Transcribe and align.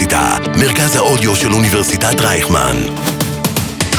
האוניברסיטה, 0.00 0.36
מרכז 0.58 0.96
האודיו 0.96 1.36
של 1.36 1.52
אוניברסיטת 1.52 2.20
רייכמן. 2.20 2.76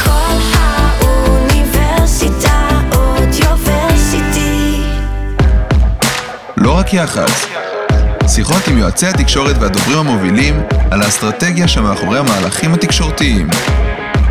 כל 0.04 0.10
האוניברסיטה 0.54 2.70
אודיוורסיטי. 2.96 4.82
לא 6.58 6.78
רק 6.78 6.94
יח"צ. 6.94 7.46
שיחות 8.28 8.68
עם 8.68 8.78
יועצי 8.78 9.08
התקשורת 9.08 9.56
והדוברים 9.60 9.98
המובילים 9.98 10.62
על 10.92 11.02
האסטרטגיה 11.02 11.68
שמאחורי 11.68 12.20
המהלכים 12.20 12.74
התקשורתיים. 12.74 13.50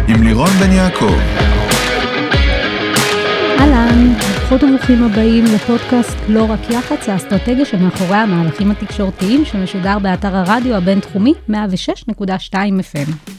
עם 0.08 0.22
לירון 0.22 0.50
בן 0.50 0.72
יעקב. 0.72 1.18
אהלן, 3.60 4.12
ברוכות 4.50 4.68
וברוכים 4.68 5.02
הבאים 5.02 5.44
לפודקאסט 5.44 6.16
לא 6.28 6.44
רק 6.50 6.70
יח"צ, 6.70 7.08
האסטרטגיה 7.08 7.64
שמאחורי 7.64 8.16
המהלכים 8.16 8.70
התקשורתיים 8.70 9.44
שמשודר 9.44 9.98
באתר 9.98 10.36
הרדיו 10.36 10.74
הבינתחומי 10.74 11.34
106.2 11.50 11.54
FM. 12.52 13.30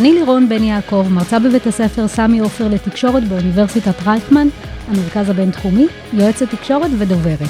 אני 0.00 0.12
לירון 0.12 0.48
בן 0.48 0.64
יעקב, 0.64 1.06
מרצה 1.10 1.38
בבית 1.38 1.66
הספר 1.66 2.08
סמי 2.08 2.38
עופר 2.38 2.68
לתקשורת 2.68 3.24
באוניברסיטת 3.24 4.02
רייכמן, 4.06 4.48
המרכז 4.88 5.30
הבינתחומי, 5.30 5.86
יועצת 6.12 6.50
תקשורת 6.50 6.90
ודוברת. 6.98 7.48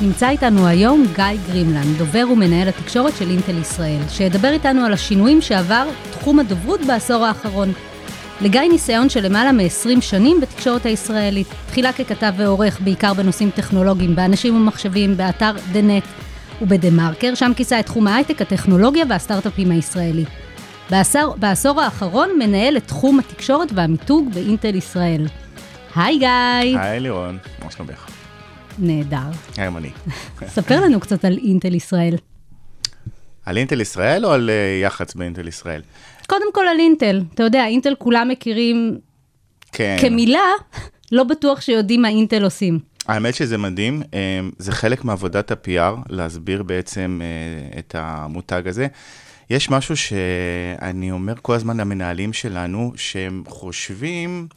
נמצא 0.00 0.28
איתנו 0.28 0.66
היום 0.66 1.06
גיא 1.14 1.24
גרימלן, 1.48 1.94
דובר 1.98 2.24
ומנהל 2.32 2.68
התקשורת 2.68 3.16
של 3.16 3.30
אינטל 3.30 3.58
ישראל, 3.58 4.00
שידבר 4.08 4.48
איתנו 4.48 4.84
על 4.84 4.92
השינויים 4.92 5.40
שעבר 5.40 5.88
תחום 6.10 6.38
הדוברות 6.38 6.80
בעשור 6.86 7.24
האחרון. 7.24 7.72
לגיא 8.40 8.60
ניסיון 8.60 9.08
של 9.08 9.26
למעלה 9.26 9.52
מ-20 9.52 10.00
שנים 10.00 10.40
בתקשורת 10.40 10.86
הישראלית. 10.86 11.46
תחילה 11.66 11.92
ככתב 11.92 12.32
ועורך, 12.36 12.80
בעיקר 12.80 13.14
בנושאים 13.14 13.50
טכנולוגיים, 13.50 14.16
באנשים 14.16 14.56
ומחשבים, 14.56 15.16
באתר 15.16 15.52
TheNet 15.72 16.06
ובדה-מרקר, 16.62 17.34
שם 17.34 17.52
כיסה 17.56 17.80
את 17.80 17.86
תחום 17.86 18.06
ההייטק, 18.06 18.42
הטכנולוגיה 18.42 19.04
והסטארט-אפים 19.08 19.70
הישראלי. 19.70 20.24
בעשור, 20.90 21.36
בעשור 21.38 21.80
האחרון 21.80 22.30
מנהל 22.38 22.76
את 22.76 22.86
תחום 22.86 23.18
התקשורת 23.18 23.68
והמיתוג 23.74 24.28
באינטל 24.34 24.74
ישראל. 24.74 25.26
היי 25.96 26.18
גיא! 26.18 26.78
היי 26.78 27.00
לירון, 27.00 27.38
מה 27.64 27.70
שלומך? 27.70 28.06
נהדר. 28.78 29.18
היום 29.56 29.76
אני. 29.76 29.90
ספר 30.46 30.80
לנו 30.80 31.00
קצת 31.00 31.24
על 31.24 31.38
אינטל 31.42 31.74
ישראל. 31.74 32.14
על 33.46 33.56
אינטל 33.56 33.80
ישראל 33.80 34.26
או 34.26 34.32
על 34.32 34.50
אה, 34.50 34.80
יח"צ 34.82 35.14
באינטל 35.14 35.48
ישראל? 35.48 35.82
קודם 36.26 36.52
כל 36.52 36.66
על 36.70 36.78
אינטל. 36.78 37.22
אתה 37.34 37.42
יודע, 37.42 37.66
אינטל 37.66 37.94
כולם 37.98 38.28
מכירים 38.28 38.98
כן. 39.72 39.96
כמילה, 40.00 40.50
לא 41.12 41.24
בטוח 41.24 41.60
שיודעים 41.60 42.02
מה 42.02 42.08
אינטל 42.08 42.44
עושים. 42.44 42.78
האמת 43.08 43.34
שזה 43.34 43.58
מדהים, 43.58 44.02
אה, 44.14 44.40
זה 44.58 44.72
חלק 44.72 45.04
מעבודת 45.04 45.50
ה-PR, 45.50 46.00
להסביר 46.08 46.62
בעצם 46.62 47.20
אה, 47.22 47.78
את 47.78 47.94
המותג 47.98 48.68
הזה. 48.68 48.86
יש 49.50 49.70
משהו 49.70 49.96
שאני 49.96 51.10
אומר 51.10 51.34
כל 51.42 51.54
הזמן 51.54 51.80
למנהלים 51.80 52.32
שלנו, 52.32 52.92
שהם 52.96 53.42
חושבים 53.48 54.48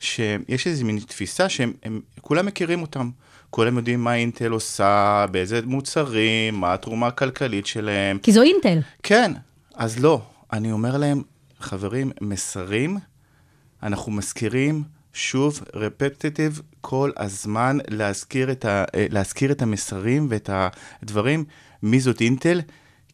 שיש 0.00 0.66
איזו 0.66 0.84
מין 0.84 0.98
תפיסה 0.98 1.48
שהם 1.48 1.72
הם, 1.82 2.00
כולם 2.20 2.46
מכירים 2.46 2.82
אותם. 2.82 3.10
כולם 3.56 3.76
יודעים 3.76 4.04
מה 4.04 4.14
אינטל 4.14 4.50
עושה, 4.50 5.26
באיזה 5.30 5.60
מוצרים, 5.64 6.54
מה 6.54 6.74
התרומה 6.74 7.06
הכלכלית 7.06 7.66
שלהם. 7.66 8.18
כי 8.18 8.32
זו 8.32 8.42
אינטל. 8.42 8.78
כן, 9.02 9.32
אז 9.74 9.98
לא. 9.98 10.22
אני 10.52 10.72
אומר 10.72 10.96
להם, 10.96 11.22
חברים, 11.60 12.10
מסרים, 12.20 12.98
אנחנו 13.82 14.12
מזכירים 14.12 14.82
שוב, 15.12 15.60
רפטטיב, 15.74 16.60
כל 16.80 17.10
הזמן 17.16 17.78
להזכיר 17.88 18.52
את, 18.52 18.64
ה, 18.64 18.84
אה, 18.94 19.06
להזכיר 19.10 19.52
את 19.52 19.62
המסרים 19.62 20.26
ואת 20.30 20.50
הדברים, 20.52 21.44
מי 21.82 22.00
זאת 22.00 22.20
אינטל, 22.20 22.60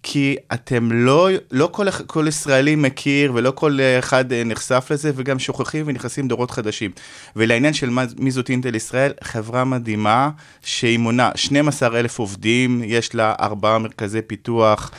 כי 0.02 0.36
אתם 0.52 0.92
לא, 0.92 1.28
לא 1.50 1.68
כל, 1.72 1.90
כל 1.90 2.24
ישראלי 2.28 2.76
מכיר 2.76 3.32
ולא 3.34 3.50
כל 3.50 3.78
אחד 3.98 4.32
אה, 4.32 4.44
נחשף 4.44 4.88
לזה, 4.90 5.12
וגם 5.14 5.38
שוכחים 5.38 5.84
ונכנסים 5.88 6.28
דורות 6.28 6.50
חדשים. 6.50 6.90
ולעניין 7.36 7.74
של 7.74 7.90
מה, 7.90 8.04
מי 8.18 8.30
זאת 8.30 8.50
אינטל 8.50 8.74
ישראל, 8.74 9.12
חברה 9.22 9.64
מדהימה, 9.64 10.30
שהיא 10.64 10.98
מונה 10.98 11.30
12 11.34 12.00
אלף 12.00 12.18
עובדים, 12.18 12.82
יש 12.84 13.14
לה 13.14 13.34
ארבעה 13.40 13.78
מרכזי 13.78 14.22
פיתוח. 14.22 14.90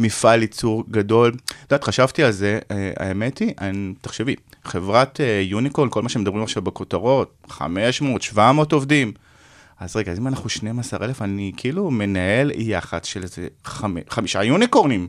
מפעל 0.00 0.42
ייצור 0.42 0.84
גדול. 0.90 1.32
את 1.44 1.52
יודעת, 1.62 1.84
חשבתי 1.84 2.22
על 2.22 2.32
זה, 2.32 2.58
אה, 2.70 2.92
האמת 2.96 3.38
היא, 3.38 3.52
אני, 3.60 3.92
תחשבי, 4.00 4.34
חברת 4.64 5.20
אה, 5.20 5.40
יוניקורן, 5.44 5.88
כל 5.90 6.02
מה 6.02 6.08
שמדברים 6.08 6.42
עכשיו 6.42 6.62
בכותרות, 6.62 7.32
500, 7.48 8.22
700 8.22 8.72
עובדים. 8.72 9.12
אז 9.80 9.96
רגע, 9.96 10.12
אז 10.12 10.18
אם 10.18 10.26
אנחנו 10.26 10.48
12,000, 10.48 11.22
אני 11.22 11.52
כאילו 11.56 11.90
מנהל 11.90 12.50
יח"צ 12.54 13.06
של 13.06 13.22
איזה 13.22 13.46
חמ... 13.64 13.94
חמישה 14.08 14.44
יוניקורנים. 14.44 15.08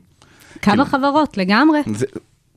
כמה 0.62 0.74
כאילו- 0.74 0.86
חברות, 0.86 1.38
לגמרי. 1.38 1.80
זה, 1.96 2.06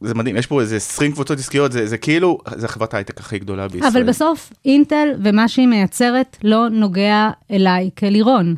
זה 0.00 0.14
מדהים, 0.14 0.36
יש 0.36 0.46
פה 0.46 0.60
איזה 0.60 0.76
20 0.76 1.12
קבוצות 1.12 1.38
עסקיות, 1.38 1.72
זה, 1.72 1.86
זה 1.86 1.98
כאילו, 1.98 2.38
זה 2.56 2.68
חברת 2.68 2.94
ההייטק 2.94 3.20
הכי 3.20 3.38
גדולה 3.38 3.68
בישראל. 3.68 3.90
אבל 3.90 4.02
בסוף, 4.02 4.52
אינטל 4.64 5.08
ומה 5.24 5.48
שהיא 5.48 5.66
מייצרת 5.66 6.36
לא 6.44 6.68
נוגע 6.68 7.30
אליי 7.50 7.90
כלירון. 7.98 8.56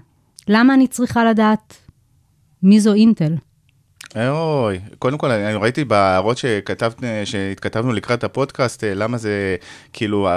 למה 0.48 0.74
אני 0.74 0.86
צריכה 0.86 1.24
לדעת 1.24 1.76
מי 2.62 2.80
זו 2.80 2.94
אינטל? 2.94 3.34
אוי, 4.16 4.80
קודם 4.98 5.18
כל, 5.18 5.30
אני 5.30 5.54
ראיתי 5.54 5.84
בהערות 5.84 6.38
שכתבת, 6.38 6.94
שהתכתבנו 7.24 7.92
לקראת 7.92 8.24
הפודקאסט, 8.24 8.84
אה, 8.84 8.94
למה 8.94 9.18
זה, 9.18 9.56
כאילו, 9.92 10.28
אה, 10.28 10.32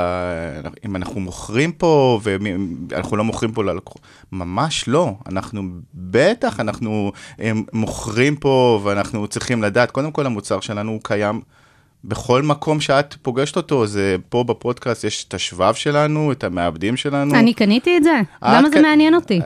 אם 0.85 0.95
אנחנו 0.95 1.19
מוכרים 1.19 1.71
פה, 1.71 2.19
ואנחנו 2.23 3.17
לא 3.17 3.23
מוכרים 3.23 3.51
פה 3.51 3.63
ללקוחות, 3.63 4.01
ממש 4.31 4.88
לא. 4.88 5.13
אנחנו, 5.29 5.61
בטח, 5.93 6.59
אנחנו 6.59 7.11
אה, 7.41 7.51
מוכרים 7.73 8.35
פה, 8.35 8.81
ואנחנו 8.83 9.27
צריכים 9.27 9.63
לדעת, 9.63 9.91
קודם 9.91 10.11
כל, 10.11 10.25
המוצר 10.25 10.59
שלנו 10.59 10.91
הוא 10.91 10.99
קיים. 11.03 11.41
בכל 12.03 12.41
מקום 12.41 12.79
שאת 12.79 13.15
פוגשת 13.21 13.57
אותו, 13.57 13.88
זה 13.88 14.15
פה 14.29 14.44
בפודקאסט 14.44 15.03
יש 15.03 15.25
את 15.27 15.33
השבב 15.33 15.73
שלנו, 15.73 16.31
את 16.31 16.44
המעבדים 16.44 16.97
שלנו. 16.97 17.35
אני 17.35 17.53
קניתי 17.53 17.97
את 17.97 18.03
זה, 18.03 18.21
למה 18.41 18.69
זה. 18.69 18.81
מעניין 18.81 19.15
אותי? 19.15 19.39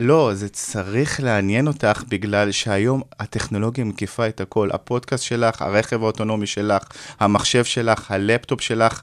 לא, 0.00 0.30
זה 0.34 0.48
צריך 0.48 1.20
לעניין 1.20 1.66
אותך 1.66 2.02
בגלל 2.08 2.52
שהיום 2.52 3.02
הטכנולוגיה 3.20 3.84
מקיפה 3.84 4.28
את 4.28 4.40
הכל. 4.40 4.68
הפודקאסט 4.72 5.24
שלך, 5.24 5.62
הרכב 5.62 6.02
האוטונומי 6.02 6.46
שלך, 6.46 6.82
המחשב 7.20 7.64
שלך, 7.64 8.10
הלפטופ 8.10 8.60
שלך. 8.60 9.02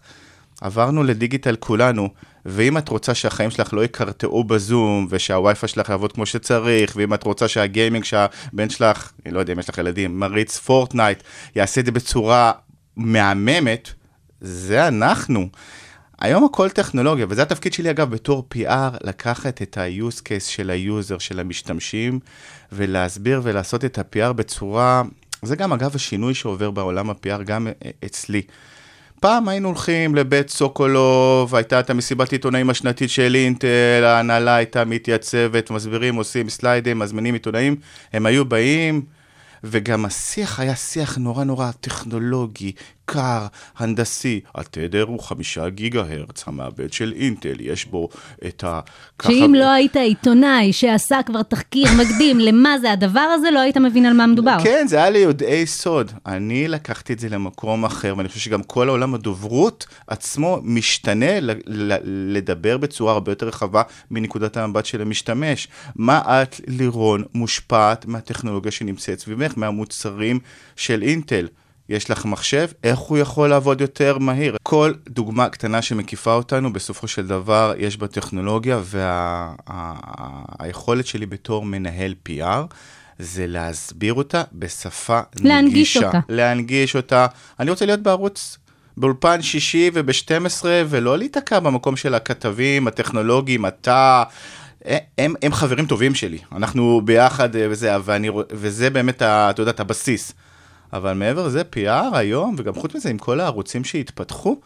עברנו 0.62 1.04
ל 1.04 1.10
digital 1.10 1.56
כולנו, 1.56 2.10
ואם 2.46 2.78
את 2.78 2.90
רוצה 2.90 3.16
שהחיים 3.16 3.52
שלך 3.52 3.74
לא 3.74 3.84
יקרטעו 3.84 4.44
בזום, 4.44 5.08
ושהווי-פיי 5.10 5.70
שלך 5.70 5.90
יעבוד 5.90 6.12
כמו 6.12 6.26
שצריך, 6.26 6.94
ואם 6.96 7.14
את 7.14 7.24
רוצה 7.24 7.48
שה 7.48 7.66
gaming 7.66 8.04
שהבן 8.04 8.70
שלך, 8.70 9.12
אני 9.26 9.34
לא 9.34 9.40
יודע 9.40 9.54
אם 9.54 9.60
יש 9.60 9.70
לך 9.70 9.78
ילדים, 9.78 10.20
מריץ 10.20 10.58
פורטנייט, 10.58 11.24
יעשה 11.56 11.82
את 11.82 11.86
זה 11.86 11.92
בצורה 11.92 12.52
מהממת, 12.98 13.90
זה 14.42 14.88
אנחנו. 14.88 15.50
היום 16.22 16.44
הכל 16.44 16.70
טכנולוגיה, 16.70 17.26
וזה 17.30 17.42
התפקיד 17.42 17.74
שלי 17.74 17.90
אגב 17.90 18.10
בתור 18.10 18.48
PR, 18.54 18.98
לקחת 19.04 19.62
את 19.62 19.78
ה-use 19.78 20.20
case 20.20 20.50
של 20.50 20.70
ה 20.70 20.78
user, 20.78 21.18
של 21.18 21.40
המשתמשים, 21.40 22.20
ולהסביר 22.72 23.42
ולעשות 23.44 23.86
את 23.86 23.98
ה-PR 23.98 24.34
בצורה, 24.34 25.04
זה 25.42 25.56
גם 25.56 25.74
אגב 25.74 25.96
השינוי 25.96 26.34
שעובר 26.34 26.72
בעולם 26.72 27.10
ה-PR 27.10 27.44
גם 27.44 27.68
אצלי. 28.06 28.42
פעם 29.20 29.48
היינו 29.48 29.68
הולכים 29.68 30.16
לבית 30.16 30.50
סוקולוב, 30.50 31.56
הייתה 31.56 31.80
את 31.80 31.90
המסיבת 31.90 32.32
עיתונאים 32.32 32.70
השנתית 32.70 33.10
של 33.10 33.36
אינטל, 33.36 34.04
ההנהלה 34.04 34.56
הייתה 34.56 34.86
מתייצבת, 34.86 35.72
מסבירים, 35.72 36.16
עושים 36.16 36.50
סליידים, 36.50 37.00
מזמינים 37.00 37.34
עיתונאים, 37.34 37.76
הם 38.14 38.26
היו 38.26 38.46
באים, 38.46 39.02
וגם 39.64 40.06
השיח 40.06 40.60
היה 40.60 40.76
שיח 40.76 41.18
נורא 41.18 41.44
נורא 41.44 41.72
טכנולוגי, 41.82 42.72
קר, 43.06 43.48
הנדסי. 43.78 44.40
התדר 44.56 45.04
הוא 45.04 45.20
חמישה 45.20 45.70
גיגה 45.70 46.02
הרץ, 46.02 46.44
המעבד 46.48 46.94
של 46.94 47.14
אינטל, 47.16 47.56
יש 47.60 47.86
בו 47.86 48.10
את 48.48 48.64
ה... 48.64 48.80
שאם 49.22 49.56
לא 49.58 49.70
היית 49.72 49.96
עיתונאי 49.96 50.74
שעשה 50.74 51.20
כבר 51.26 51.44
תחקיר 51.44 51.88
מקדים 52.00 52.40
למה 52.40 52.80
זה 52.80 52.92
הדבר 52.92 53.20
הזה, 53.20 53.52
לא 53.52 53.60
היית 53.60 53.78
מבין 53.78 54.06
על 54.06 54.14
מה 54.14 54.28
מדובר. 54.28 54.58
כן, 54.64 54.86
זה 54.88 54.98
היה 54.98 55.10
ליודעי 55.10 55.66
סוד. 55.66 56.12
אני 56.26 56.68
לקחתי 56.68 57.14
את 57.14 57.20
זה 57.20 57.30
למקום 57.30 57.86
אחר, 57.86 58.14
ואני 58.18 58.28
חושב 58.30 58.40
שגם 58.40 58.64
כל 58.64 58.88
העולם 58.90 59.14
הדוברות 59.14 59.88
עצמו 60.08 60.60
משתנה 60.64 61.40
ל- 61.40 61.52
ל- 61.68 62.38
לדבר 62.38 62.78
בצורה 62.78 63.14
הרבה 63.14 63.32
יותר 63.32 63.48
רחבה 63.48 63.82
מנקודת 64.12 64.58
המבט 64.58 64.86
של 64.86 65.02
המשתמש. 65.02 65.68
מה 65.96 66.22
את, 66.42 66.62
לירון, 66.68 67.24
מושפעת 67.34 68.06
מהטכנולוגיה 68.06 68.72
שנמצאת 68.72 69.20
סביבך, 69.50 69.58
מהמוצרים 69.58 70.40
של 70.76 71.02
אינטל? 71.02 71.48
יש 71.90 72.12
לך 72.12 72.26
מחשב, 72.26 72.68
איך 72.84 73.00
הוא 73.00 73.18
יכול 73.18 73.50
לעבוד 73.50 73.82
יותר 73.82 74.18
מהיר? 74.18 74.58
כל 74.64 74.94
דוגמה 75.10 75.50
קטנה 75.50 75.82
שמקיפה 75.82 76.34
אותנו, 76.34 76.74
בסופו 76.74 77.08
של 77.08 77.28
דבר 77.28 77.74
יש 77.78 77.98
בה 77.98 78.08
טכנולוגיה, 78.08 78.80
והיכולת 80.60 81.08
שלי 81.08 81.26
בתור 81.26 81.66
מנהל 81.66 82.16
PR 82.30 82.74
זה 83.20 83.48
להסביר 83.48 84.14
אותה 84.14 84.44
בשפה 84.54 85.20
להנגיש 85.40 85.98
נגישה. 85.98 86.08
אותה. 86.08 86.20
להנגיש 86.30 86.96
אותה. 86.96 87.28
אני 87.60 87.70
רוצה 87.70 87.86
להיות 87.86 88.00
בערוץ 88.00 88.58
באולפן 88.98 89.42
שישי 89.42 89.92
וב-12, 89.94 90.66
ולא 90.90 91.18
להיתקע 91.18 91.60
במקום 91.60 91.96
של 91.96 92.16
הכתבים, 92.16 92.88
הטכנולוגיים, 92.88 93.66
אתה... 93.66 94.24
הם, 95.18 95.34
הם 95.42 95.54
חברים 95.54 95.86
טובים 95.86 96.16
שלי, 96.16 96.38
אנחנו 96.56 97.02
ביחד 97.06 97.56
אה, 97.56 97.68
וזה, 97.70 97.96
ואני, 98.04 98.30
וזה 98.52 98.90
באמת, 98.90 99.16
אתה 99.22 99.54
יודע, 99.58 99.72
את 99.72 99.80
הבסיס. 99.80 100.34
אבל 100.94 101.14
מעבר 101.14 101.48
לזה, 101.48 101.62
PR 101.76 102.18
היום, 102.18 102.56
וגם 102.58 102.74
חוץ 102.74 102.96
מזה, 102.96 103.10
עם 103.10 103.18
כל 103.18 103.40
הערוצים 103.40 103.84
שהתפתחו, 103.84 104.58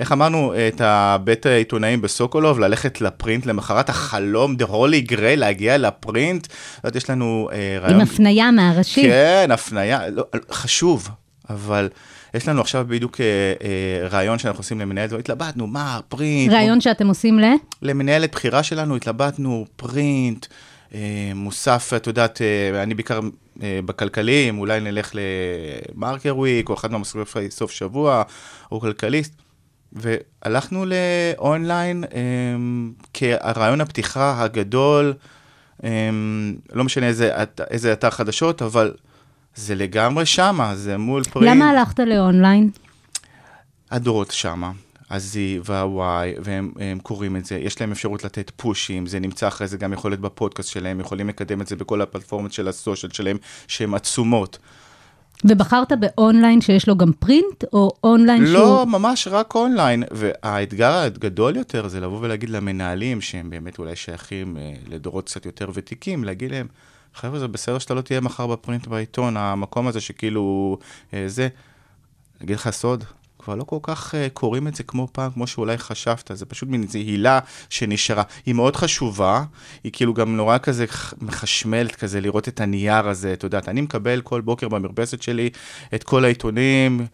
איך 0.00 0.12
אמרנו, 0.12 0.52
את 0.68 0.80
הבית 0.80 1.46
העיתונאים 1.46 2.02
בסוקולוב, 2.02 2.60
ללכת 2.60 3.00
לפרינט 3.00 3.46
למחרת 3.46 3.88
החלום, 3.88 4.56
the 4.58 4.64
holy 4.64 5.10
grail, 5.10 5.36
להגיע 5.36 5.78
לפרינט. 5.78 6.46
את 6.46 6.52
יודעת, 6.84 6.96
יש 6.96 7.10
לנו 7.10 7.48
אה, 7.52 7.78
רעיון... 7.80 8.00
עם 8.00 8.06
הפנייה 8.06 8.50
מהראשי. 8.50 9.02
כן, 9.02 9.48
הפנייה, 9.50 10.10
לא, 10.10 10.24
חשוב, 10.50 11.08
אבל 11.50 11.88
יש 12.34 12.48
לנו 12.48 12.60
עכשיו 12.60 12.84
בדיוק 12.88 13.20
אה, 13.20 13.26
אה, 13.62 14.08
רעיון 14.08 14.38
שאנחנו 14.38 14.60
עושים 14.60 14.80
למנהלת, 14.80 15.12
התלבטנו, 15.12 15.66
מה, 15.66 16.00
פרינט, 16.08 16.52
ראיון 16.52 16.80
שאתם 16.80 17.06
עושים 17.08 17.38
ל... 17.40 17.44
למנהלת 17.82 18.32
בחירה 18.32 18.62
שלנו 18.62 18.96
התלבטנו, 18.96 19.66
פרינט, 19.76 20.46
אה, 20.94 21.32
מוסף, 21.34 21.92
את 21.96 22.06
יודעת, 22.06 22.40
אני 22.74 22.94
בעיקר 22.94 23.20
בכלכליים, 23.56 24.58
אולי 24.58 24.80
נלך 24.80 25.12
למרקר 25.94 26.36
וויק, 26.36 26.68
או 26.68 26.74
אחד 26.74 26.92
מהמסלולי 26.92 27.26
סוף 27.50 27.70
שבוע, 27.70 28.22
או 28.72 28.80
כלכליסט. 28.80 29.32
והלכנו 29.92 30.84
לאונליין 30.84 32.04
כרעיון 33.14 33.80
הפתיחה 33.80 34.42
הגדול, 34.42 35.14
לא 36.72 36.84
משנה 36.84 37.06
איזה, 37.06 37.30
איזה 37.70 37.92
אתר 37.92 38.10
חדשות, 38.10 38.62
אבל 38.62 38.94
זה 39.54 39.74
לגמרי 39.74 40.26
שמה, 40.26 40.76
זה 40.76 40.98
מול 40.98 41.24
פרינט. 41.24 41.50
למה 41.50 41.70
הלכת 41.70 41.98
לאונליין? 42.00 42.70
הדורות 43.90 44.30
שמה, 44.30 44.70
ה-Z 45.10 45.36
וה-Y, 45.64 46.40
והם 46.44 46.72
הם 46.80 46.98
קוראים 46.98 47.36
את 47.36 47.44
זה, 47.44 47.56
יש 47.56 47.80
להם 47.80 47.92
אפשרות 47.92 48.24
לתת 48.24 48.50
פושים, 48.56 49.06
זה 49.06 49.20
נמצא 49.20 49.48
אחרי 49.48 49.66
זה 49.68 49.76
גם 49.76 49.92
יכול 49.92 50.10
להיות 50.10 50.20
בפודקאסט 50.20 50.68
שלהם, 50.68 51.00
יכולים 51.00 51.28
לקדם 51.28 51.60
את 51.60 51.66
זה 51.66 51.76
בכל 51.76 52.00
הפלטפורמות 52.00 52.52
של 52.52 52.68
ה 52.68 52.74
social 52.74 53.12
שלהם, 53.12 53.36
שהן 53.68 53.94
עצומות. 53.94 54.58
ובחרת 55.44 55.92
באונליין 56.00 56.60
שיש 56.60 56.88
לו 56.88 56.96
גם 56.96 57.12
print, 57.18 57.64
או 57.72 57.90
אונליין 58.04 58.46
שהוא... 58.46 58.58
לא, 58.58 58.86
ממש 58.86 59.28
רק 59.30 59.54
אונליין. 59.54 60.04
והאתגר 60.10 60.92
הגדול 60.92 61.56
יותר 61.56 61.88
זה 61.88 62.00
לבוא 62.00 62.18
ולהגיד 62.20 62.50
למנהלים, 62.50 63.20
שהם 63.20 63.50
באמת 63.50 63.78
אולי 63.78 63.96
שייכים 63.96 64.56
אה, 64.56 64.72
לדורות 64.88 65.26
קצת 65.26 65.46
יותר 65.46 65.70
ותיקים, 65.74 66.24
להגיד 66.24 66.50
להם, 66.50 66.66
חבר'ה, 67.14 67.38
זה 67.38 67.48
בסדר 67.48 67.78
שאתה 67.78 67.94
לא 67.94 68.00
תהיה 68.00 68.20
מחר 68.20 68.46
ב 68.46 68.53
print 68.53 68.86
בעיתון, 68.86 69.36
המקום 69.36 69.86
הזה 69.86 70.00
שכאילו 70.00 70.78
אה, 71.14 71.24
זה. 71.26 71.48
אגיד 72.42 72.56
לך 72.56 72.70
סוד, 72.70 73.04
כבר 73.38 73.54
לא 73.54 73.64
כל 73.64 73.78
כך 73.82 74.14
uh, 74.14 74.30
קוראים 74.32 74.68
את 74.68 74.74
זה 74.74 74.82
כמו 74.82 75.08
פעם, 75.12 75.30
כמו 75.30 75.46
שאולי 75.46 75.78
חשבת, 75.78 76.30
זה 76.34 76.46
פשוט 76.46 76.68
מין 76.68 76.82
איזו 76.82 76.98
הילה 76.98 77.38
שנשארה. 77.70 78.22
היא 78.46 78.54
מאוד 78.54 78.76
חשובה, 78.76 79.44
היא 79.84 79.92
כאילו 79.92 80.14
גם 80.14 80.36
נורא 80.36 80.58
כזה 80.58 80.84
מחשמלת 81.20 81.96
כזה, 81.96 82.20
לראות 82.20 82.48
את 82.48 82.60
הנייר 82.60 83.08
הזה, 83.08 83.32
את 83.32 83.42
יודעת, 83.42 83.68
אני 83.68 83.80
מקבל 83.80 84.20
כל 84.20 84.40
בוקר 84.40 84.68
במרפסת 84.68 85.22
שלי 85.22 85.50
את 85.94 86.04
כל 86.04 86.24
העיתונים, 86.24 87.06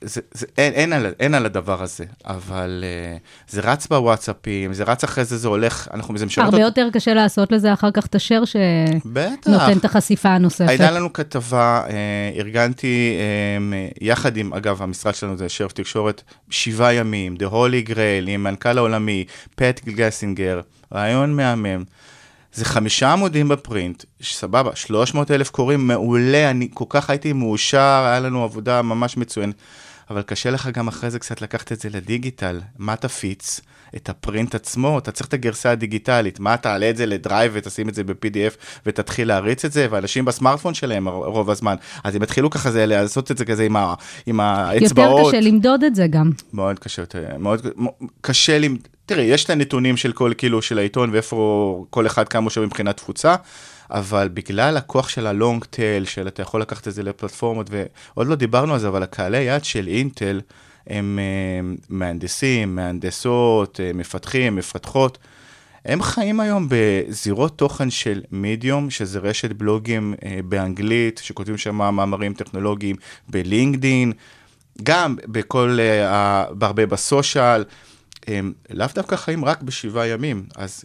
זה, 0.00 0.20
זה, 0.32 0.46
אין, 0.58 0.72
אין, 0.72 0.92
על, 0.92 1.06
אין 1.20 1.34
על 1.34 1.46
הדבר 1.46 1.82
הזה, 1.82 2.04
אבל 2.26 2.84
uh, 2.84 3.52
זה 3.52 3.60
רץ 3.60 3.86
בוואטסאפים, 3.86 4.72
זה 4.72 4.84
רץ 4.84 5.04
אחרי 5.04 5.24
זה, 5.24 5.36
זה 5.36 5.48
הולך, 5.48 5.88
אנחנו, 5.94 6.18
זה 6.18 6.26
משנה 6.26 6.44
הרבה 6.44 6.60
יותר 6.60 6.88
קשה 6.92 7.14
לעשות 7.14 7.52
לזה 7.52 7.72
אחר 7.72 7.90
כך 7.90 8.06
את 8.06 8.14
השאר 8.14 8.42
שנותן. 8.44 9.78
את 9.78 9.84
החשיפה 9.84 10.28
הנוספת. 10.28 10.68
הייתה 10.68 10.90
לנו 10.90 11.12
כתבה, 11.12 11.82
אה, 11.90 12.30
ארגנתי 12.38 13.16
אה, 13.18 13.88
יחד 14.00 14.36
עם, 14.36 14.54
אגב, 14.54 14.82
המשרד 14.82 15.14
שלנו 15.14 15.36
זה 15.36 15.48
שרף 15.48 15.72
תקשורת, 15.72 16.22
שבעה 16.50 16.94
ימים, 16.94 17.36
The 17.38 17.52
Holy 17.52 17.88
Grail, 17.88 18.28
עם 18.28 18.42
מנכ"ל 18.42 18.78
העולמי, 18.78 19.24
פט 19.54 19.80
גסינגר, 19.84 20.60
רעיון 20.92 21.36
מהמם. 21.36 21.84
זה 22.54 22.64
חמישה 22.64 23.12
עמודים 23.12 23.48
ב 23.48 23.56
print, 23.56 24.04
סבבה, 24.22 24.76
300 24.76 25.30
אלף 25.30 25.50
קוראים, 25.50 25.86
מעולה, 25.86 26.50
אני 26.50 26.68
כל 26.74 26.84
כך 26.88 27.10
הייתי 27.10 27.32
מאושר, 27.32 28.04
היה 28.06 28.20
לנו 28.20 28.44
עבודה 28.44 28.82
ממש 28.82 29.16
מצוינת. 29.16 29.54
אבל 30.10 30.22
קשה 30.22 30.50
לך 30.50 30.68
גם 30.72 30.88
אחרי 30.88 31.10
זה 31.10 31.18
קצת 31.18 31.42
לקחת 31.42 31.72
את 31.72 31.80
זה 31.80 31.88
ל 31.92 32.00
digital. 32.00 32.60
מה 32.78 32.96
תפיץ? 32.96 33.60
את 33.96 34.08
ה 34.08 34.16
print 34.16 34.54
עצמו, 34.54 34.98
אתה 34.98 35.12
צריך 35.12 35.28
את 35.28 35.34
הגרסה 35.34 35.70
הדיגיטלית. 35.70 36.40
מה, 36.40 36.56
תעלה 36.56 36.90
את 36.90 36.96
זה 36.96 37.06
ל 37.06 37.14
drive 37.14 37.52
ותשים 37.54 37.88
את 37.88 37.94
זה 37.94 38.04
ב-PDF 38.04 38.80
ותתחיל 38.86 39.28
להריץ 39.28 39.64
את 39.64 39.72
זה, 39.72 39.86
ואנשים 39.90 40.24
בסמארטפון 40.24 40.74
שלהם 40.74 41.08
רוב 41.08 41.50
הזמן. 41.50 41.74
אז 42.04 42.14
הם 42.16 42.22
יתחילו 42.22 42.50
ככה 42.50 42.70
זה, 42.70 42.86
לעשות 42.86 43.30
את 43.30 43.38
זה 43.38 43.44
כזה 43.44 43.64
עם, 43.64 43.76
ה, 43.76 43.94
עם 44.26 44.40
האצבעות. 44.40 45.18
יותר 45.18 45.30
קשה 45.30 45.40
למדוד 45.40 45.84
את 45.84 45.94
זה 45.94 46.06
גם. 46.06 46.30
מאוד 46.52 46.78
קשה, 46.78 47.02
מאוד 47.38 47.66
קשה 48.20 48.58
לי, 48.58 48.68
תראי, 49.06 49.22
יש 49.22 49.44
את 49.44 49.50
הנתונים 49.50 49.96
של 49.96 50.12
כל, 50.12 50.32
כאילו, 50.38 50.62
של 50.62 50.78
העיתון 50.78 51.10
ואיפה 51.12 51.86
כל 51.90 52.06
אחד 52.06 52.28
כמה 52.28 52.50
שווה 52.50 52.66
מבחינת 52.66 52.96
תפוצה, 52.96 53.34
אבל 53.90 54.28
בגלל 54.34 54.76
הכוח 54.76 55.08
של 55.08 55.26
הלונג 55.26 55.64
טייל, 55.64 56.04
של 56.04 56.28
אתה 56.28 56.42
יכול 56.42 56.60
לקחת 56.60 56.88
את 56.88 56.94
זה 56.94 57.02
לפלטפורמות, 57.02 57.70
ועוד 57.70 58.26
לא 58.26 58.34
דיברנו 58.34 58.72
על 58.72 58.78
זה, 58.80 58.88
אבל 58.88 59.02
הקהלי 59.02 59.42
יעד 59.42 59.64
של 59.64 59.88
אינטל 59.88 60.40
הם 60.86 61.18
אה, 61.18 61.74
מהנדסים, 61.88 62.76
מהנדסות, 62.76 63.80
אה, 63.80 63.90
מפתחים, 63.94 64.56
מפתחות. 64.56 65.18
הם 65.84 66.02
חיים 66.02 66.40
היום 66.40 66.66
בזירות 66.70 67.58
תוכן 67.58 67.90
של 67.90 68.22
מידיום, 68.32 68.90
שזה 68.90 69.18
רשת 69.18 69.52
בלוגים 69.52 70.14
אה, 70.24 70.40
באנגלית, 70.44 71.20
שכותבים 71.24 71.58
שם 71.58 71.74
מאמרים 71.74 72.34
טכנולוגיים 72.34 72.96
בלינקדין, 73.28 74.12
גם 74.82 75.16
בכל, 75.26 75.78
אה, 75.80 76.44
בהרבה 76.54 76.86
בסושיאל, 76.86 77.64
הם 78.26 78.52
לאו 78.70 78.86
דווקא 78.94 79.16
חיים 79.16 79.44
רק 79.44 79.62
בשבעה 79.62 80.08
ימים, 80.08 80.46
אז 80.56 80.84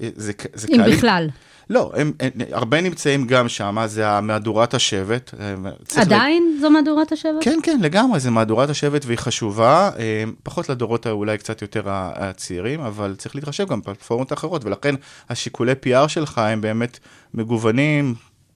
אה, 0.00 0.08
זה, 0.16 0.32
זה 0.54 0.68
אם 0.70 0.76
קהלים- 0.76 0.96
בכלל. 0.96 1.28
לא, 1.70 1.92
הם, 1.96 2.12
הם, 2.20 2.30
הרבה 2.52 2.80
נמצאים 2.80 3.26
גם 3.26 3.48
שם, 3.48 3.78
זה 3.86 4.20
מהדורת 4.20 4.74
השבט. 4.74 5.34
אה, 5.40 5.54
עדיין 5.96 6.56
זו 6.60 6.70
מהדורת 6.70 7.12
השבט? 7.12 7.32
כן, 7.40 7.58
כן, 7.62 7.78
לגמרי, 7.82 8.20
זה 8.20 8.30
מהדורת 8.30 8.70
השבט 8.70 9.04
והיא 9.04 9.18
חשובה, 9.18 9.90
אה, 9.98 10.24
פחות 10.42 10.68
לדורות 10.68 11.06
האולי 11.06 11.38
קצת 11.38 11.62
יותר 11.62 11.82
הצעירים, 11.86 12.80
אבל 12.80 13.14
צריך 13.18 13.34
להתחשב 13.34 13.68
גם 13.68 13.80
בפלטפורמות 13.80 14.32
אחרות, 14.32 14.64
ולכן 14.64 14.94
השיקולי 15.28 15.72
PR 15.72 16.08
שלך 16.08 16.38
הם 16.38 16.60
באמת 16.60 16.98
מגוונים, 17.34 18.14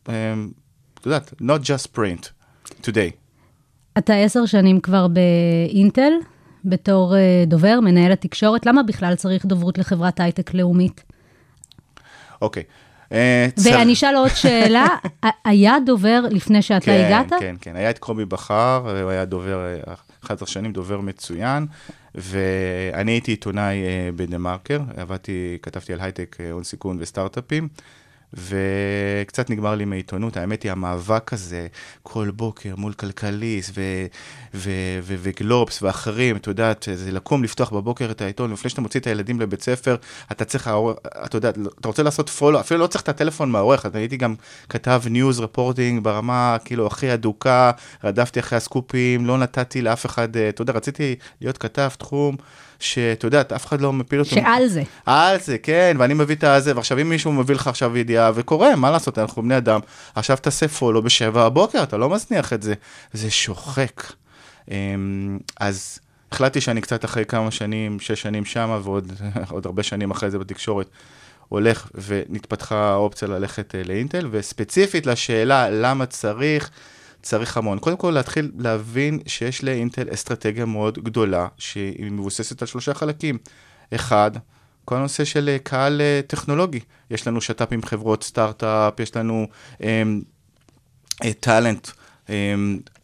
אה, 0.08 0.34
את 1.00 1.06
יודעת, 1.06 1.32
not 1.42 1.60
just 1.64 1.96
print, 1.98 2.28
today. 2.82 3.10
אתה 3.98 4.14
עשר 4.14 4.46
שנים 4.46 4.80
כבר 4.80 5.06
באינטל, 5.08 6.12
בתור 6.64 7.16
אה, 7.16 7.44
דובר, 7.46 7.80
מנהל 7.82 8.12
התקשורת. 8.12 8.66
למה 8.66 8.82
בכלל 8.82 9.14
צריך 9.14 9.46
דוברות 9.46 9.78
לחברת 9.78 10.20
הייטק 10.20 10.54
לאומית? 10.54 11.02
אוקיי. 12.42 12.62
אה, 13.12 13.46
ואני 13.64 13.92
אשאל 13.92 14.16
עוד 14.16 14.30
שאלה, 14.34 14.86
היה 15.44 15.76
דובר 15.86 16.20
לפני 16.30 16.62
שאתה 16.62 16.84
כן, 16.84 17.04
הגעת? 17.06 17.32
כן, 17.40 17.56
כן, 17.60 17.76
היה 17.76 17.90
את 17.90 17.98
קובי 17.98 18.24
בכר, 18.24 19.00
הוא 19.02 19.10
היה 19.10 19.24
דובר, 19.24 19.64
אה, 19.88 19.94
11 20.24 20.48
שנים, 20.48 20.72
דובר 20.72 21.00
מצוין, 21.00 21.66
ואני 22.14 23.12
הייתי 23.12 23.32
עיתונאי 23.32 23.82
אה, 23.84 24.08
בדה 24.16 24.38
מרקר, 24.38 24.80
עבדתי, 24.96 25.58
כתבתי 25.62 25.92
על 25.92 26.00
הייטק, 26.00 26.36
אה, 26.40 26.50
הון 26.50 26.64
סיכון 26.64 26.98
וסטארט-אפים. 27.00 27.68
וקצת 28.36 29.50
נגמר 29.50 29.74
לי 29.74 29.84
מעיתונות, 29.84 30.36
האמת 30.36 30.62
היא, 30.62 30.72
המאבק 30.72 31.32
הזה, 31.32 31.66
כל 32.02 32.30
בוקר 32.30 32.74
מול 32.76 32.92
כלכליסט 32.92 33.70
ו- 33.74 34.06
ו- 34.54 34.98
ו- 35.02 35.16
וגלובס 35.18 35.82
ואחרים, 35.82 36.36
את 36.36 36.46
יודעת, 36.46 36.88
זה 36.94 37.12
לקום, 37.12 37.44
לפתוח 37.44 37.70
בבוקר 37.70 38.10
את 38.10 38.20
העיתון, 38.20 38.52
לפני 38.52 38.70
שאתה 38.70 38.80
מוציא 38.80 39.00
את 39.00 39.06
הילדים 39.06 39.40
לבית 39.40 39.62
ספר, 39.62 39.96
אתה 40.32 40.44
צריך, 40.44 40.70
אתה 41.24 41.36
יודע, 41.36 41.50
אתה 41.80 41.88
רוצה 41.88 42.02
לעשות 42.02 42.28
follow, 42.28 42.60
אפילו 42.60 42.80
לא 42.80 42.86
צריך 42.86 43.02
את 43.02 43.08
הטלפון 43.08 43.50
מהעורך, 43.50 43.86
אז 43.86 43.94
הייתי 43.94 44.16
גם 44.16 44.34
כתב 44.68 45.02
news 45.10 45.40
reporting 45.40 46.04
ברמה, 46.04 46.56
כאילו, 46.64 46.86
הכי 46.86 47.14
אדוקה, 47.14 47.70
רדפתי 48.04 48.40
אחרי 48.40 48.56
הסקופים, 48.56 49.26
לא 49.26 49.38
נתתי 49.38 49.82
לאף 49.82 50.06
אחד, 50.06 50.36
אה, 50.36 50.48
אתה 50.48 50.62
יודע, 50.62 50.72
רציתי 50.72 51.16
להיות 51.40 51.58
כתב 51.58 51.88
תחום, 51.98 52.36
שאתה 52.80 53.26
יודע, 53.26 53.42
אף 53.56 53.66
אחד 53.66 53.80
לא 53.80 53.92
מפיל 53.92 54.20
אותו. 54.20 54.30
שעל 54.30 54.66
זה. 54.66 54.82
על 55.06 55.40
זה, 55.40 55.58
כן, 55.58 55.96
ואני 55.98 56.14
מביא 56.14 56.34
את 56.34 56.44
הזה, 56.44 56.76
ועכשיו 56.76 57.00
אם 57.00 57.08
מישהו 57.08 57.32
מביא 57.32 57.54
לך 57.54 57.66
עכשיו 57.66 57.96
ידיעה, 57.96 58.30
וקורה, 58.34 58.76
מה 58.76 58.90
לעשות, 58.90 59.18
אנחנו 59.18 59.42
בני 59.42 59.56
אדם, 59.56 59.80
עכשיו 60.14 60.36
תעשה 60.36 60.68
פולו 60.68 61.02
בשבע 61.02 61.48
בבוקר, 61.48 61.82
אתה 61.82 61.96
לא 61.96 62.10
מזניח 62.10 62.52
את 62.52 62.62
זה, 62.62 62.74
זה 63.12 63.30
שוחק. 63.30 64.12
אמ, 64.70 65.38
אז 65.60 65.98
החלטתי 66.32 66.60
שאני 66.60 66.80
קצת 66.80 67.04
אחרי 67.04 67.24
כמה 67.24 67.50
שנים, 67.50 68.00
שש 68.00 68.22
שנים 68.22 68.44
שמה, 68.44 68.78
ועוד 68.82 69.12
עוד 69.50 69.66
הרבה 69.66 69.82
שנים 69.82 70.10
אחרי 70.10 70.30
זה 70.30 70.38
בתקשורת, 70.38 70.86
הולך 71.48 71.88
ונתפתחה 71.94 72.90
האופציה 72.92 73.28
ללכת 73.28 73.74
אה, 73.74 73.82
לאינטל, 73.84 74.28
וספציפית 74.30 75.06
לשאלה 75.06 75.70
למה 75.70 76.06
צריך, 76.06 76.70
צריך 77.24 77.56
המון. 77.56 77.78
קודם 77.78 77.96
כל 77.96 78.10
להתחיל 78.10 78.50
להבין 78.58 79.18
שיש 79.26 79.64
לאינטל 79.64 80.14
אסטרטגיה 80.14 80.64
מאוד 80.64 80.98
גדולה, 80.98 81.46
שהיא 81.58 82.10
מבוססת 82.10 82.62
על 82.62 82.68
שלושה 82.68 82.94
חלקים. 82.94 83.38
אחד, 83.94 84.30
כל 84.84 84.96
הנושא 84.96 85.24
של 85.24 85.48
אה, 85.48 85.58
קהל 85.58 86.00
אה, 86.00 86.20
טכנולוגי. 86.26 86.80
יש 87.10 87.26
לנו 87.26 87.40
שת"פ 87.40 87.72
עם 87.72 87.82
חברות 87.82 88.22
סטארט-אפ, 88.22 89.00
יש 89.00 89.16
לנו 89.16 89.46
אמ, 89.82 90.20
אה, 91.24 91.32
talent 91.32 91.88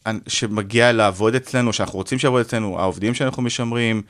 אנ- 0.07 0.19
שמגיע 0.27 0.93
לעבוד 0.93 1.35
אצלנו, 1.35 1.73
שאנחנו 1.73 1.99
רוצים 1.99 2.19
שיעבוד 2.19 2.41
אצלנו, 2.41 2.81
העובדים 2.81 3.15
שאנחנו 3.15 3.43
משמרים, 3.43 4.03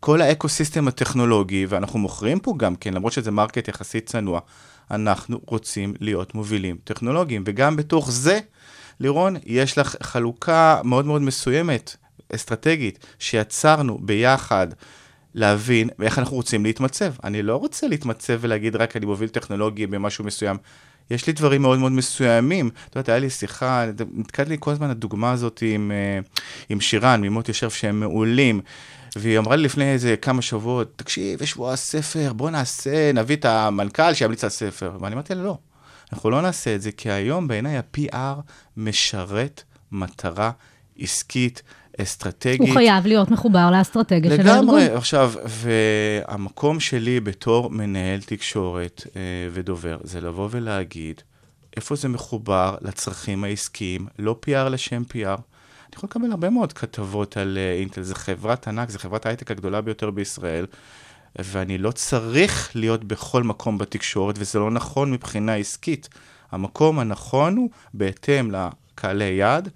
כל 0.00 0.20
ה 0.22 0.28
eco-system 0.28 0.88
הטכנולוגי, 0.88 1.66
ואנחנו 1.68 1.98
מוכרים 1.98 2.40
פה 2.40 2.54
גם 2.56 2.76
כן, 2.76 2.94
למרות 2.94 3.12
שזה 3.12 3.30
market 3.30 3.68
יחסית 3.68 4.06
צנוע, 4.06 4.40
אנחנו 4.90 5.40
רוצים 5.46 5.94
להיות 6.00 6.34
מובילים 6.34 6.76
טכנולוגיים, 6.84 7.42
וגם 7.46 7.76
בתוך 7.76 8.10
זה, 8.10 8.40
לירון, 9.02 9.36
יש 9.46 9.78
לך 9.78 9.96
חלוקה 10.02 10.80
מאוד 10.84 11.06
מאוד 11.06 11.22
מסוימת, 11.22 11.96
אסטרטגית, 12.34 12.98
שיצרנו 13.18 13.98
ביחד. 14.02 14.66
להבין 15.34 15.88
איך 16.02 16.18
אנחנו 16.18 16.36
רוצים 16.36 16.64
להתמצב. 16.64 17.12
אני 17.24 17.42
לא 17.42 17.56
רוצה 17.56 17.88
להתמצב 17.88 18.38
ולהגיד 18.40 18.76
רק 18.76 18.96
אני 18.96 19.06
מוביל 19.06 19.28
טכנולוגיה 19.28 19.86
במשהו 19.86 20.24
מסוים. 20.24 20.56
יש 21.10 21.26
לי 21.26 21.32
דברים 21.32 21.62
מאוד 21.62 21.78
מאוד 21.78 21.92
מסוימים. 21.92 22.70
את 22.88 22.96
יודעת, 22.96 23.08
היה 23.08 23.18
לי 23.18 23.30
שיחה, 23.30 23.86
נתקעת 24.12 24.48
לי 24.48 24.56
כל 24.60 24.70
הזמן 24.70 24.90
הדוגמה 24.90 25.32
הזאת 25.32 25.62
עם, 25.66 25.92
אה, 25.94 26.20
עם 26.68 26.80
שירן, 26.80 27.20
ממות 27.20 27.48
יושב, 27.48 27.70
שהם 27.70 28.00
מעולים. 28.00 28.60
והיא 29.16 29.38
אמרה 29.38 29.56
לי 29.56 29.62
לפני 29.62 29.92
איזה 29.92 30.16
כמה 30.16 30.42
שבועות, 30.42 30.92
תקשיב, 30.96 31.42
יש 31.42 31.50
שבוע 31.50 31.76
ספר, 31.76 32.32
בוא 32.32 32.50
נעשה, 32.50 33.12
נביא 33.12 33.36
את 33.36 33.44
המנכ"ל 33.44 34.14
שימליץ 34.14 34.44
על 34.44 34.50
ספר. 34.50 34.90
ואני 35.00 35.14
אמרתי 35.14 35.34
לה, 35.34 35.42
לא, 35.42 35.58
אנחנו 36.12 36.30
לא 36.30 36.42
נעשה 36.42 36.74
את 36.74 36.82
זה, 36.82 36.92
כי 36.92 37.10
היום 37.10 37.48
בעיניי 37.48 37.76
ה-PR 37.76 38.40
משרת 38.76 39.62
מטרה 39.92 40.50
עסקית, 40.98 41.62
אסטרטגית. 42.02 42.60
הוא 42.60 42.74
חייב 42.74 43.06
להיות 43.06 43.30
מחובר 43.30 43.70
לאסטרטגיה 43.70 44.36
של 44.36 44.48
הארגון. 44.48 44.80
לגמרי, 44.80 44.96
עכשיו, 44.96 45.32
והמקום 45.46 46.80
שלי 46.80 47.20
בתור 47.20 47.70
מנהל 47.70 48.20
תקשורת 48.20 49.06
אה, 49.16 49.20
ודובר, 49.52 49.98
זה 50.02 50.20
לבוא 50.20 50.48
ולהגיד 50.50 51.22
איפה 51.76 51.96
זה 51.96 52.08
מחובר 52.08 52.76
לצרכים 52.80 53.44
העסקיים, 53.44 54.06
לא 54.18 54.36
PR 54.46 54.68
לשם 54.68 55.02
PR. 55.10 55.14
אני 55.16 55.96
יכול 55.96 56.08
לקבל 56.08 56.30
הרבה 56.30 56.50
מאוד 56.50 56.72
כתבות 56.72 57.36
על 57.36 57.58
אה, 57.58 57.72
אינטל, 57.72 58.02
זו 58.02 58.14
חברת 58.14 58.68
ענק, 58.68 58.90
זו 58.90 58.98
חברת 58.98 59.26
ההייטק 59.26 59.50
הגדולה 59.50 59.80
ביותר 59.80 60.10
בישראל, 60.10 60.66
ואני 61.38 61.78
לא 61.78 61.90
צריך 61.90 62.70
להיות 62.74 63.04
בכל 63.04 63.42
מקום 63.42 63.78
בתקשורת, 63.78 64.34
וזה 64.38 64.58
לא 64.58 64.70
נכון 64.70 65.10
מבחינה 65.10 65.54
עסקית. 65.54 66.08
המקום 66.52 66.98
הנכון 66.98 67.56
הוא 67.56 67.70
בהתאם 67.94 68.50
לקהלי 68.50 69.24
יעד. 69.24 69.68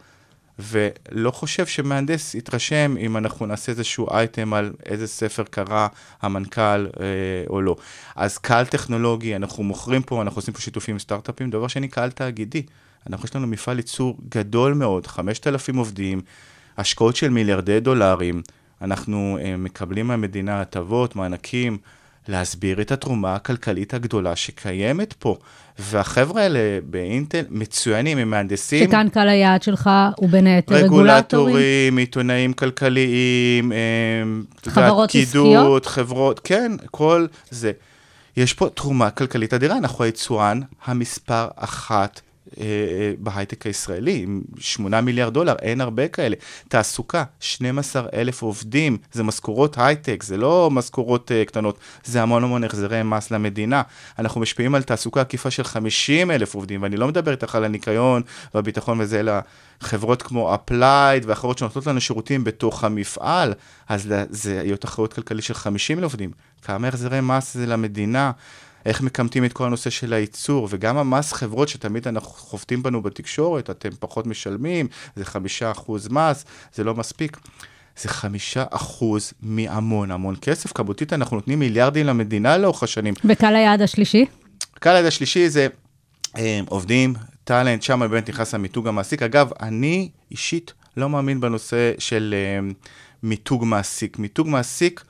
ולא 0.58 1.30
חושב 1.30 1.66
שמהנדס 1.66 2.34
יתרשם 2.34 2.94
אם 3.00 3.16
אנחנו 3.16 3.46
נעשה 3.46 3.72
איזשהו 3.72 4.10
אייטם 4.10 4.54
על 4.54 4.72
איזה 4.86 5.06
ספר 5.06 5.44
קרא 5.50 5.88
המנכ"ל 6.22 6.60
אה, 6.60 7.04
או 7.50 7.62
לא. 7.62 7.76
אז 8.16 8.38
קהל 8.38 8.66
טכנולוגי, 8.66 9.36
אנחנו 9.36 9.64
מוכרים 9.64 10.02
פה, 10.02 10.22
אנחנו 10.22 10.38
עושים 10.38 10.54
פה 10.54 10.60
שיתופים 10.60 10.94
עם 10.94 10.98
סטארט-אפים, 10.98 11.50
דבר 11.50 11.68
שני, 11.68 11.88
קהל 11.88 12.10
תאגידי. 12.10 12.62
אנחנו, 13.10 13.24
יש 13.24 13.36
לנו 13.36 13.46
מפעל 13.46 13.76
ייצור 13.76 14.18
גדול 14.28 14.74
מאוד, 14.74 15.06
5,000 15.06 15.76
עובדים, 15.76 16.20
השקעות 16.78 17.16
של 17.16 17.28
מיליארדי 17.28 17.80
דולרים, 17.80 18.42
אנחנו 18.82 19.38
אה, 19.40 19.56
מקבלים 19.56 20.06
מהמדינה 20.06 20.60
הטבות, 20.60 21.16
מענקים, 21.16 21.78
להסביר 22.28 22.80
את 22.80 22.92
התרומה 22.92 23.34
הכלכלית 23.34 23.94
הגדולה 23.94 24.36
שקיימת 24.36 25.12
פה. 25.12 25.36
והחבר'ה 25.78 26.42
האלה 26.42 26.58
באינטל 26.84 27.44
מצוינים, 27.50 28.18
הם 28.18 28.30
מהנדסים. 28.30 28.88
שכאן 28.88 29.08
קהל 29.08 29.28
היעד 29.28 29.62
שלך 29.62 29.90
הוא 30.16 30.28
בין 30.28 30.46
היתר 30.46 30.74
רגולטורים. 30.74 31.06
רגולטורים, 31.06 31.96
עיתונאים 31.96 32.52
כלכליים, 32.52 33.72
חברות 34.66 35.10
פקידות, 35.10 35.46
עסקיות? 35.46 35.86
חברות, 35.86 36.40
כן, 36.44 36.72
כל 36.90 37.26
זה. 37.50 37.72
יש 38.36 38.54
פה 38.54 38.68
תרומה 38.68 39.10
כלכלית 39.10 39.54
אדירה, 39.54 39.78
אנחנו 39.78 40.04
היצואן 40.04 40.60
המספר 40.84 41.48
אחת 41.56 42.20
אה, 42.20 42.20
אה, 42.20 42.25
בהייטק 43.18 43.66
הישראלי, 43.66 44.22
עם 44.22 44.42
8 44.58 45.00
מיליארד 45.00 45.34
דולר, 45.34 45.54
אין 45.62 45.80
הרבה 45.80 46.08
כאלה. 46.08 46.36
תעסוקה, 46.68 47.24
12 47.40 48.06
אלף 48.14 48.42
עובדים, 48.42 48.98
זה 49.12 49.22
משכורות 49.22 49.78
הייטק, 49.78 50.22
זה 50.22 50.36
לא 50.36 50.70
משכורות 50.72 51.30
uh, 51.30 51.48
קטנות, 51.48 51.78
זה 52.04 52.22
המון 52.22 52.44
המון 52.44 52.64
החזרי 52.64 53.02
מס 53.02 53.30
למדינה. 53.30 53.82
אנחנו 54.18 54.40
משפיעים 54.40 54.74
על 54.74 54.82
תעסוקה 54.82 55.20
עקיפה 55.20 55.50
של 55.50 55.64
50 55.64 56.30
אלף 56.30 56.54
עובדים, 56.54 56.82
ואני 56.82 56.96
לא 56.96 57.08
מדבר 57.08 57.30
איתך 57.30 57.54
על 57.54 57.64
הניקיון 57.64 58.22
והביטחון 58.54 59.00
וזה, 59.00 59.20
אלא 59.20 59.32
חברות 59.80 60.22
כמו 60.22 60.54
אפלייד 60.54 61.24
ואחרות 61.26 61.58
שנותנות 61.58 61.86
לנו 61.86 62.00
שירותים 62.00 62.44
בתוך 62.44 62.84
המפעל, 62.84 63.54
אז 63.88 64.14
זה 64.30 64.62
להיות 64.62 64.84
אחריות 64.84 65.12
כלכלית 65.12 65.44
של 65.44 65.54
50 65.54 65.98
אלף 65.98 66.04
עובדים. 66.04 66.30
כמה 66.62 66.88
החזרי 66.88 67.20
מס 67.20 67.54
זה 67.54 67.66
למדינה? 67.66 68.32
איך 68.86 69.00
מקמטים 69.00 69.44
את 69.44 69.52
כל 69.52 69.64
הנושא 69.64 69.90
של 69.90 70.12
הייצור, 70.12 70.68
וגם 70.70 70.98
המס 70.98 71.32
חברות 71.32 71.68
שתמיד 71.68 72.08
אנחנו 72.08 72.32
חובטים 72.32 72.82
בנו 72.82 73.02
בתקשורת, 73.02 73.70
אתם 73.70 73.88
פחות 73.98 74.26
משלמים, 74.26 74.88
זה 75.16 75.24
חמישה 75.24 75.70
אחוז 75.70 76.08
מס, 76.08 76.44
זה 76.74 76.84
לא 76.84 76.94
מספיק. 76.94 77.36
זה 78.00 78.08
חמישה 78.08 78.64
אחוז 78.70 79.32
מהמון 79.42 80.10
המון 80.10 80.34
כסף. 80.40 80.72
כמותית 80.72 81.12
אנחנו 81.12 81.36
נותנים 81.36 81.58
מיליארדים 81.58 82.06
למדינה 82.06 82.58
לאורך 82.58 82.82
השנים. 82.82 83.14
וקהל 83.24 83.56
היעד 83.56 83.82
השלישי? 83.82 84.24
קהל 84.74 84.96
היעד 84.96 85.06
השלישי 85.06 85.48
זה 85.48 85.66
אה, 86.36 86.60
עובדים, 86.68 87.14
טאלנט, 87.44 87.82
שם 87.82 88.00
באמת 88.00 88.28
נכנס 88.28 88.54
המיתוג 88.54 88.88
המעסיק. 88.88 89.22
אגב, 89.22 89.50
אני 89.60 90.08
אישית 90.30 90.72
לא 90.96 91.08
מאמין 91.08 91.40
בנושא 91.40 91.92
של 91.98 92.34
אה, 92.36 92.68
מיתוג 93.22 93.64
מעסיק. 93.64 94.18
מיתוג 94.18 94.48
מעסיק, 94.48 95.04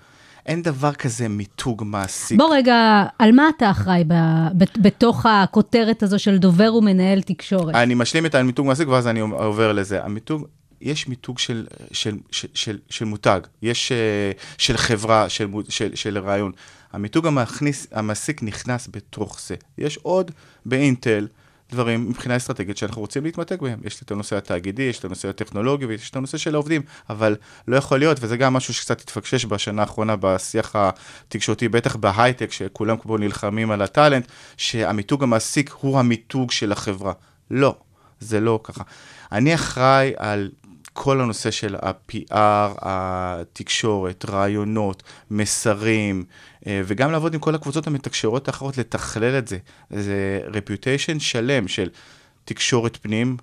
אין 0.46 0.62
דבר 0.62 0.92
כזה 0.92 1.28
מיתוג 1.28 1.82
מעסיק. 1.86 2.38
בוא 2.38 2.54
רגע, 2.54 3.04
על 3.18 3.32
מה 3.32 3.48
אתה 3.56 3.70
אחראי 3.70 4.04
ב, 4.04 4.12
ב, 4.58 4.64
בתוך 4.82 5.26
הכותרת 5.26 6.02
הזו 6.02 6.18
של 6.18 6.38
דובר 6.38 6.74
ומנהל 6.74 7.22
תקשורת? 7.22 7.74
אני 7.74 7.94
משלים 7.94 8.26
את 8.26 8.34
המיתוג 8.34 8.66
מעסיק 8.66 8.88
ואז 8.88 9.06
אני 9.06 9.20
עובר 9.20 9.72
לזה. 9.72 10.04
המיתוג, 10.04 10.46
יש 10.80 11.08
מיתוג 11.08 11.38
של, 11.38 11.66
של, 11.92 12.16
של, 12.30 12.48
של, 12.54 12.78
של 12.90 13.04
מותג, 13.04 13.40
יש 13.62 13.92
uh, 13.92 14.40
של 14.58 14.76
חברה, 14.76 15.28
של, 15.28 15.48
של, 15.68 15.94
של 15.94 16.18
רעיון. 16.18 16.52
המיתוג 16.92 17.26
המכניס, 17.26 17.86
המעסיק 17.92 18.42
נכנס 18.42 18.88
בתוך 18.92 19.40
זה. 19.46 19.54
יש 19.78 19.96
עוד 20.02 20.30
באינטל. 20.66 21.26
דברים 21.70 22.08
מבחינה 22.08 22.36
אסטרטגית 22.36 22.76
שאנחנו 22.76 23.00
רוצים 23.00 23.24
להתמתק 23.24 23.62
בהם. 23.62 23.78
יש 23.84 24.02
את 24.02 24.10
הנושא 24.10 24.36
התאגידי, 24.36 24.82
יש 24.82 24.98
את 24.98 25.04
הנושא 25.04 25.28
הטכנולוגי 25.28 25.86
ויש 25.86 26.10
את 26.10 26.16
הנושא 26.16 26.38
של 26.38 26.54
העובדים, 26.54 26.82
אבל 27.10 27.36
לא 27.68 27.76
יכול 27.76 27.98
להיות, 27.98 28.18
וזה 28.20 28.36
גם 28.36 28.52
משהו 28.52 28.74
שקצת 28.74 29.00
התפקשש 29.00 29.44
בשנה 29.44 29.82
האחרונה 29.82 30.16
בשיח 30.16 30.76
התקשורתי, 30.76 31.68
בטח 31.68 31.96
בהייטק, 31.96 32.52
שכולם 32.52 32.96
פה 32.96 33.16
נלחמים 33.20 33.70
על 33.70 33.82
הטאלנט, 33.82 34.28
שהמיתוג 34.56 35.22
המעסיק 35.22 35.70
הוא 35.80 35.98
המיתוג 35.98 36.50
של 36.50 36.72
החברה. 36.72 37.12
לא, 37.50 37.76
זה 38.20 38.40
לא 38.40 38.60
ככה. 38.62 38.84
אני 39.32 39.54
אחראי 39.54 40.12
על 40.16 40.50
כל 40.92 41.20
הנושא 41.20 41.50
של 41.50 41.76
ה-PR, 41.82 42.34
התקשורת, 42.82 44.24
רעיונות, 44.28 45.02
מסרים, 45.30 46.24
וגם 46.66 47.12
לעבוד 47.12 47.34
עם 47.34 47.40
כל 47.40 47.54
הקבוצות 47.54 47.86
המתקשרות 47.86 48.48
האחרות, 48.48 48.78
לתכלל 48.78 49.38
את 49.38 49.48
זה. 49.48 49.58
זה 49.90 50.40
רפיוטיישן 50.46 51.18
שלם 51.18 51.68
של 51.68 51.88
תקשורת 52.44 52.96
פנים, 52.96 53.36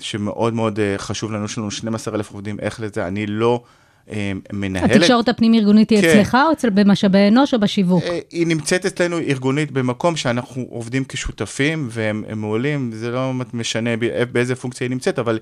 שמאוד 0.00 0.54
מאוד 0.54 0.80
אה, 0.80 0.94
חשוב 0.98 1.32
לנו, 1.32 1.44
יש 1.44 1.58
לנו 1.58 1.70
12,000 1.70 2.32
עובדים, 2.32 2.56
איך 2.60 2.80
לזה, 2.80 3.06
אני 3.06 3.26
לא... 3.26 3.62
אה, 4.10 4.32
מנהלת... 4.52 4.90
התקשורת 4.90 5.28
הפנים-ארגונית 5.28 5.90
היא 5.90 6.00
כן. 6.00 6.08
אצלך 6.08 6.34
או 6.34 6.52
אצל 6.52 6.70
במשאבי 6.70 7.28
אנוש 7.28 7.54
או 7.54 7.60
בשיווק? 7.60 8.04
היא 8.30 8.46
נמצאת 8.46 8.86
אצלנו 8.86 9.18
ארגונית 9.18 9.70
במקום 9.70 10.16
שאנחנו 10.16 10.66
עובדים 10.70 11.04
כשותפים 11.08 11.88
והם 11.90 12.24
הם 12.28 12.40
מעולים, 12.40 12.90
זה 12.94 13.10
לא 13.10 13.32
משנה 13.52 13.90
באיזה 14.32 14.54
פונקציה 14.54 14.84
היא 14.84 14.90
נמצאת, 14.90 15.18
אבל 15.18 15.38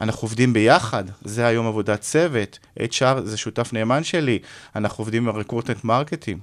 אנחנו 0.00 0.26
עובדים 0.26 0.52
ביחד, 0.52 1.04
זה 1.24 1.46
היום 1.46 1.66
עבודת 1.66 2.00
צוות, 2.00 2.58
HR 2.78 3.20
זה 3.24 3.36
שותף 3.36 3.72
נאמן 3.72 4.04
שלי, 4.04 4.38
אנחנו 4.76 5.02
עובדים 5.02 5.28
עם 5.28 5.36
ה 5.36 5.40
recruitment 5.40 5.84
marketing. 5.84 6.40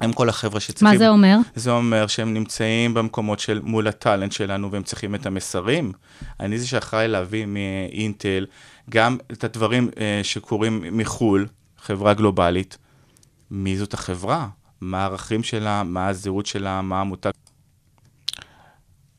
הם 0.00 0.12
כל 0.12 0.28
החבר'ה 0.28 0.60
שצריכים... 0.60 0.88
מה 0.88 0.98
זה 0.98 1.08
אומר? 1.08 1.36
זה 1.54 1.70
אומר 1.70 2.06
שהם 2.06 2.34
נמצאים 2.34 2.94
במקומות 2.94 3.40
של 3.40 3.60
מול 3.62 3.88
ה 3.88 3.94
talent 3.94 4.32
שלנו 4.32 4.72
והם 4.72 4.82
צריכים 4.82 5.14
את 5.14 5.26
המסרים. 5.26 5.92
אני 6.40 6.58
זה 6.58 6.66
שאחראי 6.66 7.08
להביא 7.08 7.46
מאינטל 7.46 8.46
גם 8.90 9.18
את 9.32 9.44
הדברים 9.44 9.90
אה, 10.00 10.20
שקורים 10.22 10.84
מחו"ל, 10.92 11.46
חברה 11.78 12.14
גלובלית, 12.14 12.78
מי 13.50 13.76
זאת 13.76 13.94
החברה, 13.94 14.48
מה 14.80 15.02
הערכים 15.02 15.42
שלה, 15.42 15.82
מה 15.82 16.08
הזהות 16.08 16.46
שלה, 16.46 16.82
מה 16.82 17.00
המותג. 17.00 17.30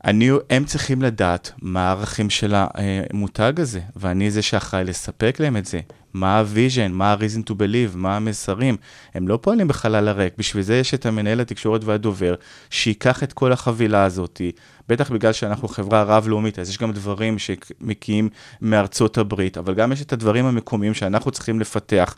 אני, 0.06 0.30
הם 0.50 0.66
צריכים 0.66 1.02
לדעת 1.02 1.52
מה 1.62 1.88
הערכים 1.88 2.30
של 2.30 2.54
המותג 2.56 3.54
הזה, 3.58 3.80
ואני 3.96 4.32
זה 4.32 4.42
שאחראי 4.42 4.84
לספק 4.84 5.38
להם 5.40 5.58
את 5.58 5.66
זה. 5.66 5.80
מה 6.14 6.40
ה 6.40 6.46
vision, 6.46 6.92
מה 6.92 7.12
ה-reason 7.12 7.50
to 7.50 7.54
believe, 7.54 7.96
מה 7.96 8.16
המסרים. 8.16 8.78
הם 9.14 9.28
לא 9.28 9.40
פועלים 9.42 9.68
בחלל 9.68 10.08
הריק, 10.08 10.34
בשביל 10.38 10.64
זה 10.64 10.76
יש 10.76 10.94
את 10.94 11.06
המנהל 11.06 11.42
התקשורת 11.42 11.84
והדובר, 11.84 12.36
שייקח 12.70 13.24
את 13.24 13.34
כל 13.34 13.52
החבילה 13.52 14.04
הזאת, 14.04 14.42
בטח 14.90 15.12
בגלל 15.12 15.34
שאנחנו 15.34 15.68
חברה 15.68 16.04
רב-לאומית, 16.04 16.60
אז 16.60 16.70
יש 16.70 16.78
גם 16.78 16.92
דברים 16.92 17.38
שמגיעים 17.40 18.30
מארצות 18.62 19.18
הברית, 19.18 19.58
אבל 19.58 19.74
גם 19.74 19.92
יש 19.92 20.02
את 20.02 20.14
הדברים 20.14 20.46
המקומיים 20.46 20.94
שאנחנו 20.94 21.32
צריכים 21.32 21.60
לפתח. 21.60 22.16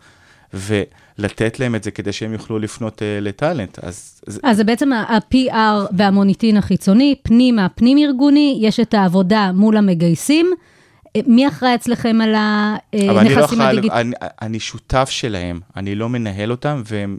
ולתת 0.53 1.59
להם 1.59 1.75
את 1.75 1.83
זה 1.83 1.91
כדי 1.91 2.11
שהם 2.11 2.33
יוכלו 2.33 2.59
לפנות 2.59 2.99
uh, 3.01 3.03
לטאלנט. 3.21 3.79
אז, 3.83 4.21
אז 4.43 4.57
זה 4.57 4.63
בעצם 4.63 4.93
ה-PR 4.93 5.87
והמוניטין 5.97 6.57
החיצוני, 6.57 7.15
פנימה, 7.23 7.69
פנים-ארגוני, 7.69 8.59
יש 8.61 8.79
את 8.79 8.93
העבודה 8.93 9.51
מול 9.53 9.77
המגייסים. 9.77 10.51
אה, 11.15 11.21
מי 11.27 11.47
אחראי 11.47 11.75
אצלכם 11.75 12.21
על 12.21 12.35
אבל 12.35 13.17
אני 13.17 13.29
לא 13.29 13.39
הנכסים 13.39 13.61
אחראי, 13.61 13.71
הדיגיטליים? 13.71 14.13
אני, 14.21 14.29
אני 14.41 14.59
שותף 14.59 15.09
שלהם, 15.11 15.59
אני 15.75 15.95
לא 15.95 16.09
מנהל 16.09 16.51
אותם, 16.51 16.81
והם... 16.85 17.17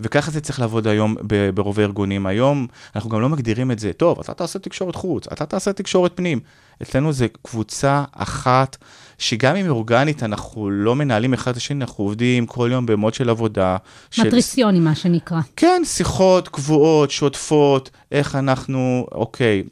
וככה 0.00 0.30
זה 0.30 0.40
צריך 0.40 0.60
לעבוד 0.60 0.86
היום 0.86 1.16
ברוב 1.54 1.80
הארגונים. 1.80 2.26
היום 2.26 2.66
אנחנו 2.96 3.10
גם 3.10 3.20
לא 3.20 3.28
מגדירים 3.28 3.70
את 3.70 3.78
זה, 3.78 3.92
טוב, 3.92 4.20
אתה 4.20 4.34
תעשה 4.34 4.58
תקשורת 4.58 4.94
חוץ, 4.94 5.26
אתה 5.32 5.46
תעשה 5.46 5.72
תקשורת 5.72 6.12
פנים. 6.14 6.40
אצלנו 6.82 7.12
זה 7.12 7.26
קבוצה 7.42 8.04
אחת, 8.12 8.76
שגם 9.18 9.56
אם 9.56 9.68
אורגנית, 9.68 10.22
אנחנו 10.22 10.70
לא 10.70 10.94
מנהלים 10.96 11.34
אחד 11.34 11.50
את 11.50 11.56
השני, 11.56 11.84
אנחנו 11.84 12.04
עובדים 12.04 12.46
כל 12.46 12.68
יום 12.72 12.86
במוד 12.86 13.14
של 13.14 13.30
עבודה. 13.30 13.76
של- 14.10 14.26
מטריציוני, 14.26 14.80
מה 14.80 14.94
שנקרא. 14.94 15.40
כן, 15.56 15.82
שיחות 15.84 16.48
קבועות, 16.48 17.10
שוטפות, 17.10 17.90
איך 18.12 18.34
אנחנו, 18.34 19.06
אוקיי, 19.12 19.62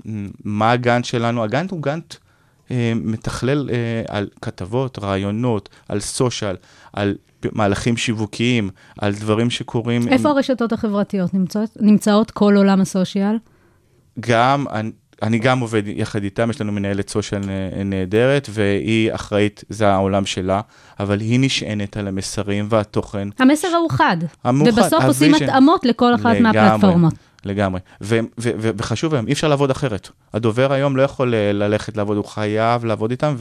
מה 0.44 0.70
הגאנט 0.70 1.04
שלנו? 1.04 1.44
הגאנט 1.44 1.70
הוא 1.70 1.82
גאנט 1.82 2.14
אה, 2.70 2.92
מתכלל 2.96 3.70
אה, 3.72 3.76
על 4.08 4.28
כתבות, 4.42 4.98
רעיונות, 4.98 5.68
על 5.88 6.00
סושיאל, 6.00 6.56
על 6.92 7.14
מהלכים 7.52 7.96
שיווקיים, 7.96 8.70
על 8.98 9.12
דברים 9.12 9.50
שקורים. 9.50 10.08
איפה 10.08 10.28
הרשתות 10.30 10.72
החברתיות 10.72 11.34
נמצאות? 11.34 11.70
נמצאות 11.80 12.30
כל 12.30 12.54
עולם 12.56 12.80
הסושיאל? 12.80 13.36
גם, 14.20 14.64
אני, 14.72 14.90
אני 15.22 15.38
גם 15.38 15.60
עובד 15.60 15.82
יחד 15.86 16.22
איתם, 16.22 16.50
יש 16.50 16.60
לנו 16.60 16.72
מנהלת 16.72 17.10
social 17.10 17.40
נה- 17.46 17.84
נהדרת, 17.84 18.48
והיא 18.50 19.14
אחראית, 19.14 19.64
זה 19.68 19.88
העולם 19.88 20.26
שלה, 20.26 20.60
אבל 21.00 21.20
היא 21.20 21.40
נשענת 21.40 21.96
על 21.96 22.08
המסרים 22.08 22.66
והתוכן. 22.70 23.28
המסר 23.38 23.68
הוא 23.76 23.90
חד. 23.90 24.16
המאוחד, 24.44 24.72
ובסוף 24.78 25.04
עושים 25.04 25.34
ה 25.34 25.36
vision. 25.36 25.48
התאמות 25.50 25.84
לכל 25.84 26.14
אחת 26.14 26.24
לגמרי, 26.36 26.40
מהפלטפורמות. 26.40 27.14
לגמרי. 27.44 27.80
ו- 28.00 28.18
ו- 28.38 28.50
ו- 28.58 28.70
וחשוב 28.76 29.14
היום, 29.14 29.26
אי 29.26 29.32
אפשר 29.32 29.48
לעבוד 29.48 29.70
אחרת. 29.70 30.08
הדובר 30.34 30.72
היום 30.72 30.96
לא 30.96 31.02
יכול 31.02 31.34
אה, 31.34 31.52
ללכת 31.52 31.96
לעבוד, 31.96 32.16
הוא 32.16 32.24
חייב 32.24 32.84
לעבוד 32.84 33.10
איתם 33.10 33.34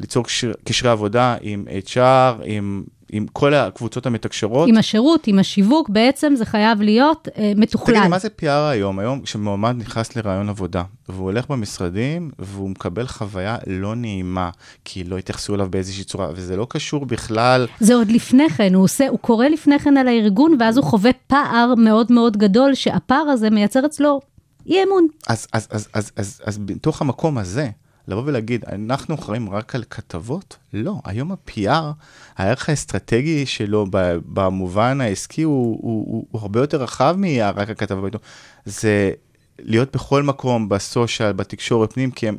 וליצור 0.00 0.24
קשר- 0.24 0.52
קשרי 0.64 0.90
עבודה 0.90 1.36
עם 1.40 1.64
HR, 1.86 1.98
עם, 2.44 2.84
עם 3.12 3.26
כל 3.32 3.54
הקבוצות 3.54 4.06
המתקשרות. 4.06 4.68
עם 4.68 4.78
השירות, 4.78 5.26
עם 5.26 5.38
השיווק, 5.38 5.88
בעצם 5.88 6.32
זה 6.36 6.44
חייב 6.44 6.82
להיות 6.82 7.28
אה, 7.36 7.52
מתוכלל. 7.56 7.94
תגידי, 7.94 8.08
מה 8.08 8.18
זה 8.18 8.28
PR 8.40 8.70
היום? 8.70 8.98
היום 8.98 9.20
כשמועמד 9.20 9.76
נכנס 9.78 10.16
לרעיון 10.16 10.48
עבודה, 10.48 10.82
והוא 11.08 11.24
הולך 11.24 11.50
במשרדים, 11.50 12.30
והוא 12.38 12.70
מקבל 12.70 13.06
חוויה 13.06 13.56
לא 13.66 13.94
נעימה, 13.94 14.50
כי 14.84 15.04
לא 15.04 15.18
התייחסו 15.18 15.54
אליו 15.54 15.68
באיזושהי 15.70 16.04
צורה, 16.04 16.28
וזה 16.34 16.56
לא 16.56 16.66
קשור 16.70 17.06
בכלל 17.06 17.66
זה 17.80 17.94
עוד 17.94 18.10
לפני 18.10 18.50
כן, 18.50 18.74
הוא 18.74 18.84
עושה, 18.84 19.08
הוא 19.08 19.18
קורא 19.18 19.46
לפני 19.46 19.78
כן 19.78 19.96
על 19.96 20.08
הארגון, 20.08 20.56
ואז 20.60 20.76
הוא 20.76 20.84
חווה 20.84 21.10
פער 21.26 21.74
מאוד 21.76 22.12
מאוד 22.12 22.36
גדול, 22.36 22.74
שהפער 22.74 23.28
הזה 23.28 23.50
מייצר 23.50 23.86
אצלו 23.86 24.20
אי 24.66 24.82
אמון. 24.82 25.06
אז, 25.28 25.46
אז, 25.52 25.68
אז, 25.70 25.88
אז, 25.92 26.12
אז, 26.16 26.40
אז 26.44 26.58
בתוך 26.58 27.00
המקום 27.02 27.38
הזה, 27.38 27.68
לבוא 28.08 28.22
ולהגיד, 28.26 28.64
אנחנו 28.64 29.14
אחראים 29.14 29.50
רק 29.50 29.74
על 29.74 29.84
כתבות? 29.90 30.56
לא, 30.72 30.94
היום 31.04 31.32
ה-PR, 31.32 31.92
הערך 32.36 32.68
האסטרטגי 32.68 33.46
שלו 33.46 33.86
במובן 34.26 35.00
העסקי 35.00 35.42
הוא, 35.42 35.78
הוא, 35.82 36.06
הוא, 36.12 36.26
הוא 36.30 36.40
הרבה 36.40 36.60
יותר 36.60 36.82
רחב 36.82 37.14
מרק 37.18 37.70
הכתבה 37.70 38.00
בעיתון. 38.00 38.20
זה 38.64 39.12
להיות 39.58 39.96
בכל 39.96 40.22
מקום, 40.22 40.68
בסושיאל, 40.68 41.32
בתקשורת 41.32 41.92
פנים, 41.92 42.10
כי 42.10 42.28
הם 42.28 42.36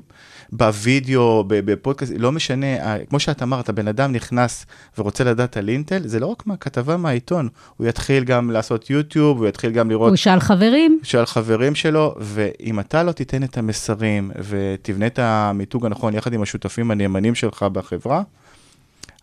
בווידאו, 0.51 1.43
בפודקאסט, 1.47 2.13
לא 2.17 2.31
משנה, 2.31 2.97
כמו 3.09 3.19
שאת 3.19 3.43
אמרת, 3.43 3.69
הבן 3.69 3.87
אדם 3.87 4.11
נכנס 4.11 4.65
ורוצה 4.97 5.23
לדעת 5.23 5.57
על 5.57 5.69
אינטל, 5.69 6.07
זה 6.07 6.19
לא 6.19 6.25
רק 6.25 6.47
מהכתבה 6.47 6.97
מהעיתון, 6.97 7.49
הוא 7.77 7.87
יתחיל 7.87 8.23
גם 8.23 8.51
לעשות 8.51 8.89
יוטיוב, 8.89 9.37
הוא 9.37 9.47
יתחיל 9.47 9.71
גם 9.71 9.89
לראות 9.89 10.09
הוא 10.09 10.15
שאל 10.15 10.39
חברים, 10.39 10.99
של 11.03 11.25
חברים 11.25 11.75
שלו, 11.75 12.15
ואם 12.19 12.79
אתה 12.79 13.03
לא 13.03 13.11
תיתן 13.11 13.43
את 13.43 13.57
המסרים 13.57 14.31
ותבנה 14.49 15.07
את 15.07 15.19
המיתוג 15.19 15.85
הנכון 15.85 16.13
יחד 16.13 16.33
עם 16.33 16.41
השותפים 16.41 16.91
הנאמנים 16.91 17.35
שלך 17.35 17.63
בחברה, 17.63 18.21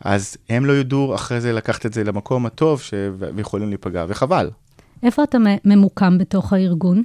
אז 0.01 0.37
הם 0.49 0.67
לא 0.67 0.73
ידעו 0.73 1.15
אחרי 1.15 1.41
זה 1.41 1.53
לקחת 1.53 1.87
את 1.87 1.93
זה 1.93 2.05
למקום 2.05 2.47
הטוב 2.47 2.81
ש... 2.81 2.95
ויכולים 3.19 3.69
להיפגע, 3.69 4.05
וחבל. 4.09 4.51
איפה 5.03 5.25
אתה 5.25 5.39
ממוקם 5.65 6.19
בתוך 6.19 6.53
הארגון? 6.53 7.03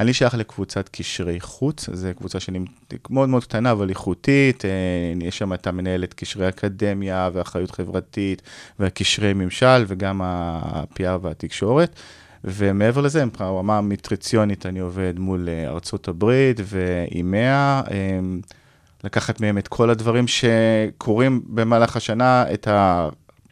אני 0.00 0.12
שייך 0.12 0.34
לקבוצת 0.34 0.88
קשרי 0.88 1.40
חוץ, 1.40 1.90
זו 1.92 2.08
קבוצה 2.16 2.38
מאוד 3.10 3.28
מאוד 3.28 3.44
קטנה 3.44 3.72
אבל 3.72 3.88
איכותית, 3.88 4.64
אה, 4.64 4.70
יש 5.20 5.38
שם 5.38 5.52
את 5.52 5.66
המנהלת 5.66 6.14
קשרי 6.14 6.48
אקדמיה 6.48 7.30
ואחריות 7.32 7.70
חברתית 7.70 8.42
והקשרי 8.78 9.32
ממשל 9.32 9.84
וגם 9.86 10.22
ה-PR 10.22 11.18
והתקשורת. 11.22 12.00
ומעבר 12.44 13.00
לזה, 13.00 13.24
ברמה 13.38 13.78
המטריציונית 13.78 14.66
אני 14.66 14.78
עובד 14.78 15.18
מול 15.18 15.48
אה, 15.48 15.68
ארצות 15.68 16.08
הברית 16.08 16.60
ואימיה, 16.64 17.82
אה, 17.90 18.18
לקחת 19.04 19.40
מהם 19.40 19.58
את 19.58 19.68
כל 19.68 19.90
הדברים 19.90 20.24
שקורים 20.28 21.42
במהלך 21.46 21.96
השנה, 21.96 22.44
את 22.54 22.68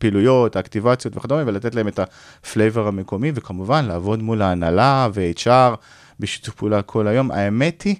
הפעילויות, 0.02 0.56
האקטיבציות 0.56 1.16
וכדומה, 1.16 1.42
ולתת 1.46 1.74
להם 1.74 1.88
את 1.88 1.98
ה 1.98 2.11
flavor 2.11 2.88
המקומי, 2.88 3.32
וכמובן 3.34 3.84
לעבוד 3.84 4.22
מול 4.22 4.42
ההנהלה 4.42 5.08
ו-HR 5.14 5.76
בשיתוף 6.20 6.54
פעולה 6.54 6.82
כל 6.82 7.06
היום. 7.06 7.30
האמת 7.30 7.82
היא, 7.82 7.96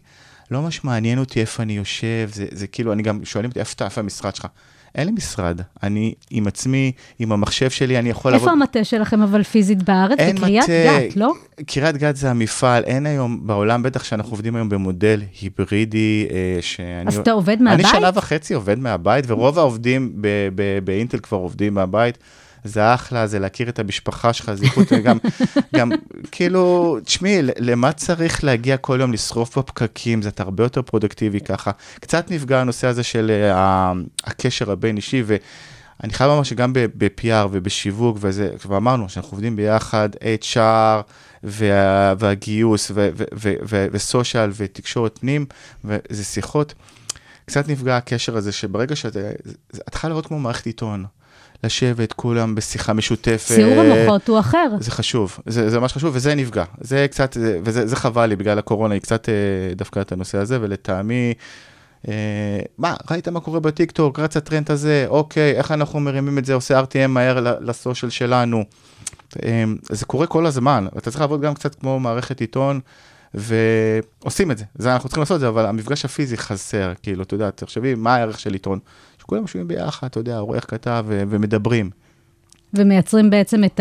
לא 0.51 0.63
ממש 0.63 0.85
מעניין 0.85 1.19
אותי 1.19 1.41
איפה 1.41 1.63
אני 1.63 1.77
יושב, 1.77 2.31
זה, 2.33 2.47
זה 2.51 2.67
כאילו, 2.67 2.93
אני 2.93 3.03
גם, 3.03 3.25
שואלים 3.25 3.51
אותי, 3.51 3.61
איפה 3.61 4.01
המשרד 4.01 4.35
שלך? 4.35 4.47
אין 4.95 5.07
לי 5.07 5.13
משרד, 5.13 5.61
אני 5.83 6.15
עם 6.31 6.47
עצמי, 6.47 6.93
עם 7.19 7.33
המחשב 7.33 7.71
שלי, 7.71 7.99
אני 7.99 8.11
יכול 8.11 8.35
איפה 8.35 8.47
לעבוד... 8.47 8.63
המטה 8.63 8.85
שלכם 8.85 9.23
אבל 9.23 9.43
פיזית 9.43 9.83
בארץ? 9.83 10.19
אין 10.19 10.37
בקריית 10.37 10.65
מטה. 10.65 11.01
גת, 11.09 11.17
לא? 11.17 11.33
קריית 11.67 11.97
גת 11.97 12.17
זה 12.17 12.31
המפעל, 12.31 12.85
אין 12.85 13.07
היום 13.07 13.47
בעולם, 13.47 13.83
בטח 13.83 14.05
שאנחנו 14.05 14.33
עובדים 14.33 14.57
היום 14.57 14.69
במודל 14.69 15.23
היברידי, 15.41 16.27
אה, 16.31 16.59
שאני... 16.61 17.09
אז 17.09 17.19
אתה 17.19 17.33
עובד 17.33 17.55
אני 17.55 17.65
מהבית? 17.65 17.87
שנה 17.93 18.11
וחצי 18.15 18.55
עובד 18.55 18.79
מהבית, 18.79 19.25
ורוב 19.29 19.59
העובדים 19.59 20.23
באינטל 20.85 21.19
כבר 21.19 21.39
עובדים 21.39 21.75
מהבית. 21.75 22.19
זה 22.65 22.95
אחלה, 22.95 23.27
זה 23.27 23.39
להכיר 23.39 23.69
את 23.69 23.79
המשפחה 23.79 24.33
שלך, 24.33 24.53
זה 24.55 24.65
איכות, 24.65 24.93
גם, 25.05 25.19
גם, 25.77 25.91
כאילו, 26.31 26.97
תשמעי, 27.05 27.39
למה 27.43 27.93
צריך 27.93 28.45
להגיע 28.45 28.77
כל 28.77 28.99
יום 29.01 29.13
לשרוף 29.13 29.59
בפקקים? 29.59 30.23
זה 30.23 30.31
הרבה 30.39 30.65
יותר 30.65 30.83
פרודקטיבי 30.83 31.41
ככה. 31.41 31.71
קצת 32.01 32.31
נפגע 32.31 32.61
הנושא 32.61 32.87
הזה 32.87 33.03
של 33.03 33.31
uh, 33.53 33.57
הקשר 34.25 34.71
הבין-אישי, 34.71 35.23
ואני 35.27 36.13
חייב 36.13 36.31
לומר 36.31 36.43
שגם 36.43 36.73
ב-PR 36.73 37.47
ובשיווק, 37.51 38.17
וזה, 38.21 38.51
כבר 38.59 38.77
אמרנו 38.77 39.09
שאנחנו 39.09 39.31
עובדים 39.33 39.57
ביחד, 39.57 40.09
HR 40.15 41.03
וה, 41.43 42.15
והגיוס 42.19 42.91
ו- 42.91 43.09
ו- 43.17 43.25
ו- 43.35 43.55
ו- 43.69 43.87
וסושיאל 43.93 44.51
ותקשורת 44.57 45.19
פנים, 45.19 45.47
וזה 45.85 46.25
שיחות. 46.25 46.75
קצת 47.47 47.69
נפגע 47.69 47.97
הקשר 47.97 48.37
הזה, 48.37 48.53
שברגע 48.53 48.97
שאתה, 48.97 49.21
את 49.77 49.91
צריכה 49.91 50.09
לראות 50.09 50.27
כמו 50.27 50.39
מערכת 50.39 50.67
עיתון. 50.67 51.05
לשבת 51.65 52.13
כולם 52.13 52.55
בשיחה 52.55 52.93
משותפת. 52.93 53.55
סיור 53.55 53.81
המוחות 53.81 54.29
הוא 54.29 54.39
אחר. 54.39 54.69
זה 54.81 54.91
חשוב, 54.91 55.39
זה, 55.47 55.71
זה 55.71 55.81
ממש 55.81 55.93
חשוב, 55.93 56.11
וזה 56.15 56.35
נפגע. 56.35 56.65
זה 56.81 57.07
קצת, 57.11 57.37
וזה 57.65 57.87
זה 57.87 57.97
חבל 57.97 58.27
לי, 58.27 58.37
בגלל 58.37 58.59
הקורונה, 58.59 58.95
היא 58.95 59.03
קצת 59.03 59.29
אה, 59.29 59.35
דווקא 59.75 60.01
את 60.01 60.13
הנושא 60.13 60.39
הזה, 60.39 60.59
ולטעמי, 60.61 61.35
אה, 62.09 62.15
מה, 62.79 62.95
ראית 63.11 63.29
מה 63.29 63.41
קורה 63.41 63.61
בטיקטוק, 63.61 64.19
רץ 64.19 64.37
הטרנד 64.37 64.71
הזה, 64.71 65.05
אוקיי, 65.09 65.53
איך 65.53 65.71
אנחנו 65.71 66.01
מרימים 66.01 66.39
את 66.39 66.45
זה, 66.45 66.55
עושה 66.55 66.81
RTM 66.81 67.09
מהר 67.09 67.57
לסושיאל 67.61 68.11
שלנו. 68.11 68.65
אה, 69.43 69.65
זה 69.91 70.05
קורה 70.05 70.27
כל 70.27 70.47
הזמן, 70.47 70.87
אתה 70.99 71.11
צריך 71.11 71.21
לעבוד 71.21 71.41
גם 71.41 71.55
קצת 71.55 71.75
כמו 71.75 72.01
מערכת 72.01 72.41
עיתון. 72.41 72.81
ועושים 73.35 74.51
את 74.51 74.59
זה, 74.59 74.65
זה 74.75 74.93
אנחנו 74.93 75.09
צריכים 75.09 75.21
לעשות 75.21 75.35
את 75.35 75.41
זה, 75.41 75.49
אבל 75.49 75.67
המפגש 75.67 76.05
הפיזי 76.05 76.37
חסר, 76.37 76.93
כאילו, 77.03 77.23
אתה 77.23 77.35
יודע, 77.35 77.51
תחשבי, 77.51 77.95
מה 77.95 78.15
הערך 78.15 78.41
של 78.41 78.53
עיתון? 78.53 78.79
שכולם 79.23 79.43
יושבים 79.43 79.69
ביחד, 79.69 80.07
אתה 80.07 80.21
יודע, 80.21 80.39
עורך 80.39 80.71
כתב 80.71 81.05
ומדברים. 81.09 81.91
ומייצרים 82.75 83.31
בעצם 83.31 83.65
את 83.65 83.81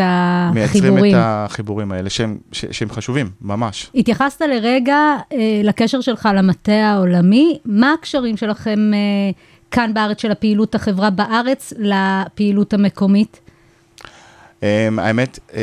מייצרים 0.54 0.84
החיבורים. 0.84 1.14
את 1.16 1.20
החיבורים 1.24 1.92
האלה, 1.92 2.10
שהם, 2.10 2.38
ש- 2.52 2.64
שהם 2.70 2.90
חשובים, 2.90 3.30
ממש. 3.40 3.90
התייחסת 3.94 4.40
לרגע 4.40 5.16
אה, 5.32 5.60
לקשר 5.64 6.00
שלך 6.00 6.28
למטה 6.34 6.72
העולמי, 6.72 7.58
מה 7.64 7.92
הקשרים 7.92 8.36
שלכם 8.36 8.90
אה, 8.94 8.98
כאן 9.70 9.94
בארץ, 9.94 10.22
של 10.22 10.30
הפעילות 10.30 10.74
החברה 10.74 11.10
בארץ, 11.10 11.72
לפעילות 11.78 12.74
המקומית? 12.74 13.40
Um, 14.60 14.64
האמת, 14.98 15.38
um, 15.50 15.54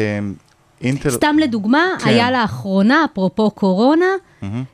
אינטל... 0.81 1.09
סתם 1.09 1.35
לדוגמה, 1.39 1.83
כן. 1.99 2.09
היה 2.09 2.31
לאחרונה, 2.31 3.05
אפרופו 3.11 3.51
קורונה, 3.51 4.05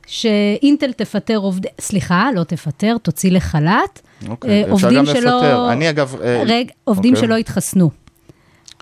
שאינטל 0.06 0.92
תפטר 0.92 1.36
עובדי, 1.36 1.68
סליחה, 1.80 2.28
לא 2.34 2.44
תפטר, 2.44 2.96
תוציא 3.02 3.30
לחל"ת, 3.30 4.00
אוקיי, 4.28 4.64
אה, 4.64 4.74
אפשר 4.74 4.92
גם 4.92 5.06
שלא... 5.06 5.16
לפטר. 5.16 5.72
אני 5.72 5.90
אגב... 5.90 6.16
אה, 6.22 6.42
רגע, 6.46 6.72
עובדים 6.84 7.14
אוקיי. 7.14 7.28
שלא 7.28 7.36
התחסנו. 7.36 7.90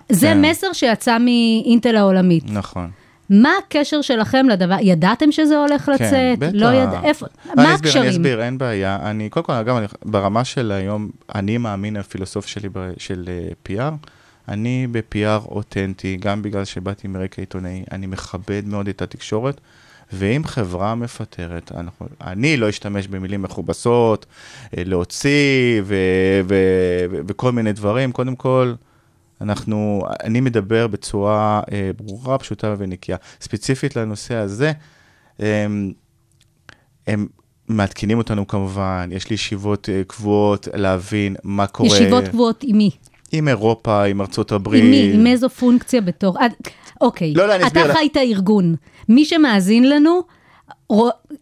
זה 0.09 0.27
כן. 0.27 0.45
מסר 0.45 0.73
שיצא 0.73 1.17
מאינטל 1.17 1.95
העולמית. 1.95 2.43
נכון. 2.47 2.89
מה 3.29 3.49
הקשר 3.65 4.01
שלכם 4.01 4.49
לדבר? 4.49 4.75
ידעתם 4.81 5.31
שזה 5.31 5.57
הולך 5.57 5.89
לצאת? 5.93 6.09
כן, 6.11 6.35
בטח. 6.39 6.51
לא 6.53 6.67
ידע... 6.73 7.01
איפה? 7.03 7.25
אני 7.45 7.53
מה 7.55 7.75
אסביר, 7.75 7.89
הקשרים? 7.89 8.03
אני 8.05 8.11
אסביר, 8.11 8.43
אין 8.43 8.57
בעיה. 8.57 8.97
אני, 9.01 9.29
קודם 9.29 9.45
כל, 9.45 9.53
אגב, 9.53 9.75
אני, 9.75 9.85
ברמה 10.05 10.43
של 10.43 10.71
היום, 10.71 11.09
אני 11.35 11.57
מאמין, 11.57 11.97
הפילוסופיה 11.97 12.51
שלי 12.51 12.69
ב- 12.69 12.91
של 12.97 13.25
אה, 13.27 13.49
PR, 13.69 14.07
אני 14.47 14.87
ב-PR 14.91 15.45
אותנטי, 15.45 16.17
גם 16.19 16.41
בגלל 16.41 16.65
שבאתי 16.65 17.07
מרקע 17.07 17.41
עיתונאי, 17.41 17.83
אני 17.91 18.07
מכבד 18.07 18.61
מאוד 18.65 18.87
את 18.87 19.01
התקשורת, 19.01 19.61
ואם 20.13 20.41
חברה 20.45 20.95
מפטרת, 20.95 21.71
אנחנו, 21.71 22.07
אני 22.21 22.57
לא 22.57 22.69
אשתמש 22.69 23.07
במילים 23.07 23.41
מכובסות, 23.41 24.25
אה, 24.77 24.83
להוציא 24.85 25.81
ו, 25.83 25.95
ו, 26.43 26.55
ו, 27.09 27.19
וכל 27.27 27.51
מיני 27.51 27.73
דברים. 27.73 28.11
קודם 28.11 28.35
כל, 28.35 28.73
אנחנו, 29.41 30.01
אני 30.23 30.41
מדבר 30.41 30.87
בצורה 30.87 31.61
אה, 31.71 31.91
ברורה, 31.97 32.37
פשוטה 32.37 32.75
ונקייה. 32.77 33.17
ספציפית 33.41 33.95
לנושא 33.95 34.35
הזה, 34.35 34.71
הם, 35.39 35.93
הם 37.07 37.27
מעדכנים 37.67 38.17
אותנו 38.17 38.47
כמובן, 38.47 39.09
יש 39.11 39.29
לי 39.29 39.33
ישיבות 39.33 39.89
אה, 39.89 40.01
קבועות 40.07 40.67
להבין 40.73 41.35
מה 41.43 41.67
קורה. 41.67 41.89
ישיבות 41.89 42.27
קבועות 42.27 42.63
עם 42.63 42.77
מי? 42.77 42.91
עם 43.37 43.47
אירופה, 43.47 44.03
עם 44.03 44.21
ארצות 44.21 44.51
הברית. 44.51 44.83
עם 44.83 44.91
מי? 44.91 45.11
עם 45.13 45.27
איזו 45.27 45.49
פונקציה 45.49 46.01
בתור... 46.01 46.37
אה, 46.37 46.47
אוקיי. 47.01 47.33
לא, 47.33 47.47
לא, 47.47 47.55
אני 47.55 47.67
אסביר 47.67 47.83
אתה 47.83 47.91
לך. 47.91 47.97
חיית 47.97 48.17
ארגון. 48.17 48.75
מי 49.09 49.25
שמאזין 49.25 49.89
לנו, 49.89 50.21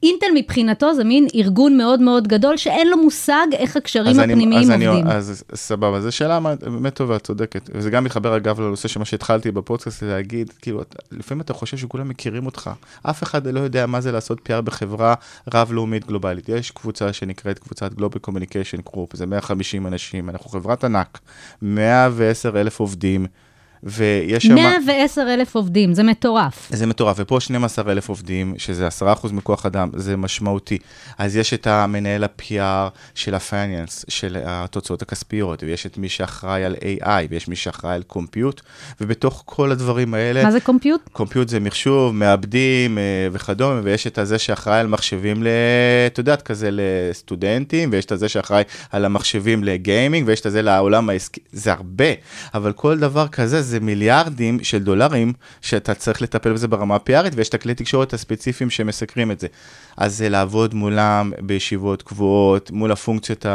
אינטל 0.04 0.26
מבחינתו 0.36 0.94
זה 0.94 1.04
מין 1.04 1.28
ארגון 1.36 1.78
מאוד 1.78 2.02
מאוד 2.02 2.28
גדול, 2.28 2.58
שאין 2.58 2.90
לו 2.90 2.98
מושג 2.98 3.48
איך 3.54 3.78
הקשרים 3.78 4.20
אני- 4.20 4.34
הפנימיים 4.34 4.62
אז 4.64 4.72
אני- 4.72 4.86
עובדים. 4.86 5.08
אז 5.08 5.44
סבבה, 5.56 6.02
זו 6.02 6.12
שאלה 6.12 6.40
באמת 6.62 6.96
טובה, 6.96 7.20
צודקת. 7.20 7.70
וזה 7.74 7.90
גם 7.90 8.04
מתחבר 8.04 8.38
אגב 8.38 8.62
לנושא 8.62 8.88
שמה 8.88 9.06
שהתחלתי 9.06 9.52
בפודקאסט, 9.52 10.00
זה 10.00 10.08
להגיד, 10.08 10.50
כאילו, 10.62 10.82
לפעמים 11.12 11.42
אתה 11.42 11.54
חושב 11.54 11.78
שכולם 11.78 12.10
מכירים 12.10 12.46
אותך. 12.46 12.70
אף 13.04 13.24
אחד 13.24 13.48
לא 13.48 13.60
יודע 13.60 13.86
מה 13.86 14.02
זה 14.02 14.12
לעשות 14.12 14.40
PR 14.50 14.62
בחברה 14.62 15.14
רב-לאומית 15.54 16.06
גלובלית. 16.08 16.50
יש 16.50 16.72
קבוצה 16.72 17.14
שנקראת 17.14 17.60
קבוצת 17.60 17.92
Global 17.92 18.30
Communication 18.30 18.90
Group, 18.90 19.08
זה 19.18 19.26
150 19.26 19.88
אנשים, 19.88 20.30
אנחנו 20.30 20.50
חברת 20.50 20.84
ענק, 20.84 21.20
110 21.62 22.62
אלף 22.62 22.80
עובדים, 22.80 23.26
ויש 23.84 24.44
שם... 24.44 24.56
110 24.56 25.22
אלף 25.34 25.56
עובדים, 25.56 25.94
זה 25.94 26.04
מטורף. 26.04 26.68
זה 26.72 26.86
מטורף, 26.86 27.16
ופה 27.20 27.40
12 27.40 27.92
אלף 27.92 28.10
עובדים, 28.10 28.54
שזה 28.58 28.88
10% 28.88 29.34
מכוח 29.34 29.66
אדם, 29.66 29.90
זה 29.96 30.18
משמעותי. 30.18 30.78
אז 31.18 31.36
יש 31.36 31.54
את 31.54 31.68
המנהל 31.68 32.24
ה-PR 32.24 32.90
של 33.16 33.36
הפייננס, 33.36 34.06
של 34.08 34.38
התוצאות 34.46 35.02
הכספיות, 35.02 35.64
ויש 35.64 35.86
את 35.86 35.98
מי 35.98 36.10
שאחראי 36.10 36.64
על 36.64 36.76
AI, 36.76 37.08
ויש 37.30 37.48
מי 37.48 37.56
שאחראי 37.56 37.96
על 37.96 38.04
קומפיוט, 38.04 38.62
ובתוך 39.02 39.44
כל 39.46 39.72
הדברים 39.72 40.14
האלה... 40.14 40.44
מה 40.44 40.52
זה 40.52 40.60
קומפיוט? 40.60 41.02
קומפיוט 41.12 41.50
זה 41.50 41.60
מחשוב, 41.60 42.14
מעבדים 42.14 42.98
אה, 42.98 43.04
וכדומה, 43.32 43.82
ויש 43.84 44.08
את 44.08 44.18
הזה 44.18 44.40
שאחראי 44.40 44.80
על 44.80 44.88
מחשבים. 44.88 45.44
את 46.08 46.18
יודעת, 46.18 46.42
כזה 46.42 46.70
לסטודנטים, 46.72 47.90
ויש 47.92 48.06
את 48.06 48.12
הזה 48.12 48.30
שאחראי 48.30 48.64
על 48.92 49.06
המחשבים 49.06 49.64
לגיימינג, 49.64 50.28
ויש 50.28 50.40
את 50.40 50.46
הזה 50.46 50.62
לעולם 50.62 51.10
העסקי, 51.10 51.40
זה 51.52 51.72
הרבה, 51.72 52.06
אבל 52.54 52.72
כל 52.72 52.98
דבר 52.98 53.28
כזה 53.28 53.62
זה 53.74 53.80
מיליארדים 53.80 54.64
של 54.64 54.84
דולרים, 54.84 55.34
שאתה 55.62 55.94
צריך 55.94 56.22
לטפל 56.22 56.54
בזה 56.54 56.68
ברמה 56.68 56.96
הפיארית, 56.96 57.34
ויש 57.36 57.50
את 57.50 57.54
הכלי 57.54 57.76
תקשורת 57.76 58.14
הספציפיים 58.14 58.70
שמסקרים 58.70 59.32
את 59.32 59.40
זה. 59.40 59.48
אז 59.98 60.18
זה 60.18 60.30
לעבוד 60.30 60.74
מולם 60.74 61.32
בישיבות 61.42 62.02
קבועות, 62.02 62.72
מול 62.72 62.92
הפונקציות 62.92 63.46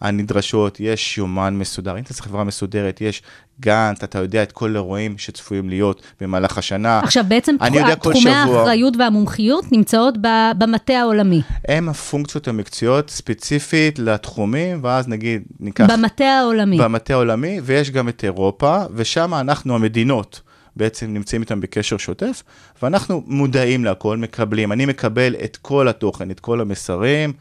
הנדרשות, 0.00 0.80
יש 0.80 1.18
יומן 1.18 1.54
מסודר, 1.58 1.98
אם 1.98 2.02
אתה 2.02 2.14
צריך 2.14 2.26
חברה 2.26 2.44
מסודרת, 2.44 3.00
יש 3.00 3.22
גאנט, 3.60 4.04
אתה 4.04 4.18
יודע 4.18 4.42
את 4.42 4.52
כל 4.52 4.76
האירועים 4.76 5.18
שצפויים 5.18 5.68
להיות 5.68 6.02
במהלך 6.20 6.58
השנה. 6.58 7.00
עכשיו, 7.00 7.24
בעצם 7.28 7.56
תחומי 8.00 8.30
האחריות 8.30 8.94
והמומחיות 8.98 9.72
נמצאות 9.72 10.14
במטה 10.58 10.92
העולמי. 10.92 11.42
הם 11.68 11.88
הפונקציות 11.88 12.48
המקצועיות 12.48 13.10
ספציפית 13.10 13.98
לתחומים, 13.98 14.80
ואז 14.82 15.08
נגיד, 15.08 15.42
ניקח... 15.60 15.90
במטה 15.90 16.24
העולמי. 16.24 16.78
במטה 16.78 17.12
העולמי, 17.12 17.60
ויש 17.64 17.90
גם 17.90 18.08
את 18.08 18.24
אירופה, 18.24 18.78
ושם 18.94 19.34
אנחנו, 19.34 19.74
המדינות, 19.74 20.40
בעצם 20.76 21.14
נמצאים 21.14 21.42
איתם 21.42 21.60
בקשר 21.60 21.96
שוטף, 21.96 22.42
ואנחנו 22.82 23.22
מודעים 23.26 23.84
להכל, 23.84 24.16
מקבלים. 24.16 24.72
אני 24.72 24.86
מקבל 24.86 25.34
את 25.44 25.56
כל 25.56 25.88
התוכן, 25.88 26.30
את 26.30 26.40
כל 26.40 26.60
המסרים. 26.60 27.32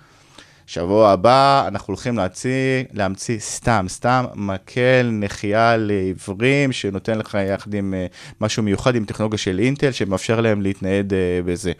שבוע 0.68 1.12
הבא 1.12 1.68
אנחנו 1.68 1.92
הולכים 1.92 2.18
להמציא, 2.18 2.84
להמציא 2.94 3.40
סתם, 3.40 3.86
סתם 3.90 4.26
מקל 4.36 5.10
נחייה 5.12 5.78
לעיוורים, 5.78 6.72
שנותן 6.72 7.18
לך 7.18 7.38
יחד 7.54 7.74
עם 7.74 7.94
אה, 7.94 8.06
משהו 8.42 8.64
מיוחד 8.64 8.96
עם 8.96 9.06
טכנולוגיה 9.06 9.38
של 9.38 9.60
אינטל, 9.60 9.92
שמאפשר 9.92 10.42
להם 10.42 10.62
להתנייד 10.62 11.14
אה, 11.14 11.40
בזה. 11.46 11.72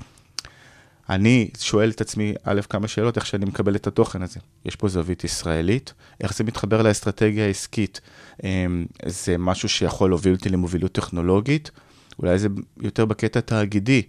אני 1.12 1.50
שואל 1.60 1.90
את 1.90 2.02
עצמי, 2.02 2.34
א', 2.44 2.62
כמה 2.70 2.88
שאלות, 2.88 3.18
איך 3.18 3.26
שאני 3.26 3.46
מקבל 3.46 3.76
את 3.76 3.88
התוכן 3.88 4.22
הזה. 4.22 4.40
יש 4.66 4.76
פה 4.76 4.88
זווית 4.88 5.24
ישראלית, 5.24 5.94
איך 6.22 6.34
זה 6.34 6.44
מתחבר 6.44 6.82
לאסטרטגיה 6.82 7.46
העסקית? 7.46 8.02
אמ, 8.44 8.86
זה 9.06 9.38
משהו 9.38 9.70
שיכול 9.70 10.10
להוביל 10.10 10.34
אותי 10.34 10.50
למובילות 10.50 10.92
טכנולוגית, 10.92 11.72
אולי 12.20 12.40
זה 12.40 12.48
יותר 12.82 13.06
בקטע 13.06 13.40
תאגידי. 13.40 14.02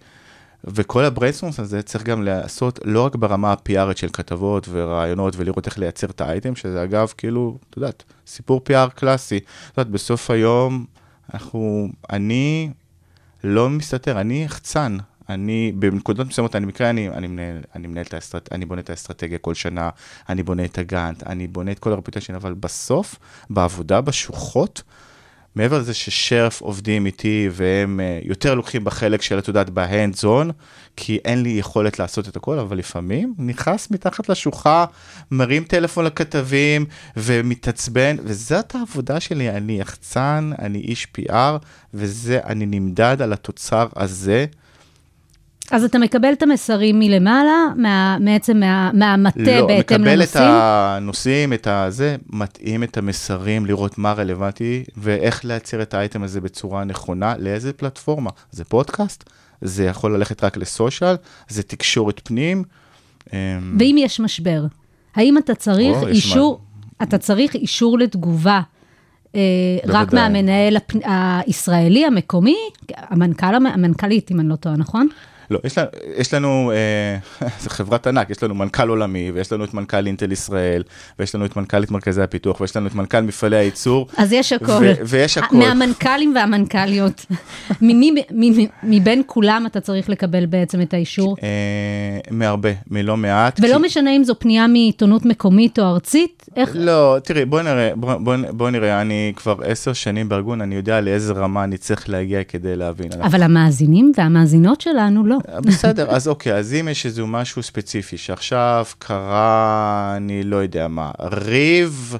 וכל 0.63 1.05
ה 1.05 1.10
brainstorms 1.10 1.59
הזה 1.59 1.81
צריך 1.81 2.03
גם 2.03 2.23
לעשות 2.23 2.79
לא 2.83 3.05
רק 3.05 3.15
ברמה 3.15 3.53
הפיארית 3.53 3.97
של 3.97 4.09
כתבות 4.13 4.67
ורעיונות 4.71 5.35
ולראות 5.37 5.67
איך 5.67 5.79
לייצר 5.79 6.07
את 6.07 6.21
האייטם, 6.21 6.55
שזה 6.55 6.83
אגב, 6.83 7.13
כאילו, 7.17 7.57
את 7.69 7.77
יודעת, 7.77 8.03
סיפור 8.27 8.61
PR 8.63 8.89
קלאסי. 8.89 9.37
את 9.37 9.77
יודעת, 9.77 9.91
בסוף 9.91 10.31
היום, 10.31 10.85
אנחנו, 11.33 11.89
אני 12.09 12.69
לא 13.43 13.69
מסתתר, 13.69 14.21
אני 14.21 14.43
יחצן. 14.43 14.97
אני, 15.29 15.71
בנקודות 15.75 16.27
מסוימות, 16.27 16.55
אני 16.55 16.65
במקרה, 16.65 16.89
אני, 16.89 17.09
אני, 17.09 17.27
מנהל, 17.27 17.57
אני 17.75 17.87
מנהל 17.87 18.05
את 18.05 18.13
האסטרט... 18.13 18.51
אני 18.51 18.65
בונה 18.65 18.81
את 18.81 18.89
האסטרטגיה 18.89 19.37
כל 19.37 19.53
שנה, 19.53 19.89
אני 20.29 20.43
בונה 20.43 20.65
את 20.65 20.77
הגאנט, 20.77 21.23
אני 21.27 21.47
בונה 21.47 21.71
את 21.71 21.79
כל 21.79 21.91
ה 21.91 21.95
reputation, 21.95 22.35
אבל 22.35 22.53
בסוף, 22.53 23.15
בעבודה, 23.49 24.01
בשוחות, 24.01 24.83
מעבר 25.55 25.79
לזה 25.79 25.93
ששרף 25.93 26.61
עובדים 26.61 27.05
איתי 27.05 27.49
והם 27.51 27.99
אה, 27.99 28.27
יותר 28.27 28.53
לוקחים 28.53 28.83
בחלק 28.83 29.21
של, 29.21 29.39
את 29.39 29.47
יודעת, 29.47 29.69
ב 29.69 29.77
hands 29.77 30.15
on, 30.15 30.51
כי 30.95 31.19
אין 31.25 31.43
לי 31.43 31.49
יכולת 31.49 31.99
לעשות 31.99 32.27
את 32.27 32.35
הכל, 32.35 32.59
אבל 32.59 32.77
לפעמים 32.77 33.33
נכנס 33.37 33.91
מתחת 33.91 34.29
לשוחה, 34.29 34.85
מרים 35.31 35.63
טלפון 35.63 36.05
לכתבים 36.05 36.85
ומתעצבן, 37.17 38.15
וזאת 38.23 38.75
העבודה 38.75 39.19
שלי, 39.19 39.49
אני 39.49 39.79
יחצן, 39.79 40.51
אני 40.59 40.79
איש 40.79 41.07
PR, 41.17 41.33
וזה, 41.93 42.39
אני 42.43 42.65
נמדד 42.65 43.21
על 43.21 43.33
התוצר 43.33 43.87
הזה. 43.95 44.45
אז 45.73 45.83
אתה 45.83 45.99
מקבל 45.99 46.33
את 46.33 46.43
המסרים 46.43 46.99
מלמעלה, 46.99 47.65
מה, 47.75 48.17
בעצם 48.25 48.59
מה, 48.59 48.91
מהמטה 48.93 49.59
לא, 49.59 49.67
בהתאם 49.67 50.01
מקבל 50.01 50.23
את 50.23 50.35
לנושאים? 50.35 50.51
הנושאים, 50.51 51.53
את 51.53 51.67
הזה, 51.67 52.15
מתאים 52.29 52.83
את 52.83 52.97
המסרים, 52.97 53.65
לראות 53.65 53.97
מה 53.97 54.13
רלוונטי, 54.13 54.83
ואיך 54.97 55.45
לייצר 55.45 55.81
את 55.81 55.93
האייטם 55.93 56.23
הזה 56.23 56.41
בצורה 56.41 56.83
נכונה, 56.83 57.33
לאיזה 57.39 57.73
פלטפורמה. 57.73 58.29
זה 58.51 58.63
פודקאסט? 58.63 59.29
זה 59.61 59.85
יכול 59.85 60.15
ללכת 60.15 60.43
רק 60.43 60.57
לסושיאל? 60.57 61.15
זה 61.47 61.63
תקשורת 61.63 62.21
פנים? 62.23 62.63
אמ, 63.33 63.37
ואם 63.79 63.95
יש 63.99 64.19
משבר, 64.19 64.65
האם 65.15 65.37
אתה 65.37 65.55
צריך 65.55 65.95
או, 65.95 66.09
יש 66.09 66.25
אישור, 66.25 66.61
אתה 67.03 67.17
צריך 67.17 67.55
אישור 67.55 67.99
לתגובה 67.99 68.61
אה, 69.35 69.41
רק. 69.87 70.13
מהמנהל. 70.13 70.77
הישראלי, 71.05 72.05
המקומי, 72.05 72.57
המנכ"ל, 72.95 73.55
המנכ"לית, 73.55 74.31
אם 74.31 74.39
אני 74.39 74.49
לא 74.49 74.55
טועה, 74.55 74.75
נכון? 74.77 75.07
לא, 75.53 75.59
יש 75.63 75.77
לנו, 75.77 75.87
יש 76.17 76.33
לנו 76.33 76.71
אה, 77.41 77.47
זו 77.61 77.69
חברת 77.69 78.07
ענק, 78.07 78.29
יש 78.29 78.43
לנו 78.43 78.55
מנכ"ל 78.55 78.89
עולמי, 78.89 79.31
ויש 79.33 79.51
לנו 79.51 79.63
את 79.63 79.73
מנכ"ל 79.73 80.07
אינטל 80.07 80.31
ישראל, 80.31 80.83
ויש 81.19 81.35
לנו 81.35 81.45
את 81.45 81.55
מנכ"לית 81.55 81.91
מרכזי 81.91 82.21
הפיתוח, 82.21 82.61
ויש 82.61 82.77
לנו 82.77 82.87
את 82.87 82.95
מנכ"ל 82.95 83.21
מפעלי 83.21 83.55
הייצור. 83.57 84.07
אז 84.17 84.33
יש 84.33 84.53
הכל. 84.53 84.71
ו- 84.81 84.93
ויש 85.05 85.37
הכל. 85.37 85.55
מהמנכ"לים 85.55 86.33
והמנכ"ליות. 86.35 87.25
מבין 88.83 89.21
כולם 89.25 89.63
אתה 89.65 89.79
צריך 89.79 90.09
לקבל 90.09 90.45
בעצם 90.45 90.81
את 90.81 90.93
האישור. 90.93 91.35
אה, 91.43 91.47
מהרבה, 92.31 92.69
מלא 92.91 93.17
מעט. 93.17 93.59
ולא 93.63 93.75
כי- 93.77 93.85
משנה 93.85 94.15
אם 94.15 94.23
זו 94.23 94.39
פנייה 94.39 94.67
מעיתונות 94.67 95.25
מקומית 95.25 95.79
או 95.79 95.83
ארצית, 95.85 96.45
איך... 96.55 96.69
לא, 96.75 97.17
תראי, 97.23 97.45
בוא 97.45 97.61
נראה, 97.61 97.89
בוא, 97.95 98.13
בוא, 98.15 98.35
בוא 98.51 98.69
נראה, 98.69 99.01
אני 99.01 99.33
כבר 99.35 99.55
עשר 99.65 99.93
שנים 99.93 100.29
בארגון, 100.29 100.61
אני 100.61 100.75
יודע 100.75 101.01
לאיזה 101.01 101.33
רמה 101.33 101.63
אני 101.63 101.77
צריך 101.77 102.09
להגיע 102.09 102.43
כדי 102.43 102.75
להבין. 102.75 103.07
אנחנו- 103.11 103.25
אבל 103.25 103.43
המאזינים 103.43 104.11
והמאזינות 104.17 104.81
שלנו 104.81 105.25
לא. 105.25 105.37
בסדר, 105.67 106.09
אז 106.09 106.27
אוקיי, 106.27 106.53
אז 106.53 106.73
אם 106.73 106.87
יש 106.87 107.05
איזה 107.05 107.23
משהו 107.23 107.63
ספציפי 107.63 108.17
שעכשיו 108.17 108.85
קרה, 108.99 110.13
אני 110.17 110.43
לא 110.43 110.55
יודע 110.55 110.87
מה, 110.87 111.11
ריב, 111.19 112.17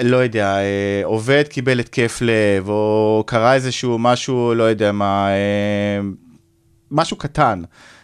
לא 0.00 0.16
יודע, 0.16 0.56
אה, 0.58 1.00
עובד 1.04 1.44
קיבל 1.48 1.80
התקף 1.80 2.18
לב, 2.20 2.68
או 2.68 3.24
קרה 3.26 3.54
איזשהו 3.54 3.98
משהו, 3.98 4.54
לא 4.54 4.62
יודע 4.62 4.92
מה, 4.92 5.28
אה, 5.28 6.00
משהו 6.96 7.16
קטן. 7.16 7.62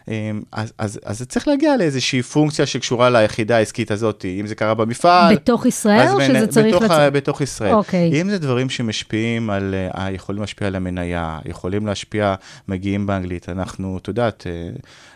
אה, 0.09 0.31
אז, 0.53 0.73
אז, 0.79 1.01
אז 1.05 1.19
זה 1.19 1.27
צריך 1.27 1.49
להגיע 1.49 1.77
לאיזושהי 1.77 2.23
פונקציה 2.23 2.67
שקשורה 2.67 3.11
ליחידה 3.11 3.57
העסקית 3.57 3.91
הזאת, 3.91 4.25
אם 4.41 4.47
זה 4.47 4.55
קרה 4.55 4.75
במפעל. 4.75 5.35
בתוך 5.35 5.67
ישראל 5.67 6.09
או 6.09 6.17
בין- 6.17 6.35
שזה 6.37 6.47
צריך 6.47 6.67
בתוך, 6.67 6.83
לצאת? 6.83 7.13
בתוך 7.13 7.41
ישראל. 7.41 7.73
אוקיי. 7.73 8.21
אם 8.21 8.31
זה 8.31 8.39
דברים 8.39 8.71
שמשפיעים 8.71 9.51
על, 9.51 9.75
אה, 9.95 10.11
יכולים 10.11 10.41
להשפיע 10.41 10.69
על 10.69 10.77
המניה, 10.77 11.39
יכולים 11.45 11.87
להשפיע, 11.87 12.35
מגיעים 12.69 13.07
באנגלית, 13.07 13.49
אנחנו, 13.49 13.99
את 14.03 14.09
יודעת, 14.09 14.47
אה, 14.47 14.69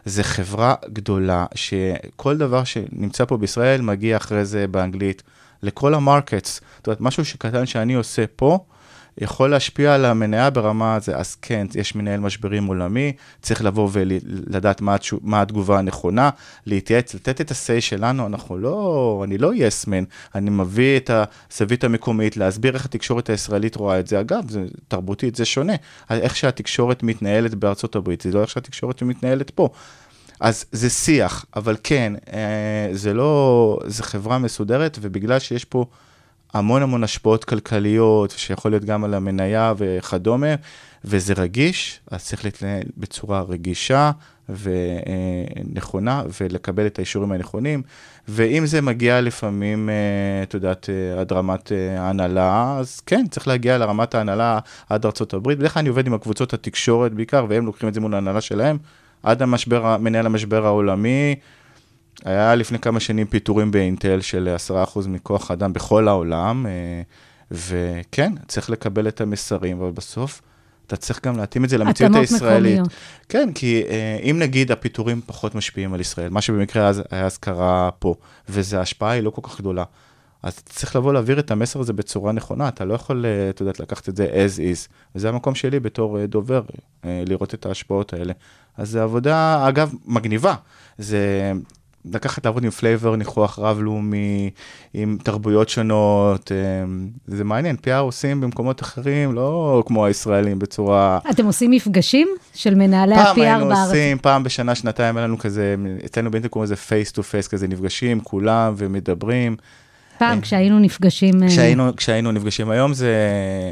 זה 0.05 0.23
חברה 0.23 0.75
גדולה, 0.93 1.47
שכל 1.55 2.37
דבר 2.37 2.65
שנמצא 2.65 3.25
פה 3.25 3.37
בישראל 3.37 3.81
מגיע 3.81 4.17
אחרי 4.17 4.45
זה 4.45 4.67
באנגלית 4.67 5.23
לכל 5.63 5.95
המרקטס. 5.95 6.61
זאת 6.77 6.87
אומרת, 6.87 7.01
משהו 7.01 7.25
שקטן 7.25 7.67
שאני 7.67 7.95
עושה 7.95 8.25
פה, 8.37 8.59
יכול 9.19 9.51
להשפיע 9.51 9.95
על 9.95 10.05
המניה 10.05 10.51
ברמה 10.51 10.95
הזה, 10.95 11.17
אז 11.17 11.35
כן, 11.35 11.67
יש 11.75 11.95
מנהל 11.95 12.21
משברים 12.21 12.67
עולמי, 12.67 13.13
צריך 13.43 13.65
לבוא 13.65 13.89
ולדעת 13.93 14.81
מה, 14.81 14.95
התשו- 14.95 15.21
מה 15.23 15.41
התגובה 15.41 15.79
הנכונה, 15.79 16.31
להתייעץ, 16.67 17.15
לתת 17.15 17.41
את 17.41 17.51
ה-say 17.51 17.81
שלנו, 17.81 18.27
אנחנו 18.27 18.59
לא, 18.59 19.21
אני 19.25 19.39
לא 19.39 19.55
יסמן, 19.55 20.05
אני 20.35 20.51
מביא 20.51 20.97
את 20.97 21.11
הזווית 21.51 21.85
המקומית, 21.85 22.37
להסביר 22.37 22.75
איך 22.75 22.85
התקשורת 22.85 23.31
הישראלית 23.31 23.77
רואה 23.77 24.01
את 24.01 24.07
זה. 24.07 24.21
אגב, 24.21 24.51
זה 24.51 24.65
תרבותית, 24.89 25.37
זה 25.37 25.45
שונה. 25.45 25.75
איך 26.11 26.37
שהתקשורת 26.37 27.03
מתנהלת 27.03 27.55
בארצות 27.55 27.97
הברית, 27.97 28.21
זה 28.21 28.33
לא 28.33 28.41
איך 28.41 28.51
שהתקשורת 28.51 29.03
מתנהלת 29.03 29.51
פה. 29.51 29.69
אז 30.41 30.65
זה 30.73 30.91
שיח, 30.91 31.45
אבל 31.57 31.77
כן, 31.83 32.13
אה, 32.33 32.89
זה 32.93 33.15
לא, 33.15 33.79
זה 33.87 34.03
חברה 34.03 34.39
מסודרת, 34.39 34.99
ובגלל 35.01 35.39
שיש 35.39 35.65
פה 35.65 35.87
המון 36.59 36.83
המון 36.83 37.05
השפעות 37.05 37.45
כלכליות, 37.45 38.31
שיכול 38.31 38.71
להיות 38.71 38.85
גם 38.85 39.05
על 39.05 39.15
המניה 39.15 39.75
וכדומה, 39.79 40.55
וזה 41.05 41.35
רגיש, 41.37 42.01
אז 42.11 42.25
צריך 42.25 42.45
להתנהל 42.45 42.83
בצורה 42.97 43.43
רגישה 43.43 44.11
ונכונה, 44.49 46.23
ולקבל 46.41 46.87
את 46.87 46.99
האישורים 46.99 47.33
הנכונים. 47.33 47.83
ואם 48.29 48.67
זה 48.67 48.81
מגיע 48.81 49.21
לפעמים, 49.21 49.89
אה, 49.89 50.43
את 50.43 50.55
יודעת, 50.55 50.91
אה, 50.91 51.21
עד 51.21 51.33
רמת 51.33 51.73
אה, 51.73 52.01
ההנהלה, 52.01 52.77
אז 52.79 53.01
כן, 53.01 53.27
צריך 53.31 53.49
להגיע 53.49 53.79
לרמת 53.79 54.15
ההנהלה 54.15 54.59
עד 54.89 55.07
הברית. 55.33 55.59
בדרך 55.59 55.75
כלל 55.75 55.81
אני 55.81 55.89
עובד 55.89 56.07
עם 56.07 56.15
הקבוצות 56.15 56.55
התקשורת 56.55 57.13
בעיקר, 57.13 57.47
והם 57.49 57.67
לוקחים 57.67 57.89
את 57.89 57.95
זה 57.95 58.01
מול 58.01 58.15
ההנהלה 58.15 58.41
שלהם. 58.41 58.79
עד 59.23 59.43
המשבר, 59.43 59.97
מנהל 59.97 60.27
המשבר 60.27 60.67
העולמי, 60.67 61.35
היה 62.25 62.55
לפני 62.55 62.79
כמה 62.79 63.01
שנים 63.01 63.27
פיטורים 63.27 63.71
באינטל 63.71 64.21
של 64.21 64.57
10% 64.71 65.09
מכוח 65.09 65.51
האדם 65.51 65.73
בכל 65.73 66.09
העולם, 66.09 66.67
אה, 66.67 67.03
וכן, 67.51 68.33
צריך 68.49 68.71
לקבל 68.71 69.09
את 69.09 69.21
המסרים, 69.21 69.81
אבל 69.81 69.91
בסוף 69.91 70.43
אתה 70.87 70.97
צריך 70.97 71.27
גם 71.27 71.37
להתאים 71.37 71.65
את 71.65 71.69
זה 71.69 71.79
למציאות 71.79 72.11
התאמות 72.11 72.31
הישראלית. 72.31 72.73
מקומיות. 72.73 72.93
כן, 73.29 73.51
כי 73.55 73.83
אה, 73.89 74.19
אם 74.31 74.39
נגיד 74.39 74.73
הפיטורים 74.73 75.21
פחות 75.27 75.55
משפיעים 75.55 75.95
על 75.95 76.01
ישראל, 76.01 76.31
מה 76.31 76.41
שבמקרה 76.41 76.89
אז, 76.89 77.03
אז 77.11 77.37
קרה 77.37 77.91
פה, 77.99 78.15
וההשפעה 78.49 79.11
היא 79.11 79.23
לא 79.23 79.31
כל 79.31 79.43
כך 79.45 79.61
גדולה, 79.61 79.85
אז 80.43 80.57
צריך 80.65 80.97
לבוא 80.97 81.13
להעביר 81.13 81.39
את 81.39 81.51
המסר 81.51 81.81
הזה 81.81 81.93
בצורה 81.93 82.33
נכונה, 82.33 82.69
אתה 82.69 82.85
לא 82.85 82.95
יכול, 82.95 83.27
אה, 83.27 83.51
את 83.51 83.61
יודעת, 83.61 83.81
לקחת 83.81 84.09
את 84.09 84.17
זה 84.17 84.27
as 84.27 84.59
is, 84.59 84.89
וזה 85.15 85.29
המקום 85.29 85.55
שלי 85.55 85.81
בתור 85.81 86.27
דובר, 86.27 86.63
לראות 87.05 87.55
את 87.55 87.67
ההשפעות 87.67 88.13
האלה. 88.13 88.33
אז 88.77 88.91
זו 88.91 89.01
עבודה, 89.01 89.69
אגב, 89.69 89.93
מגניבה. 90.07 90.55
זה 90.99 91.53
לקחת 92.13 92.45
לעבוד 92.47 92.65
עם 92.65 92.71
flavor 92.71 93.17
ניחוח 93.17 93.59
רב-לאומי, 93.59 94.51
עם 94.95 95.19
תרבויות 95.23 95.69
שונות, 95.69 96.53
אה, 96.53 96.57
זה 97.27 97.45
מעניין, 97.45 97.77
PR 97.85 97.99
עושים 97.99 98.41
במקומות 98.41 98.83
אחרים, 98.83 99.35
לא 99.35 99.83
כמו 99.87 100.07
הישראלים 100.07 100.59
בצורה... 100.59 101.19
אתם 101.31 101.47
עושים 101.47 101.71
מפגשים 101.71 102.29
של 102.55 102.75
מנהלי 102.75 103.15
פעם 103.15 103.27
ה-PR 103.27 103.41
היינו 103.41 103.69
בארץ? 103.69 103.89
עושים, 103.89 104.19
פעם 104.19 104.43
בשנה, 104.43 104.75
שנתיים, 104.75 105.17
היה 105.17 105.27
לנו 105.27 105.39
כזה, 105.39 105.75
אצלנו 106.05 106.31
באינטל 106.31 106.49
קוראים 106.49 106.65
לזה 106.65 106.77
face 106.77 107.13
to 107.13 107.23
face, 107.23 107.49
כזה 107.49 107.69
נפגשים, 107.69 108.21
כולם 108.21 108.75
ומדברים. 108.77 109.57
פעם 110.19 110.41
כשהיינו 110.41 110.79
נפגשים... 110.79 111.43
אה, 111.43 111.49
כשהיינו, 111.49 111.97
כשהיינו 111.97 112.33
נפגשים 112.33 112.71
היום 112.71 112.95
זה, 112.95 113.15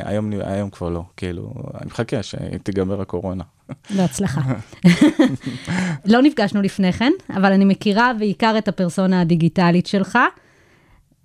היום, 0.04 0.30
היום 0.44 0.70
כבר 0.70 0.88
לא, 0.88 1.02
כאילו, 1.16 1.54
אני 1.74 1.86
מחכה 1.86 2.22
שתיגמר 2.22 3.00
הקורונה. 3.00 3.44
בהצלחה. 3.90 4.40
לא 6.12 6.22
נפגשנו 6.22 6.62
לפני 6.62 6.92
כן, 6.92 7.12
אבל 7.36 7.52
אני 7.52 7.64
מכירה 7.64 8.12
בעיקר 8.18 8.54
את 8.58 8.68
הפרסונה 8.68 9.20
הדיגיטלית 9.20 9.86
שלך, 9.86 10.18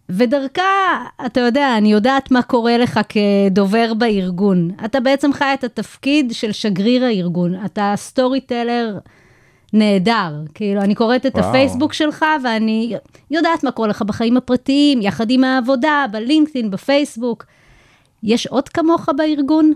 ודרכה, 0.09 1.05
אתה 1.25 1.39
יודע, 1.39 1.77
אני 1.77 1.91
יודעת 1.91 2.31
מה 2.31 2.41
קורה 2.41 2.77
לך 2.77 2.99
כדובר 3.09 3.93
בארגון. 3.93 4.71
אתה 4.85 4.99
בעצם 4.99 5.33
חי 5.33 5.53
את 5.53 5.63
התפקיד 5.63 6.31
של 6.31 6.51
שגריר 6.51 7.03
הארגון. 7.03 7.65
אתה 7.65 7.93
סטורי 7.95 8.41
טלר 8.41 8.97
נהדר. 9.73 10.33
כאילו, 10.53 10.81
אני 10.81 10.95
קוראת 10.95 11.25
את 11.25 11.35
וואו. 11.35 11.45
הפייסבוק 11.45 11.93
שלך, 11.93 12.25
ואני 12.43 12.97
יודעת 13.31 13.63
מה 13.63 13.71
קורה 13.71 13.87
לך 13.87 14.01
בחיים 14.01 14.37
הפרטיים, 14.37 15.01
יחד 15.01 15.31
עם 15.31 15.43
העבודה, 15.43 16.05
בלינקדאין, 16.11 16.71
בפייסבוק. 16.71 17.45
יש 18.23 18.47
עוד 18.47 18.69
כמוך 18.69 19.09
בארגון? 19.17 19.73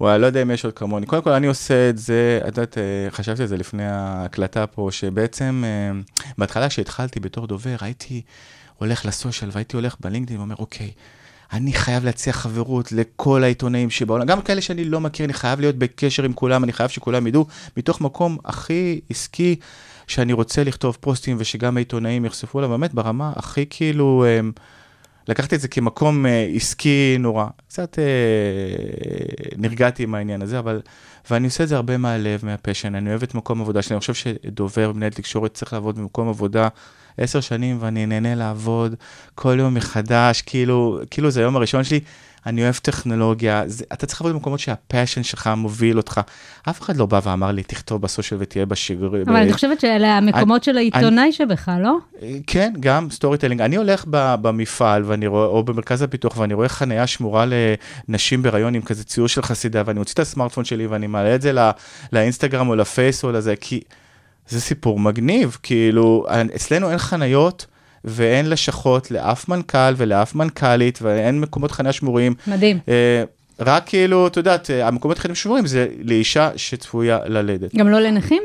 וואי, 0.00 0.18
לא 0.18 0.26
יודע 0.26 0.42
אם 0.42 0.50
יש 0.50 0.64
עוד 0.64 0.74
כמוני. 0.74 1.06
קודם 1.06 1.22
כל, 1.22 1.30
אני 1.32 1.46
עושה 1.46 1.90
את 1.90 1.98
זה, 1.98 2.40
את 2.42 2.46
יודעת, 2.46 2.78
אה, 2.78 3.10
חשבתי 3.10 3.42
על 3.42 3.48
זה 3.48 3.56
לפני 3.56 3.84
ההקלטה 3.84 4.66
פה, 4.66 4.88
שבעצם, 4.90 5.64
אה, 5.66 6.00
בהתחלה 6.38 6.68
כשהתחלתי 6.68 7.20
בתור 7.20 7.46
דובר, 7.46 7.76
הייתי 7.80 8.22
הולך 8.78 9.06
לסושיאל 9.06 9.50
והייתי 9.52 9.76
הולך 9.76 9.96
בלינקדאין 10.00 10.38
ואומר, 10.38 10.54
אוקיי, 10.58 10.90
אני 11.52 11.72
חייב 11.72 12.04
להציע 12.04 12.32
חברות 12.32 12.92
לכל 12.92 13.44
העיתונאים 13.44 13.90
שבעולם, 13.90 14.26
גם 14.26 14.42
כאלה 14.42 14.60
שאני 14.60 14.84
לא 14.84 15.00
מכיר, 15.00 15.24
אני 15.24 15.32
חייב 15.32 15.60
להיות 15.60 15.76
בקשר 15.76 16.24
עם 16.24 16.32
כולם, 16.32 16.64
אני 16.64 16.72
חייב 16.72 16.88
שכולם 16.90 17.26
ידעו, 17.26 17.46
מתוך 17.76 18.00
מקום 18.00 18.38
הכי 18.44 19.00
עסקי, 19.10 19.56
שאני 20.06 20.32
רוצה 20.32 20.64
לכתוב 20.64 20.96
פוסטים 21.00 21.36
ושגם 21.40 21.76
העיתונאים 21.76 22.24
יחשפו 22.24 22.58
עליו, 22.58 22.70
באמת 22.70 22.94
ברמה 22.94 23.32
הכי 23.36 23.66
כאילו... 23.70 24.24
אה, 24.26 24.40
לקחתי 25.28 25.54
את 25.54 25.60
זה 25.60 25.68
כמקום 25.68 26.26
אה, 26.26 26.46
עסקי 26.54 27.16
נורא. 27.18 27.46
קצת 27.68 27.98
אה, 27.98 28.04
נרגעתי 29.56 30.02
עם 30.02 30.14
העניין 30.14 30.42
הזה, 30.42 30.58
אבל... 30.58 30.80
ואני 31.30 31.46
עושה 31.46 31.64
את 31.64 31.68
זה 31.68 31.76
הרבה 31.76 31.96
מהלב, 31.96 32.44
מהפשן. 32.44 32.94
אני 32.94 33.10
אוהב 33.10 33.22
את 33.22 33.34
מקום 33.34 33.60
עבודה 33.60 33.82
שלי. 33.82 33.94
אני 33.94 34.00
חושב 34.00 34.14
שדובר, 34.14 34.92
מנהל 34.92 35.10
תקשורת, 35.10 35.54
צריך 35.54 35.72
לעבוד 35.72 35.98
במקום 35.98 36.28
עבודה 36.28 36.68
עשר 37.18 37.40
שנים, 37.40 37.76
ואני 37.80 38.06
נהנה 38.06 38.34
לעבוד 38.34 38.94
כל 39.34 39.56
יום 39.58 39.74
מחדש, 39.74 40.42
כאילו, 40.42 41.00
כאילו 41.10 41.30
זה 41.30 41.40
היום 41.40 41.56
הראשון 41.56 41.84
שלי. 41.84 42.00
אני 42.46 42.62
אוהב 42.62 42.74
טכנולוגיה, 42.74 43.62
זה, 43.66 43.84
אתה 43.92 44.06
צריך 44.06 44.20
לעבוד 44.20 44.34
במקומות 44.34 44.60
שהפשן 44.60 45.22
שלך 45.22 45.50
מוביל 45.56 45.96
אותך. 45.96 46.20
אף 46.68 46.80
אחד 46.80 46.96
לא 46.96 47.06
בא 47.06 47.20
ואמר 47.22 47.52
לי, 47.52 47.62
תכתוב 47.62 48.02
בסושיאל 48.02 48.40
ותהיה 48.40 48.66
בשגר... 48.66 49.08
אבל 49.26 49.36
אני 49.36 49.52
חושבת 49.52 49.80
שאלה 49.80 50.16
המקומות 50.16 50.64
של 50.64 50.76
העיתונאי 50.76 51.32
שבך, 51.32 51.70
לא? 51.82 51.96
כן, 52.46 52.72
גם 52.80 53.10
storytelling. 53.10 53.60
אני 53.60 53.76
הולך 53.76 54.04
ב, 54.10 54.34
במפעל 54.42 55.02
ואני 55.04 55.26
רואה, 55.26 55.46
או 55.46 55.62
במרכז 55.62 56.02
הפיתוח 56.02 56.36
ואני 56.36 56.54
רואה 56.54 56.68
חניה 56.68 57.06
שמורה 57.06 57.44
לנשים 58.08 58.42
בהיריון 58.42 58.74
עם 58.74 58.82
כזה 58.82 59.04
ציור 59.04 59.28
של 59.28 59.42
חסידה, 59.42 59.82
ואני 59.86 59.98
מוציא 59.98 60.14
את 60.14 60.18
הסמארטפון 60.18 60.64
שלי 60.64 60.86
ואני 60.86 61.06
מעלה 61.06 61.34
את 61.34 61.42
זה 61.42 61.52
לא, 61.52 61.62
לאינסטגרם 62.12 62.68
או 62.68 62.76
לפייס 62.76 63.24
או 63.24 63.32
לזה, 63.32 63.54
כי 63.56 63.80
זה 64.48 64.60
סיפור 64.60 64.98
מגניב. 64.98 65.56
כאילו, 65.62 66.26
אצלנו 66.56 66.90
אין 66.90 66.98
חניות. 66.98 67.66
ואין 68.04 68.50
לשכות 68.50 69.10
לאף 69.10 69.48
מנכ"ל 69.48 69.94
ולאף 69.96 70.34
מנכ"לית, 70.34 70.98
ואין 71.02 71.40
מקומות 71.40 71.70
חניה 71.70 71.92
שמורים. 71.92 72.34
מדהים. 72.46 72.78
אה, 72.88 73.24
רק 73.60 73.82
כאילו, 73.86 74.26
את 74.26 74.36
יודעת, 74.36 74.70
אה, 74.70 74.88
המקומות 74.88 75.18
חניה 75.18 75.34
שמורים 75.34 75.66
זה 75.66 75.86
לאישה 76.02 76.50
שצפויה 76.56 77.18
ללדת. 77.26 77.74
גם 77.74 77.88
לא 77.88 78.00
לנכים? 78.00 78.42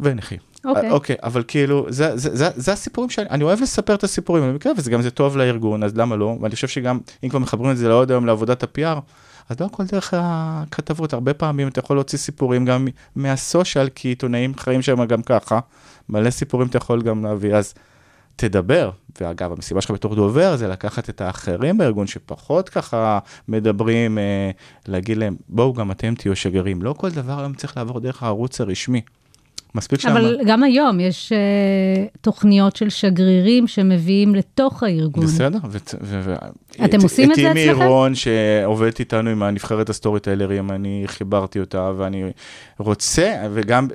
ונכים. 0.00 0.38
אוקיי. 0.64 0.90
אוקיי, 0.90 1.16
אבל 1.22 1.42
כאילו, 1.48 1.86
זה, 1.88 2.16
זה, 2.16 2.36
זה, 2.36 2.48
זה 2.56 2.72
הסיפורים 2.72 3.10
שאני 3.10 3.28
אני 3.30 3.44
אוהב 3.44 3.60
לספר 3.60 3.94
את 3.94 4.04
הסיפורים 4.04 4.44
במקרה, 4.44 4.72
וזה 4.76 4.90
גם 4.90 5.02
זה 5.02 5.10
טוב 5.10 5.36
לארגון, 5.36 5.82
אז 5.82 5.96
למה 5.96 6.16
לא? 6.16 6.36
ואני 6.40 6.54
חושב 6.54 6.68
שגם, 6.68 6.98
אם 7.24 7.28
כבר 7.28 7.38
מחברים 7.38 7.70
את 7.70 7.76
זה 7.76 7.88
לעוד 7.88 8.10
היום 8.10 8.26
לעבודת 8.26 8.62
ה-PR, 8.62 8.98
אז 9.48 9.60
לא 9.60 9.66
הכל 9.66 9.84
דרך 9.84 10.14
הכתבות, 10.16 11.12
הרבה 11.12 11.34
פעמים 11.34 11.68
אתה 11.68 11.78
יכול 11.78 11.96
להוציא 11.96 12.18
סיפורים 12.18 12.64
גם 12.64 12.88
מהסושיאל, 13.16 13.88
כי 13.88 14.08
עיתונאים 14.08 14.54
חיים 14.56 14.82
שם 14.82 15.04
גם 15.04 15.22
ככה, 15.22 15.60
מלא 16.08 16.30
סיפורים 16.30 16.68
אתה 16.68 16.76
יכול 16.76 17.02
גם 17.02 17.24
להביא, 17.24 17.54
אז 17.54 17.74
תדבר. 18.36 18.90
ואגב, 19.20 19.52
המשימה 19.52 19.80
שלך 19.80 19.90
בתור 19.90 20.14
דובר 20.14 20.56
זה 20.56 20.68
לקחת 20.68 21.10
את 21.10 21.20
האחרים 21.20 21.78
בארגון 21.78 22.06
שפחות 22.06 22.68
ככה 22.68 23.18
מדברים, 23.48 24.18
אה, 24.18 24.50
להגיד 24.88 25.16
להם, 25.16 25.36
בואו 25.48 25.74
גם 25.74 25.90
אתם 25.90 26.14
תהיו 26.14 26.36
שגרירים. 26.36 26.82
לא 26.82 26.92
כל 26.92 27.10
דבר 27.10 27.38
היום 27.38 27.54
צריך 27.54 27.76
לעבור 27.76 28.00
דרך 28.00 28.22
הערוץ 28.22 28.60
הרשמי. 28.60 29.00
מספיק 29.76 30.00
שם... 30.00 30.08
אבל 30.08 30.38
גם 30.46 30.62
היום 30.62 31.00
יש 31.00 31.32
אה, 31.32 32.18
תוכניות 32.20 32.76
של 32.76 32.88
שגרירים 32.88 33.66
שמביאים 33.66 34.34
לתוך 34.34 34.82
הארגון. 34.82 35.24
בסדר. 35.24 35.58
ו- 35.70 35.78
ו- 36.02 36.20
ו- 36.24 36.34
אתם 36.84 37.00
עושים 37.02 37.30
את 37.30 37.36
זה 37.36 37.42
את 37.42 37.56
אימי 37.56 37.70
אצלכם? 37.70 37.84
רון, 37.86 38.14
שעובדת 38.14 39.00
איתנו 39.00 39.30
עם 39.30 39.42
הנבחרת 39.42 39.90
ה 39.90 39.92
storyteller 39.92 40.20
ים, 40.20 40.70
אני 40.70 41.02
חיברתי 41.06 41.60
אותה, 41.60 41.92
ואני 41.96 42.24
רוצה, 42.78 43.34
וגם, 43.54 43.88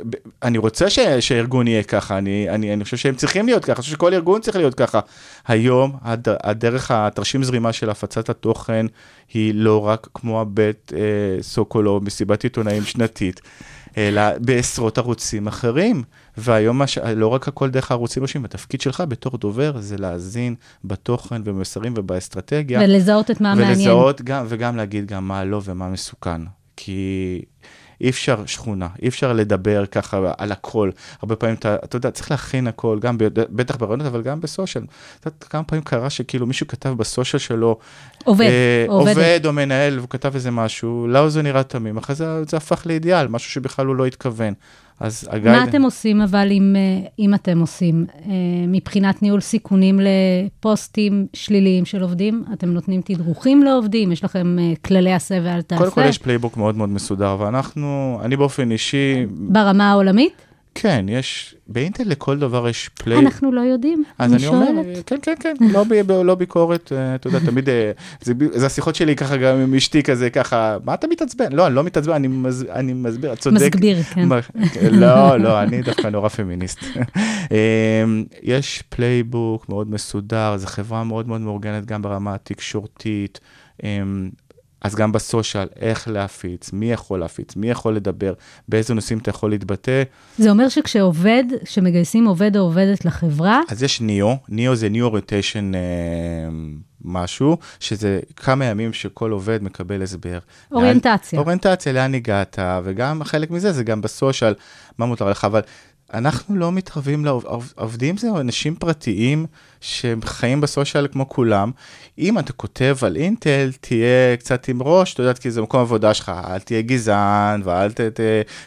אני 0.43 0.57
רוצה 0.57 0.89
ש- 0.89 0.99
שהארגון 1.19 1.67
יהיה 1.67 1.83
ככה, 1.83 2.17
אני, 2.17 2.49
אני, 2.49 2.73
אני 2.73 2.83
חושב 2.83 2.97
שהם 2.97 3.15
צריכים 3.15 3.45
להיות 3.45 3.63
ככה, 3.63 3.71
אני 3.73 3.81
חושב 3.81 3.91
שכל 3.91 4.13
ארגון 4.13 4.41
צריך 4.41 4.57
להיות 4.57 4.73
ככה. 4.75 4.99
היום, 5.47 5.91
הד- 6.01 6.27
הדרך, 6.43 6.91
התרשים 6.91 7.43
זרימה 7.43 7.73
של 7.73 7.89
הפצת 7.89 8.29
התוכן, 8.29 8.85
היא 9.33 9.53
לא 9.55 9.87
רק 9.87 10.07
כמו 10.13 10.41
הבית 10.41 10.91
אה, 10.95 10.99
סוקולו, 11.43 11.99
מסיבת 12.03 12.43
עיתונאים 12.43 12.83
שנתית. 12.83 13.41
אלא 13.97 14.21
בעשרות 14.37 14.97
ערוצים 14.97 15.47
אחרים. 15.47 16.03
והיום 16.37 16.77
מה 16.77 16.87
ש... 16.87 16.97
לא 16.97 17.27
רק 17.27 17.47
הכל 17.47 17.69
דרך 17.69 17.91
הערוצים 17.91 18.23
השונים, 18.23 18.45
התפקיד 18.45 18.81
שלך 18.81 19.03
בתור 19.07 19.37
דובר 19.37 19.73
זה 19.79 19.97
להאזין 19.97 20.55
בתוכן 20.83 21.41
ובמסרים 21.45 21.93
ובאסטרטגיה. 21.97 22.79
ולזהות 22.83 23.31
את 23.31 23.41
מה 23.41 23.55
מעניין. 23.55 23.69
ולזהות 23.69 24.21
גם, 24.21 24.45
וגם 24.49 24.75
להגיד 24.75 25.05
גם 25.05 25.27
מה 25.27 25.43
לא 25.43 25.61
ומה 25.65 25.89
מסוכן. 25.89 26.41
כי 26.77 27.41
אי 28.01 28.09
אפשר 28.09 28.45
שכונה, 28.45 28.87
אי 29.01 29.07
אפשר 29.07 29.33
לדבר 29.33 29.85
ככה 29.85 30.31
על 30.37 30.51
הכל. 30.51 30.89
הרבה 31.21 31.35
פעמים 31.35 31.55
אתה, 31.55 31.75
אתה 31.75 31.95
יודע, 31.95 32.11
צריך 32.11 32.31
להכין 32.31 32.67
הכל, 32.67 32.97
גם 33.01 33.17
ב, 33.17 33.23
בטח 33.33 33.75
ברעיונות, 33.75 34.07
אבל 34.07 34.21
גם 34.21 34.41
בסושיאל. 34.41 34.83
אתה 35.19 35.27
יודע, 35.27 35.37
כמה 35.49 35.63
פעמים 35.63 35.83
קרה 35.83 36.09
שכאילו 36.09 36.47
מישהו 36.47 36.67
כתב 36.67 36.89
בסושיאל 36.89 37.39
שלו, 37.39 37.77
עובד, 38.23 38.45
אה, 38.45 38.85
עובדת. 38.87 39.15
עובד 39.17 39.39
או 39.45 39.53
מנהל, 39.53 39.97
והוא 39.97 40.09
כתב 40.09 40.31
איזה 40.35 40.51
משהו, 40.51 41.07
לא 41.07 41.29
זה 41.29 41.41
נראה 41.41 41.63
תמים, 41.63 41.97
אחרי 41.97 42.15
זה 42.15 42.43
זה 42.43 42.57
הפך 42.57 42.81
לאידיאל, 42.85 43.27
משהו 43.27 43.51
שבכלל 43.51 43.85
הוא 43.85 43.95
לא 43.95 44.05
התכוון. 44.05 44.53
אז 45.01 45.27
ה 45.31 45.34
guide... 45.34 45.55
מה 45.55 45.63
אתם 45.63 45.81
עושים 45.81 46.21
אבל 46.21 46.47
אם, 46.51 46.75
אה, 46.75 47.07
אם 47.19 47.33
אתם 47.33 47.59
עושים, 47.59 48.05
אה, 48.09 48.31
מבחינת 48.67 49.21
ניהול 49.21 49.39
סיכונים 49.39 49.99
לפוסטים 49.99 51.27
שליליים 51.33 51.85
של 51.85 52.01
עובדים? 52.01 52.43
אתם 52.53 52.69
נותנים 52.69 53.01
תדרוכים 53.05 53.63
לעובדים? 53.63 54.11
יש 54.11 54.23
לכם 54.23 54.59
אה, 54.59 54.73
כללי 54.85 55.13
עשה 55.13 55.39
ואל 55.43 55.61
תעשה? 55.61 55.79
קודם 55.81 55.91
כל 55.91 56.01
יש 56.01 56.17
playbook 56.17 56.57
מאוד 56.57 56.75
מאוד 56.75 56.89
מסודר, 56.89 57.37
ואנחנו, 57.39 58.19
אני 58.23 58.35
באופן 58.35 58.71
אישי, 58.71 59.25
ברמה 59.31 59.91
העולמית? 59.91 60.50
כן, 60.75 61.05
יש, 61.09 61.55
באינטל 61.67 62.03
לכל 62.03 62.39
דבר 62.39 62.69
יש 62.69 62.89
play... 62.89 63.19
אנחנו 63.19 63.51
לא 63.51 63.61
יודעים, 63.61 64.03
אז 64.19 64.33
אני 64.33 64.47
אני 64.47 64.47
אומר, 64.47 64.65
שואלת. 64.65 65.05
כן, 65.05 65.15
כן, 65.21 65.33
כן, 65.39 65.53
לא, 65.59 65.83
ב, 65.83 66.11
לא 66.11 66.35
ביקורת, 66.35 66.91
אה, 66.91 67.15
אתה 67.15 67.27
יודע, 67.27 67.39
תמיד, 67.39 67.69
אה, 67.69 67.91
זה, 68.21 68.33
זה 68.53 68.65
השיחות 68.65 68.95
שלי 68.95 69.15
ככה 69.15 69.37
גם 69.37 69.57
עם 69.57 69.75
אשתי 69.75 70.03
כזה, 70.03 70.29
ככה, 70.29 70.77
מה 70.83 70.93
אתה 70.93 71.07
מתעצבן? 71.07 71.51
לא, 71.51 71.67
אני 71.67 71.75
לא 71.75 71.83
מתעצבן, 71.83 72.13
אני, 72.13 72.27
מז, 72.27 72.65
אני 72.69 72.93
מסביר, 72.93 73.33
את 73.33 73.39
צודק. 73.39 73.55
מסגביר, 73.55 74.03
כן. 74.03 74.29
לא, 74.91 75.37
לא, 75.39 75.61
אני 75.61 75.81
דווקא 75.81 76.07
נורא 76.07 76.29
פמיניסט. 76.29 76.79
אמ, 77.51 78.23
יש 78.41 78.83
playbook 78.89 79.69
מאוד 79.69 79.91
מסודר, 79.91 80.57
זו 80.57 80.67
חברה 80.67 81.03
מאוד 81.03 81.27
מאוד 81.27 81.41
מאורגנת 81.41 81.85
גם 81.85 82.01
ברמה 82.01 82.33
התקשורתית. 82.33 83.39
אז 84.81 84.95
גם 84.95 85.11
ב 85.11 85.18
social, 85.18 85.67
איך 85.79 86.07
להפיץ, 86.07 86.73
מי 86.73 86.91
יכול 86.91 87.19
להפיץ, 87.19 87.55
מי 87.55 87.69
יכול 87.69 87.95
לדבר, 87.95 88.33
באיזה 88.69 88.93
נושאים 88.93 89.17
אתה 89.17 89.29
יכול 89.29 89.49
להתבטא. 89.49 90.03
זה 90.37 90.49
אומר 90.49 90.69
שכשעובד, 90.69 91.43
כשמגייסים 91.65 92.27
עובד 92.27 92.57
או 92.57 92.61
עובדת 92.61 93.05
לחברה, 93.05 93.61
אז 93.69 93.83
יש 93.83 94.01
ניאו, 94.01 94.37
ניאו 94.49 94.75
זה 94.75 94.89
ניו 94.89 95.05
אוריינטיישן 95.05 95.71
משהו, 97.05 97.57
שזה 97.79 98.19
כמה 98.35 98.65
ימים 98.65 98.93
שכל 98.93 99.31
עובד 99.31 99.63
מקבל 99.63 100.01
הסבר. 100.01 100.39
אוריינטציה. 100.71 101.37
לאן, 101.37 101.43
אוריינטציה, 101.43 101.93
לאן 101.93 102.15
הגעת, 102.15 102.59
וגם 102.83 103.23
חלק 103.23 103.51
מזה 103.51 103.71
זה 103.71 103.83
גם 103.83 104.01
בסושיאל, 104.01 104.53
מה 104.97 105.05
מותר 105.05 105.29
לך, 105.29 105.45
אבל 105.45 105.61
אנחנו 106.13 106.55
לא 106.55 106.71
מתערבים 106.71 107.25
לעובדים, 107.25 108.17
זה 108.17 108.27
אנשים 108.29 108.75
פרטיים 108.75 109.45
שהם 109.81 110.19
חיים 110.25 110.61
בסושיאל 110.61 111.07
כמו 111.07 111.29
כולם. 111.29 111.71
אם 112.17 112.39
אתה 112.39 112.53
כותב 112.53 112.97
על 113.01 113.15
אינטל, 113.15 113.71
תהיה 113.81 114.37
קצת 114.39 114.67
עם 114.67 114.81
ראש, 114.81 115.13
אתה 115.13 115.21
יודעת, 115.23 115.39
כי 115.39 115.51
זה 115.51 115.61
מקום 115.61 115.81
עבודה 115.81 116.13
שלך, 116.13 116.31
אל 116.47 116.59
תהיה 116.59 116.81
גזען, 116.81 117.61
ואל 117.63 117.91
ת, 117.91 118.01
ת, 118.01 118.19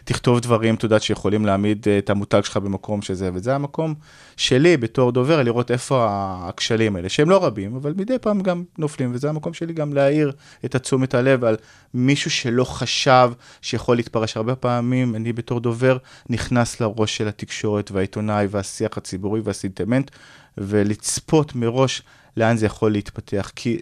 תכתוב 0.04 0.40
דברים, 0.40 0.74
אתה 0.74 0.84
יודעת, 0.84 1.02
שיכולים 1.02 1.46
להעמיד 1.46 1.86
אה, 1.88 1.98
את 1.98 2.10
המותג 2.10 2.40
שלך 2.44 2.56
במקום 2.56 3.02
שזה, 3.02 3.30
וזה 3.34 3.54
המקום 3.54 3.94
שלי 4.36 4.76
בתור 4.76 5.12
דובר, 5.12 5.42
לראות 5.42 5.70
איפה 5.70 6.06
הכשלים 6.40 6.96
האלה, 6.96 7.08
שהם 7.08 7.30
לא 7.30 7.44
רבים, 7.44 7.76
אבל 7.76 7.94
מדי 7.96 8.18
פעם 8.18 8.40
גם 8.40 8.64
נופלים, 8.78 9.10
וזה 9.14 9.28
המקום 9.28 9.54
שלי 9.54 9.72
גם 9.72 9.92
להעיר 9.92 10.32
את 10.64 10.76
תשומת 10.76 11.14
הלב 11.14 11.44
על 11.44 11.56
מישהו 11.94 12.30
שלא 12.30 12.64
חשב 12.64 13.30
שיכול 13.62 13.96
להתפרש. 13.96 14.36
הרבה 14.36 14.54
פעמים 14.54 15.14
אני 15.14 15.32
בתור 15.32 15.60
דובר 15.60 15.96
נכנס 16.30 16.80
לראש 16.80 17.16
של 17.16 17.28
התקשורת 17.34 17.90
והעיתונאי 17.90 18.46
והשיח 18.50 18.98
הציבורי 18.98 19.40
והסינטימנט, 19.44 20.10
ולצפות 20.58 21.54
מראש 21.54 22.02
לאן 22.36 22.56
זה 22.56 22.66
יכול 22.66 22.92
להתפתח. 22.92 23.50
כי 23.56 23.78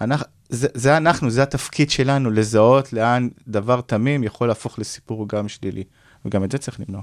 אנחנו, 0.00 0.26
זה, 0.48 0.68
זה 0.74 0.96
אנחנו, 0.96 1.30
זה 1.30 1.42
התפקיד 1.42 1.90
שלנו, 1.90 2.30
לזהות 2.30 2.92
לאן 2.92 3.28
דבר 3.48 3.80
תמים 3.80 4.24
יכול 4.24 4.48
להפוך 4.48 4.78
לסיפור 4.78 5.28
גם 5.28 5.48
שלילי, 5.48 5.84
וגם 6.24 6.44
את 6.44 6.52
זה 6.52 6.58
צריך 6.58 6.80
למנוע. 6.80 7.02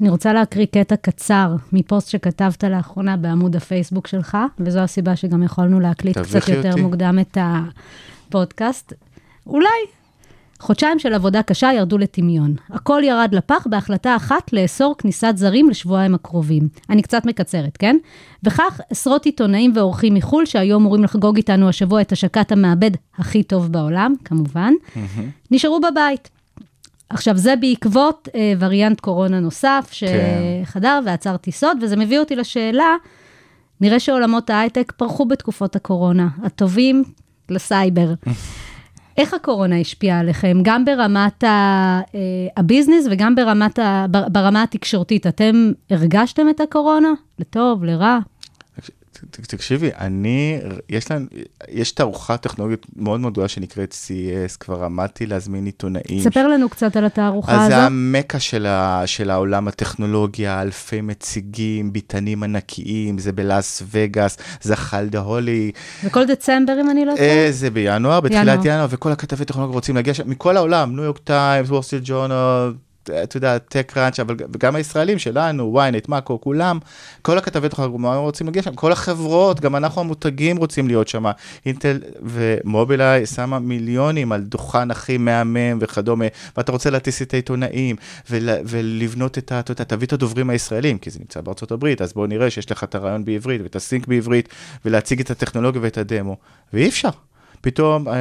אני 0.00 0.08
רוצה 0.08 0.32
להקריא 0.32 0.66
קטע 0.66 0.96
קצר 0.96 1.54
מפוסט 1.72 2.08
שכתבת 2.08 2.64
לאחרונה 2.64 3.16
בעמוד 3.16 3.56
הפייסבוק 3.56 4.06
שלך, 4.06 4.36
וזו 4.58 4.78
הסיבה 4.78 5.16
שגם 5.16 5.42
יכולנו 5.42 5.80
להקליט 5.80 6.18
קצת 6.18 6.48
יותר 6.48 6.70
אותי. 6.70 6.82
מוקדם 6.82 7.18
את 7.20 7.38
הפודקאסט. 7.40 8.92
אולי. 9.46 9.66
חודשיים 10.60 10.98
של 10.98 11.14
עבודה 11.14 11.42
קשה 11.42 11.70
ירדו 11.72 11.98
לטמיון. 11.98 12.54
הכל 12.70 13.02
ירד 13.04 13.34
לפח 13.34 13.66
בהחלטה 13.70 14.16
אחת 14.16 14.52
לאסור 14.52 14.94
כניסת 14.98 15.32
זרים 15.36 15.70
לשבועיים 15.70 16.14
הקרובים. 16.14 16.68
אני 16.90 17.02
קצת 17.02 17.26
מקצרת, 17.26 17.76
כן? 17.76 17.96
וכך 18.44 18.80
עשרות 18.90 19.24
עיתונאים 19.24 19.72
ועורכים 19.74 20.14
מחו"ל, 20.14 20.46
שהיו 20.46 20.76
אמורים 20.76 21.04
לחגוג 21.04 21.36
איתנו 21.36 21.68
השבוע 21.68 22.00
את 22.00 22.12
השקת 22.12 22.52
המעבד 22.52 22.90
הכי 23.18 23.42
טוב 23.42 23.72
בעולם, 23.72 24.14
כמובן, 24.24 24.72
נשארו 25.50 25.80
בבית. 25.80 26.30
עכשיו, 27.08 27.36
זה 27.36 27.56
בעקבות 27.56 28.28
אה, 28.34 28.52
וריאנט 28.58 29.00
קורונה 29.00 29.40
נוסף 29.40 29.90
שחדר 29.92 31.00
ועצר 31.06 31.36
טיסות, 31.36 31.76
וזה 31.82 31.96
מביא 31.96 32.18
אותי 32.18 32.36
לשאלה, 32.36 32.96
נראה 33.80 34.00
שעולמות 34.00 34.50
ההייטק 34.50 34.92
פרחו 34.96 35.24
בתקופות 35.24 35.76
הקורונה, 35.76 36.28
הטובים 36.42 37.04
לסייבר. 37.48 38.14
איך 39.18 39.34
הקורונה 39.34 39.80
השפיעה 39.80 40.20
עליכם, 40.20 40.58
גם 40.62 40.84
ברמת 40.84 41.44
ה, 41.44 41.48
אה, 42.14 42.20
הביזנס 42.56 43.06
וגם 43.10 43.34
ברמת 43.34 43.78
ה, 43.78 44.06
בר- 44.10 44.28
ברמה 44.28 44.62
התקשורתית? 44.62 45.26
אתם 45.26 45.54
הרגשתם 45.90 46.48
את 46.50 46.60
הקורונה? 46.60 47.08
לטוב, 47.38 47.84
לרע? 47.84 48.18
תקשיבי, 49.30 49.90
אני, 49.98 50.58
יש 50.88 51.10
לנו, 51.10 51.26
יש 51.68 51.92
תערוכה 51.92 52.36
טכנולוגית 52.36 52.86
מאוד 52.96 53.20
מאוד 53.20 53.32
גדולה 53.32 53.48
שנקראת 53.48 53.92
CES, 53.92 54.56
כבר 54.60 54.84
עמדתי 54.84 55.26
להזמין 55.26 55.66
עיתונאים. 55.66 56.20
ספר 56.20 56.48
לנו 56.48 56.68
קצת 56.68 56.96
על 56.96 57.04
התערוכה 57.04 57.64
אז 57.64 57.68
זה. 57.68 57.76
המכה 57.76 58.40
של, 58.40 58.66
ה, 58.66 59.02
של 59.06 59.30
העולם 59.30 59.68
הטכנולוגיה, 59.68 60.62
אלפי 60.62 61.00
מציגים, 61.00 61.92
ביתנים 61.92 62.42
ענקיים, 62.42 63.18
זה 63.18 63.32
בלאס 63.32 63.82
וגאס, 63.90 64.38
זה 64.60 64.76
holy 64.76 65.01
the 65.01 65.20
holy, 65.20 65.72
וכל 66.04 66.26
דצמבר, 66.26 66.80
אם 66.80 66.90
אני 66.90 67.04
לא 67.04 67.12
טועה? 67.16 67.28
אה, 67.28 67.46
זה 67.50 67.70
בינואר, 67.70 68.20
בתחילת 68.20 68.46
ינואר. 68.46 68.66
ינואר, 68.66 68.86
וכל 68.90 69.12
הכתבי 69.12 69.44
טכנולוגיה 69.44 69.74
רוצים 69.74 69.94
להגיע 69.94 70.14
שם, 70.14 70.30
מכל 70.30 70.56
העולם, 70.56 70.96
New 70.96 71.04
York 71.04 71.18
Times, 71.18 71.70
ו-Wall 71.70 71.85
Street 71.85 72.00
Journal, 72.04 72.72
אתה 73.22 73.36
יודע, 73.36 73.58
TechCrunch, 73.58 74.20
אבל 74.20 74.36
גם 74.58 74.76
הישראלים 74.76 75.18
שלנו, 75.18 75.80
ynet, 75.80 76.04
מאקו, 76.08 76.40
כולם, 76.40 76.78
כל 77.22 77.38
הכתבי 77.38 77.68
טכנולוגיה 77.68 78.16
רוצים 78.16 78.46
להגיע 78.46 78.62
שם, 78.62 78.74
כל 78.74 78.92
החברות, 78.92 79.60
גם 79.60 79.76
אנחנו 79.76 80.00
המותגים 80.00 80.56
רוצים 80.56 80.88
להיות 80.88 81.08
שם. 81.08 81.24
אינטל 81.66 82.00
ומובילאיי 82.22 83.26
שמה 83.26 83.58
מיליונים 83.58 84.32
על 84.32 84.42
דוכן 84.42 84.90
הכי 84.90 85.18
מהמם 85.18 85.78
וכדומה, 85.80 86.24
ואתה 86.56 86.72
רוצה 86.72 86.90
להטיס 86.90 87.22
את 87.22 87.34
העיתונאים, 87.34 87.96
ול, 88.30 88.48
ולבנות 88.64 89.38
את 89.38 89.52
ה... 89.52 89.60
אתה 89.60 89.72
יודע, 89.72 89.84
תביא 89.84 90.06
את 90.06 90.12
הדוברים 90.12 90.50
הישראלים, 90.50 90.98
כי 90.98 91.10
זה 91.10 91.18
נמצא 91.18 91.40
בארצות 91.40 91.72
הברית, 91.72 92.02
אז 92.02 92.12
בוא 92.12 92.26
נראה 92.26 92.50
שיש 92.50 92.72
לך 92.72 92.84
את 92.84 92.94
הרעיון 92.94 93.24
בעברית 93.24 93.62
ואת 93.62 93.76
הסינק 93.76 94.06
בעברית, 94.06 94.48
ולהציג 94.84 95.20
את 95.20 95.30
הטכנולוגיה 95.30 95.82
ואת 95.82 95.98
הדמו, 95.98 96.36
ואי 96.72 96.88
אפשר. 96.88 97.10
פתאום, 97.60 98.08
אה, 98.08 98.14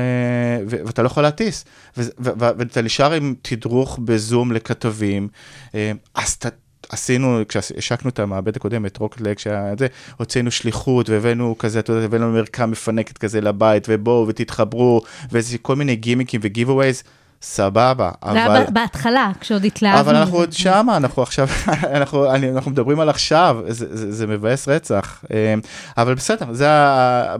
ו- 0.69 0.77
ואתה 0.85 1.01
לא 1.01 1.07
יכול 1.07 1.23
להטיס, 1.23 1.65
ואתה 1.97 2.81
נשאר 2.81 3.13
עם 3.13 3.35
תדרוך 3.41 3.99
בזום 4.03 4.51
לכתבים, 4.51 5.27
אה, 5.75 5.91
אז 6.15 6.37
ת... 6.37 6.45
עשינו, 6.89 7.41
כשהשקנו 7.47 8.09
את 8.09 8.19
המעבד 8.19 8.55
הקודם, 8.55 8.85
את 8.85 8.97
רוקטלג, 8.97 9.37
שהיה 9.37 9.73
זה, 9.79 9.87
הוצאנו 10.17 10.51
שליחות 10.51 11.09
והבאנו 11.09 11.55
כזה, 11.59 11.79
אתה 11.79 11.91
יודע, 11.91 12.05
הבאנו 12.05 12.31
מרקע 12.31 12.65
מפנקת 12.65 13.17
כזה 13.17 13.41
לבית, 13.41 13.85
ובואו 13.89 14.27
ותתחברו, 14.27 15.01
ואיזה 15.31 15.57
כל 15.57 15.75
מיני 15.75 15.95
גימיקים 15.95 16.41
וגיבווייז, 16.43 17.03
סבבה, 17.45 18.11
זה 18.25 18.31
היה 18.31 18.47
אבל... 18.47 18.63
בהתחלה, 18.73 19.31
כשעוד 19.39 19.65
התלהבנו. 19.65 19.99
אבל 19.99 20.15
אנחנו. 20.15 20.37
עוד 20.37 20.53
שמה, 20.53 20.97
אנחנו 20.97 21.23
עכשיו, 21.23 21.47
אנחנו, 21.97 22.35
אנחנו 22.35 22.71
מדברים 22.71 22.99
על 22.99 23.09
עכשיו, 23.09 23.57
זה, 23.67 23.97
זה, 23.97 24.11
זה 24.11 24.27
מבאס 24.27 24.67
רצח. 24.67 25.23
אמ, 25.31 25.59
אבל 25.97 26.13
בסדר, 26.13 26.53
זה 26.53 26.67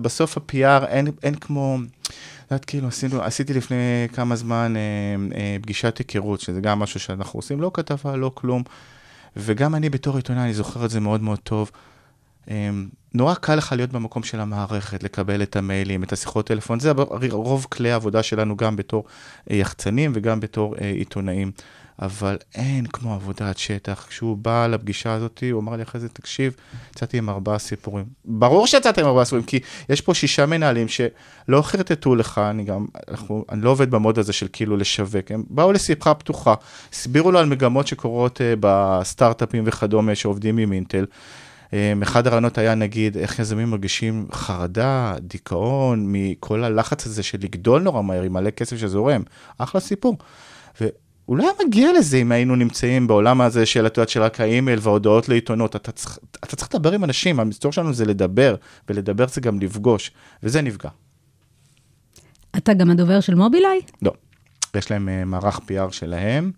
בסוף 0.02 0.38
ה-PR, 0.38 0.86
אין, 0.86 1.08
אין 1.24 1.36
כמו, 1.36 1.78
את 2.02 2.52
יודעת, 2.52 2.66
כאילו, 2.66 2.88
עשינו, 2.88 3.24
עשיתי 3.24 3.54
לפני 3.54 4.08
כמה 4.14 4.36
זמן 4.36 4.74
אה, 4.76 4.82
אה, 5.38 5.58
פגישת 5.62 5.98
היכרות, 5.98 6.42
שזה 6.42 6.62
גם 6.62 6.80
משהו 6.80 7.00
שאנחנו 7.00 7.38
עושים, 7.38 7.62
לא 7.62 7.72
כתבה, 7.74 8.16
לא 8.16 8.32
כלום. 8.34 8.64
וגם 9.38 9.76
אני 9.76 9.90
בתור 9.90 10.16
עיתונאי, 10.16 10.44
אני 10.44 10.54
זוכר 10.54 10.86
את 10.86 10.90
זה 10.90 11.00
מאוד 11.00 11.22
מאוד 11.22 11.40
טוב. 11.44 11.72
אמ, 12.50 12.88
נורא 13.14 13.34
קל 13.34 13.56
לך 13.56 13.74
להיות 13.78 13.92
במקום 13.92 14.24
של 14.24 14.40
המערכת, 14.40 15.04
לקבל 15.04 15.44
את 15.44 15.56
המיילים, 15.56 16.04
את 16.04 16.14
השיחות 16.14 16.48
טלפון, 16.48 16.80
זה 16.80 16.92
רוב 17.32 17.68
כלי 17.70 17.92
העבודה 17.92 18.24
שלנו 18.24 18.58
גם 18.58 18.76
בתור 18.76 19.04
אה, 19.52 19.56
יחצנים 19.56 20.12
וגם 20.16 20.40
בתור 20.40 20.76
אה, 20.82 20.90
עיתונאים. 20.90 21.52
אבל 22.02 22.38
אין 22.56 22.86
כמו 22.86 23.14
עבודת 23.14 23.58
שטח. 23.58 24.06
כשהוא 24.10 24.38
בא 24.38 24.68
לפגישה 24.68 25.14
הזאת, 25.14 25.44
הוא 25.52 25.62
אמר 25.62 25.76
לי 25.76 25.84
אחרי 25.84 26.02
זה, 26.02 26.10
תקשיב, 26.10 26.56
יצאתי 26.92 27.18
עם 27.18 27.30
ארבעה 27.30 27.60
סיפורים. 27.60 28.06
ברור 28.26 28.68
שיצאתי 28.68 29.02
עם 29.02 29.08
ארבעה 29.08 29.26
סיפורים, 29.26 29.46
כי 29.46 29.60
יש 29.90 30.02
פה 30.02 30.14
שישה 30.14 30.46
מנהלים 30.46 30.88
שלא 30.88 31.62
חרטטו 31.62 32.16
לך, 32.16 32.38
אני 32.38 32.64
גם, 32.64 32.86
אנחנו, 33.10 33.46
אני 33.52 33.62
לא 33.62 33.70
עובד 33.70 33.92
במוד 33.92 34.20
הזה 34.20 34.34
של 34.34 34.48
כאילו 34.54 34.78
לשווק, 34.78 35.32
הם 35.32 35.44
באו 35.50 35.72
לשיחה 35.72 36.14
פתוחה, 36.14 36.54
הסבירו 36.94 37.32
לו 37.32 37.40
על 37.40 37.46
מגמות 37.46 37.88
שקורות 37.88 38.38
uh, 38.38 38.44
בסטארט-אפים 38.60 39.64
וכדומה 39.68 40.16
שעובדים 40.16 40.58
עם 40.58 40.74
אינטל. 40.74 41.06
Um, 41.66 41.74
אחד 42.04 42.28
הרעיונות 42.28 42.58
היה 42.58 42.76
נגיד 42.76 43.18
איך 43.18 43.40
יזמים 43.40 43.70
מרגישים 43.70 44.28
חרדה, 44.32 45.16
דיכאון, 45.20 46.06
מכל 46.08 46.64
הלחץ 46.64 47.06
הזה 47.06 47.24
של 47.24 47.38
לגדול 47.42 47.82
נורא 47.82 48.02
מהר 48.02 48.22
עם 48.22 48.34
מלא 48.34 48.50
כסף 48.50 48.78
שזורם. 48.78 49.24
אחלה 49.58 49.82
סיפור. 49.82 50.18
הוא 51.26 51.38
לא 51.38 51.44
היה 51.44 51.68
מגיע 51.68 51.94
לזה 51.94 52.18
אם 52.18 52.32
היינו 52.32 52.56
נמצאים 52.56 53.08
בעולם 53.08 53.42
הזה 53.42 53.66
של, 53.66 53.88
את 53.88 53.98
יודעת, 53.98 54.10
של 54.10 54.22
רק 54.22 54.42
האימייל 54.42 54.80
וההודעות 54.82 55.30
לעיתונות. 55.30 55.76
אתה 55.76 55.92
צריך, 55.92 56.20
אתה 56.44 56.56
צריך 56.56 56.76
לדבר 56.76 56.92
עם 56.92 57.04
אנשים, 57.04 57.40
המסתור 57.40 57.72
שלנו 57.72 57.94
זה 57.94 58.06
לדבר, 58.06 58.56
ולדבר 58.90 59.28
זה 59.28 59.42
גם 59.42 59.60
לפגוש, 59.60 60.12
וזה 60.44 60.62
נפגע. 60.62 60.90
אתה 62.58 62.74
גם 62.74 62.92
הדובר 62.92 63.20
של 63.20 63.36
מובילאיי? 63.36 63.82
לא. 64.02 64.12
יש 64.76 64.92
להם 64.92 65.10
אה, 65.10 65.26
מערך 65.26 65.58
PR 65.58 65.92
שלהם, 65.92 66.52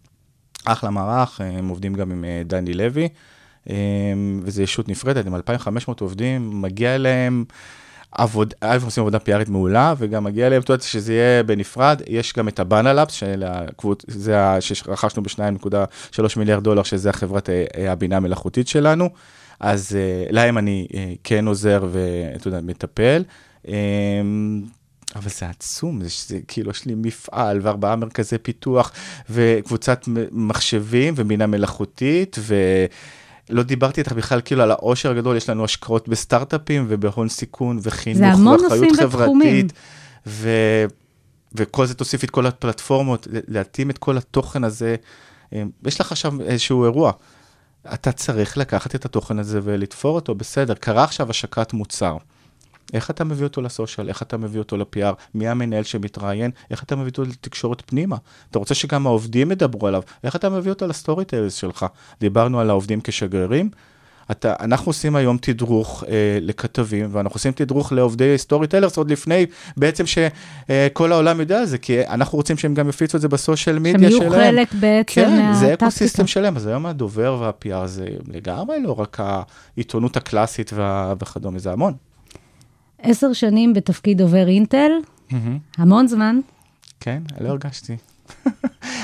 אחלה 0.66 0.90
מערך, 0.90 1.42
אה, 1.42 1.50
הם 1.58 1.68
עובדים 1.68 1.94
גם 1.94 2.12
עם 2.12 2.26
אה, 2.26 2.42
דני 2.46 2.74
לוי, 2.74 3.10
וזו 4.44 4.62
ישות 4.62 4.90
נפרדת, 4.90 5.26
עם 5.26 5.36
2,500 5.36 6.02
עובדים, 6.02 6.62
מגיע 6.62 6.98
להם 6.98 7.46
עבוד, 8.12 8.54
א', 8.62 8.78
עושים 8.86 9.04
עבודה 9.04 9.18
PRית 9.18 9.50
מעולה, 9.50 9.94
וגם 9.98 10.24
מגיע 10.24 10.50
להם, 10.50 10.62
את 10.62 10.70
יודעת, 10.70 10.82
שזה 10.82 11.14
יהיה 11.14 11.44
בנפרד, 11.44 12.02
יש 12.08 12.34
גם 12.34 12.48
את 12.48 12.60
הבאנה 12.60 12.94
לאפס, 12.94 13.24
שרכשנו 14.60 15.24
ב-2.3 15.24 16.22
מיליארד 16.38 16.64
דולר, 16.64 16.84
שזה 16.84 17.10
החברת 17.10 17.50
אה, 17.50 17.92
הבינה 17.92 18.18
המלאכותית 18.18 18.68
שלנו, 18.68 19.10
אז 19.60 19.96
אה, 19.96 20.26
להם 20.30 20.58
אני 20.58 20.88
אה, 20.94 21.14
כן 21.24 21.48
עוזר 21.48 21.88
ואתה 21.92 22.48
יודע, 22.48 22.60
מטפל. 22.62 23.24
אה, 23.68 23.74
אבל 25.16 25.30
זה 25.30 25.50
עצום, 25.50 26.02
זה, 26.02 26.10
זה 26.28 26.40
כאילו 26.48 26.72
יש 26.72 26.86
לי 26.86 26.94
מפעל 26.96 27.60
וארבעה 27.62 27.96
מרכזי 27.96 28.38
פיתוח 28.38 28.92
וקבוצת 29.30 30.04
מחשבים 30.32 31.14
ובינה 31.18 31.48
מלאכותית 31.48 32.38
ולא 33.50 33.64
דיברתי 33.64 34.02
איתך 34.02 34.12
בכלל 34.12 34.42
כאילו 34.46 34.64
על 34.64 34.72
העושר 34.72 35.12
הגדול, 35.12 35.38
יש 35.38 35.50
לנו 35.50 35.66
השקעות 35.66 36.08
בסטארט-אפים 36.08 36.86
ובהון 36.90 37.30
סיכון 37.30 37.80
וחינוך 37.82 38.40
ואחריות. 38.40 39.00
חברתית. 39.00 39.74
ו... 40.28 40.50
וכל 41.56 41.86
זה 41.86 41.94
תוסיף 41.94 42.24
את 42.24 42.30
כל 42.30 42.46
הפלטפורמות, 42.46 43.28
להתאים 43.48 43.90
את 43.90 43.98
כל 43.98 44.18
התוכן 44.18 44.64
הזה. 44.64 44.96
אה, 45.54 45.64
יש 45.86 46.02
לך 46.02 46.12
עכשיו 46.12 46.42
איזשהו 46.42 46.84
אירוע, 46.84 47.12
אתה 47.94 48.12
צריך 48.12 48.58
לקחת 48.58 48.96
את 48.96 49.06
התוכן 49.06 49.40
הזה 49.40 49.60
ולתפור 49.64 50.16
אותו, 50.16 50.36
בסדר, 50.36 50.74
קרה 50.74 51.04
עכשיו 51.04 51.30
השקת 51.30 51.74
מוצר. 51.74 52.18
איך 52.94 53.10
אתה 53.10 53.24
מביא 53.24 53.44
אותו 53.44 53.62
ל-social, 53.62 54.10
איך 54.10 54.22
אתה 54.22 54.38
מביא 54.38 54.60
אותו 54.60 54.78
ל-PR, 54.78 55.14
מי 55.36 55.48
המנהל 55.48 55.84
שמתראיין, 55.84 56.52
איך 56.72 56.84
אתה 56.84 56.96
מביא 56.96 57.10
אותו 57.10 57.24
לתקשורת 57.24 57.82
פנימה. 57.86 58.16
אתה 58.52 58.60
רוצה 58.60 58.76
שגם 58.76 59.08
העובדים 59.08 59.52
ידברו 59.52 59.88
עליו, 59.88 60.02
איך 60.24 60.36
אתה 60.36 60.50
מביא 60.50 60.72
אותו 60.72 60.88
ל-storytellers 60.88 61.54
שלך. 61.54 61.86
דיברנו 62.20 62.60
על 62.60 62.70
העובדים 62.70 63.00
כשגרירים. 63.04 63.70
אתה, 64.32 64.54
אנחנו 64.60 64.90
עושים 64.90 65.16
היום 65.16 65.38
תדרוך 65.42 66.04
אה, 66.08 66.14
לכתבים, 66.42 67.10
ואנחנו 67.12 67.36
עושים 67.36 67.52
תדרוך 67.52 67.92
לעובדי 67.92 68.38
storytellers 68.38 68.98
עוד 68.98 69.12
לפני 69.12 69.46
בעצם 69.78 70.04
שכל 70.06 71.12
העולם 71.12 71.40
יודע 71.40 71.60
על 71.60 71.66
זה, 71.66 71.78
כי 71.78 72.08
אנחנו 72.08 72.38
רוצים 72.38 72.58
שהם 72.58 72.74
גם 72.74 72.90
יפיצו 72.90 73.18
את 73.18 73.22
זה 73.22 73.28
בסושיאל 73.28 73.76
שהם 73.76 73.84
מדיה 73.84 74.12
שלהם. 74.12 74.22
יהיו 74.22 74.32
חלק 74.32 74.74
בעצם 74.74 75.14
כן, 75.14 75.54
זה 75.54 75.66
מהטקטיקה. 75.66 75.86
ecosystem 75.86 76.28
שלם, 76.28 76.56
אז 76.56 76.68
היום 76.68 76.86
הדובר 76.86 77.38
וה-PR 77.42 77.88
זה 77.88 78.06
לגמרי 78.28 78.84
לא 78.84 79.00
רק 79.00 79.18
העיתונות 79.76 80.18
הקלאסית 80.18 80.72
וה- 80.74 81.14
וכדומה, 81.22 81.60
זה 81.60 81.72
המון. 81.72 81.94
עשר 83.02 83.34
שנים 83.34 83.74
בתפקיד 83.74 84.18
דובר 84.18 84.48
אינטל, 84.48 84.92
המון 85.78 86.08
זמן. 86.08 86.40
כן, 87.00 87.24
לא 87.42 87.50
הרגשתי. 87.50 87.96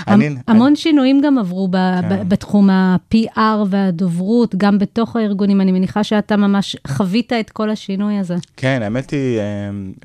אני- 0.07 0.35
המון 0.47 0.75
שינויים 0.75 1.21
גם 1.21 1.37
עברו 1.37 1.67
ב- 1.67 1.75
כן. 2.01 2.09
ב- 2.09 2.29
בתחום 2.29 2.69
ה-PR 2.69 3.39
והדוברות, 3.69 4.55
גם 4.55 4.79
בתוך 4.79 5.15
הארגונים. 5.15 5.61
אני 5.61 5.71
מניחה 5.71 6.03
שאתה 6.03 6.37
ממש 6.37 6.75
חווית 6.87 7.33
את 7.33 7.49
כל 7.49 7.69
השינוי 7.69 8.17
הזה. 8.17 8.35
כן, 8.57 8.79
האמת 8.83 9.11
היא, 9.11 9.39
אה, 9.39 9.43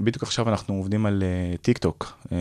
בדיוק 0.01 0.23
עכשיו 0.23 0.49
אנחנו 0.49 0.75
עובדים 0.75 1.07
על 1.07 1.23
אה, 1.23 1.57
טיק 1.57 1.79
טוק, 1.79 2.19
אה, 2.33 2.37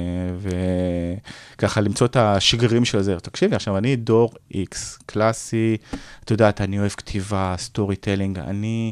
וככה 1.58 1.82
למצוא 1.82 2.08
את 2.08 2.16
השגרירים 2.16 2.86
של 2.86 3.02
זה. 3.02 3.16
תקשיבי, 3.20 3.56
עכשיו 3.56 3.78
אני 3.78 3.95
דור 3.95 4.32
X, 4.54 4.76
קלאסי, 5.06 5.78
את 6.24 6.32
יודעת, 6.32 6.62
אני 6.62 6.80
אוהב 6.80 6.91
כתיבה, 6.91 7.56
storytelling, 7.57 8.39
אני... 8.39 8.91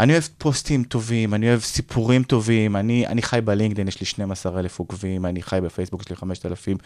אני 0.00 0.12
אוהב 0.12 0.24
פוסטים 0.38 0.84
טובים, 0.84 1.34
אני 1.34 1.48
אוהב 1.48 1.60
סיפורים 1.60 2.22
טובים, 2.22 2.76
אני, 2.76 3.06
אני 3.06 3.22
חי 3.22 3.40
בלינקדאין, 3.44 3.88
יש 3.88 4.00
לי 4.00 4.06
12 4.06 4.60
אלף 4.60 4.78
עוקבים, 4.78 5.26
אני 5.26 5.42
חי 5.42 5.58
בפייסבוק, 5.62 6.00
יש 6.00 6.10
לי 6.10 6.16
5,000 6.16 6.76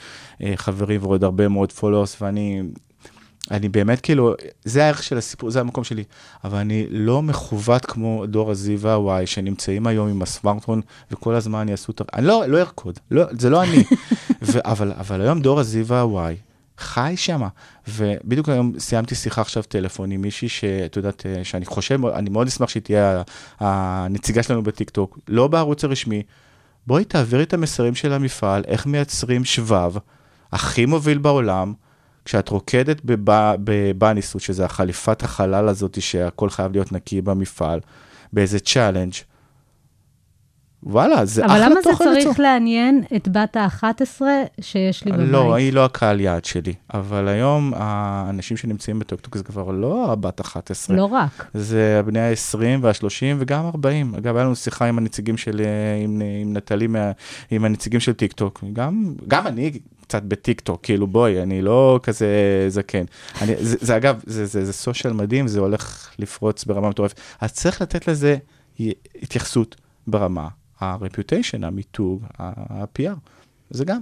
אה, 0.43 0.53
חברים 0.57 1.03
ועוד 1.03 1.25
הרבה 1.25 1.49
מאוד 1.49 1.73
followers, 1.73 2.23
ואני 2.23 2.63
אני 3.51 3.69
באמת 3.69 4.01
כאילו, 4.01 4.35
זה 4.65 4.85
הערך 4.85 5.03
של 5.03 5.19
הסיפור, 5.19 5.51
זה 5.51 5.61
המקום 5.61 5.85
שלי, 5.85 6.05
אבל 6.45 6.59
אני 6.59 6.87
לא 6.91 7.23
מכוות 7.23 7.87
כמו 7.87 8.27
דור 8.27 8.51
ה-Z 8.51 8.77
וה-Y, 8.79 9.27
שנמצאים 9.27 9.87
היום 9.87 10.09
עם 10.09 10.23
הסמארטפון 10.23 10.81
וכל 11.11 11.35
הזמן 11.35 11.69
יעשו 11.69 11.93
את. 11.93 12.03
אני 12.15 12.27
לא, 12.27 12.45
לא 12.47 12.59
ארקוד, 12.59 12.99
לא, 13.11 13.25
זה 13.39 13.51
לא 13.51 13.63
אני. 13.63 13.85
ו, 14.53 14.59
אבל, 14.65 14.93
אבל 14.93 15.21
היום 15.21 15.41
דור 15.41 15.61
ה-Z 15.61 15.83
וה-Y 15.87 16.37
חי 16.79 17.13
שמה, 17.17 17.49
ובדיוק 17.89 18.49
היום 18.49 18.73
סיימתי 18.79 19.15
שיחה 19.15 19.41
עכשיו 19.41 19.63
טלפון 19.63 20.11
עם 20.11 20.21
מישהי 20.21 20.49
שאת 20.49 20.97
יודעת, 20.97 21.27
אה, 21.27 21.45
שאני 21.45 21.65
חושב, 21.65 22.07
אני 22.07 22.31
מאוד 22.31 22.47
אשמח 22.47 22.69
שהיא 22.69 22.83
תהיה 22.83 23.23
הנציגה 23.61 24.43
שלנו 24.43 24.63
בטיקטוק, 24.63 25.19
לא 25.29 25.49
בערוץ 25.49 25.85
הרשמי, 25.85 26.23
בואי 26.87 27.05
תעבירי 27.05 27.43
את 27.43 27.55
המסרים 27.55 27.95
של 27.95 28.13
המפעל, 28.13 28.63
איך 28.67 28.87
מייצרים 28.87 29.45
שבב 29.45 29.95
הכי 30.53 30.87
מוביל 30.87 31.19
בעולם, 31.19 31.73
כשאת 32.25 32.49
רוקדת 32.49 33.01
בב- 33.05 33.55
ב-bunny 33.65 34.10
suit, 34.10 34.43
שזה 34.43 34.65
החליפת 34.65 35.23
החלל 35.23 35.69
הזאת, 35.69 36.03
שהכל 36.03 36.51
חייב 36.51 36.73
להיות 36.73 36.93
נקי 36.93 37.21
במפעל, 37.21 37.81
באיזה 38.33 38.61
challenge, 38.61 39.13
וואלה, 40.87 41.25
זה 41.25 41.47
אחלה 41.47 41.57
אבל 41.57 41.65
תוכן. 41.65 41.73
למה 41.73 41.83
זה 41.83 41.99
צריך 41.99 42.19
לצורך- 42.21 42.39
לעניין 42.39 43.03
את 43.17 43.29
בת 43.29 43.57
ה-11 43.57 44.23
שיש 44.61 45.05
לי 45.05 45.13
בבית? 45.13 45.29
לא, 45.29 45.55
היא 45.55 45.73
לא 45.73 45.85
הקהל 45.85 46.21
יעד 46.21 46.45
שלי, 46.45 46.75
אבל 46.95 47.29
היום 47.29 47.73
האנשים 47.77 48.57
שנמצאים 48.57 48.99
בטיקטוק 48.99 49.37
זה 49.37 49.45
כבר 49.45 49.71
לא 49.71 50.13
הבת 50.13 50.41
11. 50.41 50.97
לא 50.97 51.05
רק. 51.05 51.47
זה 51.55 51.97
הבני 52.01 52.21
ה-20 52.21 52.59
וה-30 52.81 53.07
וגם 53.39 53.67
40. 53.67 54.15
אגב, 54.15 54.37
היה 54.37 54.45
לנו 54.45 54.57
שיחה 54.57 54.85
עם 54.85 54.99
הנציגים 54.99 55.37
של, 55.37 55.61
עם, 56.05 56.23
עם 56.43 56.57
נטלי, 56.57 56.89
עם 57.51 57.65
הנציגים 57.65 58.01
של 58.01 58.13
טיק 58.13 58.33
טוק. 58.33 58.65
גם, 58.73 59.15
גם 59.29 59.47
אני 59.47 59.71
קצת 60.03 60.23
בטיק 60.23 60.61
טוק, 60.61 60.81
כאילו 60.83 61.07
בואי, 61.07 61.43
אני 61.43 61.63
לא 61.63 62.01
כזה 62.03 62.27
זקן. 62.69 63.05
אני, 63.43 63.53
זה, 63.61 63.77
זה 63.81 63.97
אגב, 63.97 64.21
זה, 64.27 64.47
זה, 64.47 64.65
זה 64.65 64.73
social 64.73 65.13
מדהים, 65.13 65.49
זה 65.49 65.61
הולך 65.61 66.11
לפרוץ 66.19 66.65
ברמה 66.65 66.89
מטורפת. 66.89 67.21
אז 67.41 67.53
צריך 67.53 67.83
לתת 67.83 68.09
לזה 68.09 68.37
התייחסות 69.23 69.77
ברמה 70.07 70.49
ה-reputation, 70.85 71.67
המיתוג, 71.67 72.23
ה-PR. 72.39 73.15
זה 73.71 73.85
גם. 73.85 74.01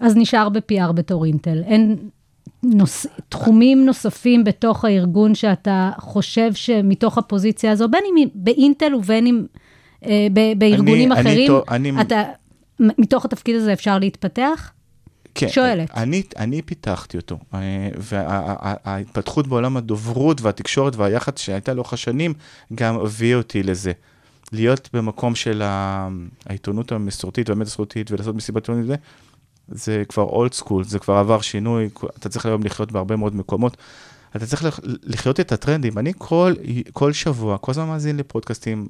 אז 0.00 0.16
נשאר 0.16 0.48
ב-PR 0.48 0.92
בתור 0.92 1.24
אינטל. 1.24 1.62
אין 1.66 1.96
נוס... 2.62 3.06
תחומים 3.28 3.86
נוספים 3.86 4.44
בתוך 4.44 4.84
הארגון 4.84 5.34
שאתה 5.34 5.90
חושב 5.98 6.54
שמתוך 6.54 7.18
הפוזיציה 7.18 7.72
הזו, 7.72 7.88
בין 7.88 8.04
אם 8.10 8.28
באינטל 8.34 8.94
ובין 8.94 9.26
אם 9.26 9.46
אה, 10.06 10.26
ב- 10.32 10.58
בארגונים 10.58 11.12
אני- 11.12 11.20
אחרים, 11.20 11.52
אני 11.70 11.90
אני- 11.90 12.00
אתה, 12.00 12.22
מ- 12.80 12.88
מתוך 13.02 13.24
התפקיד 13.24 13.56
הזה 13.56 13.72
אפשר 13.72 13.98
להתפתח? 13.98 14.72
כן, 15.34 15.48
שואלת. 15.48 15.90
אני, 15.96 16.22
אני 16.36 16.62
פיתחתי 16.62 17.16
אותו, 17.16 17.38
אה, 17.54 17.88
וההתפתחות 17.98 19.46
בעולם 19.46 19.76
הדוברות 19.76 20.40
והתקשורת 20.40 20.96
והיחד 20.96 21.36
שהייתה 21.38 21.74
לאורך 21.74 21.92
השנים 21.92 22.34
גם 22.74 22.94
הביא 23.00 23.34
אותי 23.34 23.62
לזה. 23.62 23.92
להיות 24.52 24.88
במקום 24.92 25.34
של 25.34 25.62
העיתונות 26.46 26.92
המסורתית 26.92 27.48
והמטה-מסורתית 27.48 28.10
ולעשות 28.10 28.34
מסיבת 28.34 28.62
עיתונות 28.62 28.84
וזה, 28.84 28.94
זה 29.68 30.02
כבר 30.08 30.22
אולד 30.22 30.52
סקול, 30.52 30.84
זה 30.84 30.98
כבר 30.98 31.14
עבר 31.14 31.40
שינוי, 31.40 31.88
אתה 32.18 32.28
צריך 32.28 32.46
היום 32.46 32.62
לחיות 32.62 32.92
בהרבה 32.92 33.16
מאוד 33.16 33.36
מקומות. 33.36 33.76
אתה 34.36 34.46
צריך 34.46 34.64
לח- 34.64 34.80
לחיות 35.02 35.40
את 35.40 35.52
הטרנדים. 35.52 35.98
אני 35.98 36.12
כל, 36.18 36.54
כל 36.92 37.12
שבוע, 37.12 37.58
כל 37.58 37.72
הזמן 37.72 37.86
מאזין 37.86 38.16
לפודקאסטים, 38.16 38.86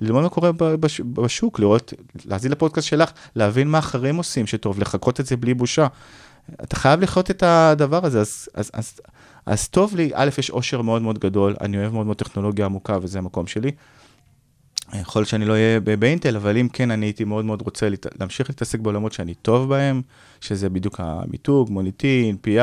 ללמוד 0.00 0.22
מה 0.22 0.28
קורה 0.28 0.50
בשוק, 1.02 1.60
לראות, 1.60 1.92
להאזין 2.24 2.52
לפודקאסט 2.52 2.88
שלך, 2.88 3.10
להבין 3.36 3.68
מה 3.68 3.78
אחרים 3.78 4.16
עושים 4.16 4.46
שטוב, 4.46 4.80
לחכות 4.80 5.20
את 5.20 5.26
זה 5.26 5.36
בלי 5.36 5.54
בושה. 5.54 5.86
אתה 6.62 6.76
חייב 6.76 7.00
לחיות 7.00 7.30
את 7.30 7.42
הדבר 7.42 8.06
הזה, 8.06 8.20
אז, 8.20 8.48
אז, 8.54 8.70
אז, 8.74 9.00
אז 9.46 9.68
טוב 9.68 9.96
לי, 9.96 10.10
א', 10.14 10.30
יש 10.38 10.50
אושר 10.50 10.82
מאוד 10.82 11.02
מאוד 11.02 11.18
גדול, 11.18 11.56
אני 11.60 11.78
אוהב 11.78 11.92
מאוד 11.92 12.06
מאוד 12.06 12.16
טכנולוגיה 12.16 12.66
עמוקה 12.66 12.98
וזה 13.02 13.18
המקום 13.18 13.46
שלי. 13.46 13.70
יכול 15.00 15.24
שאני 15.24 15.44
לא 15.44 15.52
אהיה 15.52 15.80
באינטל, 15.80 16.36
אבל 16.36 16.56
אם 16.56 16.68
כן, 16.68 16.90
אני 16.90 17.06
הייתי 17.06 17.24
מאוד 17.24 17.44
מאוד 17.44 17.62
רוצה 17.62 17.88
להת- 17.88 18.06
להמשיך 18.20 18.50
להתעסק 18.50 18.78
בעולמות 18.78 19.12
שאני 19.12 19.34
טוב 19.34 19.68
בהם, 19.68 20.02
שזה 20.40 20.68
בדיוק 20.70 20.96
המיתוג, 21.00 21.70
מוניטין, 21.70 22.36
PR, 22.46 22.58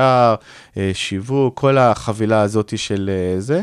אה, 0.77 0.91
שיווק, 0.93 1.59
כל 1.59 1.77
החבילה 1.77 2.41
הזאת 2.41 2.77
של 2.77 3.09
אה, 3.13 3.39
זה. 3.39 3.61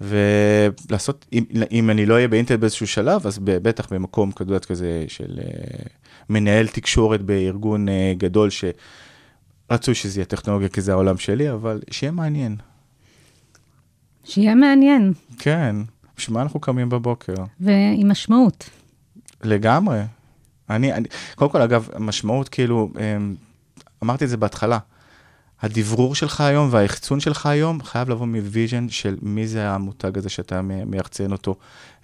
ולעשות, 0.00 1.26
אם, 1.32 1.44
אם 1.72 1.90
אני 1.90 2.06
לא 2.06 2.14
אהיה 2.14 2.28
באינטל 2.28 2.56
באיזשהו 2.56 2.86
שלב, 2.86 3.26
אז 3.26 3.38
בטח 3.44 3.92
במקום 3.92 4.32
כזה, 4.32 4.58
כזה 4.58 5.04
של 5.08 5.38
אה, 5.42 5.84
מנהל 6.30 6.66
תקשורת 6.68 7.22
בארגון 7.22 7.86
גדול, 8.18 8.48
שרצוי 8.50 9.94
שזה 9.94 10.18
יהיה 10.20 10.26
טכנולוגיה, 10.26 10.68
כי 10.68 10.80
זה 10.80 10.92
העולם 10.92 11.18
שלי, 11.18 11.50
אבל 11.52 11.80
שיהיה 11.90 12.12
מעניין. 12.12 12.56
שיהיה 14.24 14.54
מעניין 14.54 15.12
כן, 15.38 15.76
בשביל 16.18 16.34
מה 16.34 16.42
אנחנו 16.42 16.60
קמים 16.60 16.88
בבוקר? 16.88 17.34
ועם 17.60 18.10
משמעות. 18.10 18.70
לגמרי. 19.44 20.00
אני, 20.70 20.92
אני, 20.92 21.08
קודם 21.34 21.50
כל, 21.50 21.62
אגב, 21.62 21.88
משמעות 21.98 22.48
כאילו, 22.48 22.90
אמ, 22.98 23.34
אמרתי 24.02 24.24
את 24.24 24.30
זה 24.30 24.36
בהתחלה, 24.36 24.78
הדברור 25.60 26.14
שלך 26.14 26.40
היום 26.40 26.68
והיחצון 26.70 27.20
שלך 27.20 27.46
היום 27.46 27.82
חייב 27.82 28.08
לבוא 28.08 28.26
מ-vision 28.26 28.88
של 28.88 29.16
מי 29.22 29.46
זה 29.46 29.70
המותג 29.70 30.18
הזה 30.18 30.28
שאתה 30.28 30.62
מייחצן 30.62 31.32
אותו. 31.32 31.56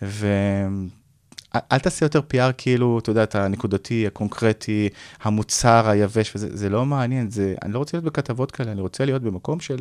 ואל 0.02 1.78
תעשה 1.82 2.06
יותר 2.06 2.20
PR 2.32 2.52
כאילו, 2.58 2.98
אתה 2.98 3.10
יודע, 3.10 3.22
את 3.22 3.34
הנקודתי, 3.34 4.06
הקונקרטי, 4.06 4.88
המוצר, 5.22 5.88
היבש, 5.88 6.32
וזה 6.36 6.56
זה 6.56 6.68
לא 6.68 6.86
מעניין, 6.86 7.30
זה, 7.30 7.54
אני 7.62 7.72
לא 7.72 7.78
רוצה 7.78 7.96
להיות 7.96 8.04
בכתבות 8.04 8.50
כאלה, 8.50 8.72
אני 8.72 8.80
רוצה 8.80 9.04
להיות 9.04 9.22
במקום 9.22 9.60
של 9.60 9.78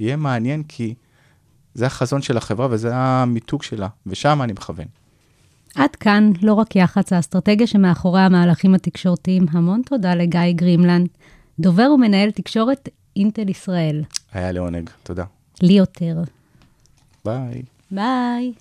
יהיה 0.00 0.16
מעניין, 0.16 0.62
כי 0.62 0.94
זה 1.74 1.86
החזון 1.86 2.22
של 2.22 2.36
החברה 2.36 2.68
וזה 2.70 2.94
המיתוג 2.94 3.62
שלה, 3.62 3.88
ושם 4.06 4.42
אני 4.42 4.52
מכוון. 4.52 4.86
עד 5.74 5.96
כאן, 5.96 6.32
לא 6.42 6.54
רק 6.54 6.76
יח"צ, 6.76 7.12
האסטרטגיה 7.12 7.66
שמאחורי 7.66 8.20
המהלכים 8.20 8.74
התקשורתיים. 8.74 9.46
המון 9.50 9.82
תודה 9.86 10.14
לגיא 10.14 10.40
גרימלנד, 10.52 11.08
דובר 11.60 11.90
ומנהל 11.94 12.30
תקשורת 12.30 12.88
אינטל 13.16 13.48
ישראל. 13.48 14.02
היה 14.32 14.52
לעונג, 14.52 14.90
תודה. 15.02 15.24
לי 15.62 15.72
יותר. 15.72 16.22
ביי. 17.24 17.62
ביי. 17.90 18.52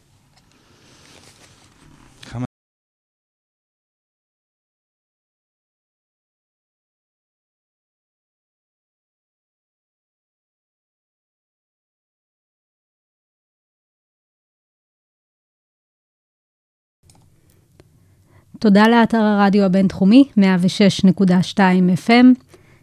תודה 18.59 18.87
לאתר 18.87 19.17
הרדיו 19.17 19.63
הבינתחומי, 19.63 20.23
106.2 20.37 21.59
FM. 22.07 22.25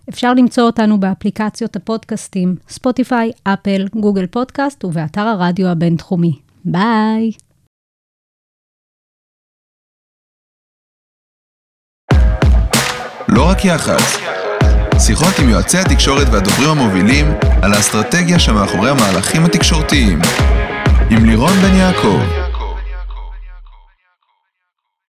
אפשר 0.08 0.34
למצוא 0.34 0.64
אותנו 0.64 1.00
באפליקציות 1.00 1.76
הפודקאסטים, 1.76 2.56
ספוטיפיי, 2.68 3.30
אפל, 3.44 3.86
גוגל 3.94 4.26
פודקאסט 4.26 4.84
ובאתר 4.84 5.20
הרדיו 5.20 5.68
הבינתחומי. 5.68 6.32
ביי. 6.64 7.30
לא 13.28 13.48
רק 13.48 13.64
יח"צ. 13.64 14.18
שיחות 14.98 15.34
עם 15.42 15.48
יועצי 15.48 15.78
התקשורת 15.78 16.26
והדוברים 16.32 16.68
המובילים 16.70 17.26
על 17.62 17.72
האסטרטגיה 17.72 18.38
שמאחורי 18.38 18.90
המהלכים 18.90 19.44
התקשורתיים. 19.44 20.18
עם 21.10 21.24
לירון 21.24 21.52
בן 21.52 21.74
יעקב. 21.74 22.45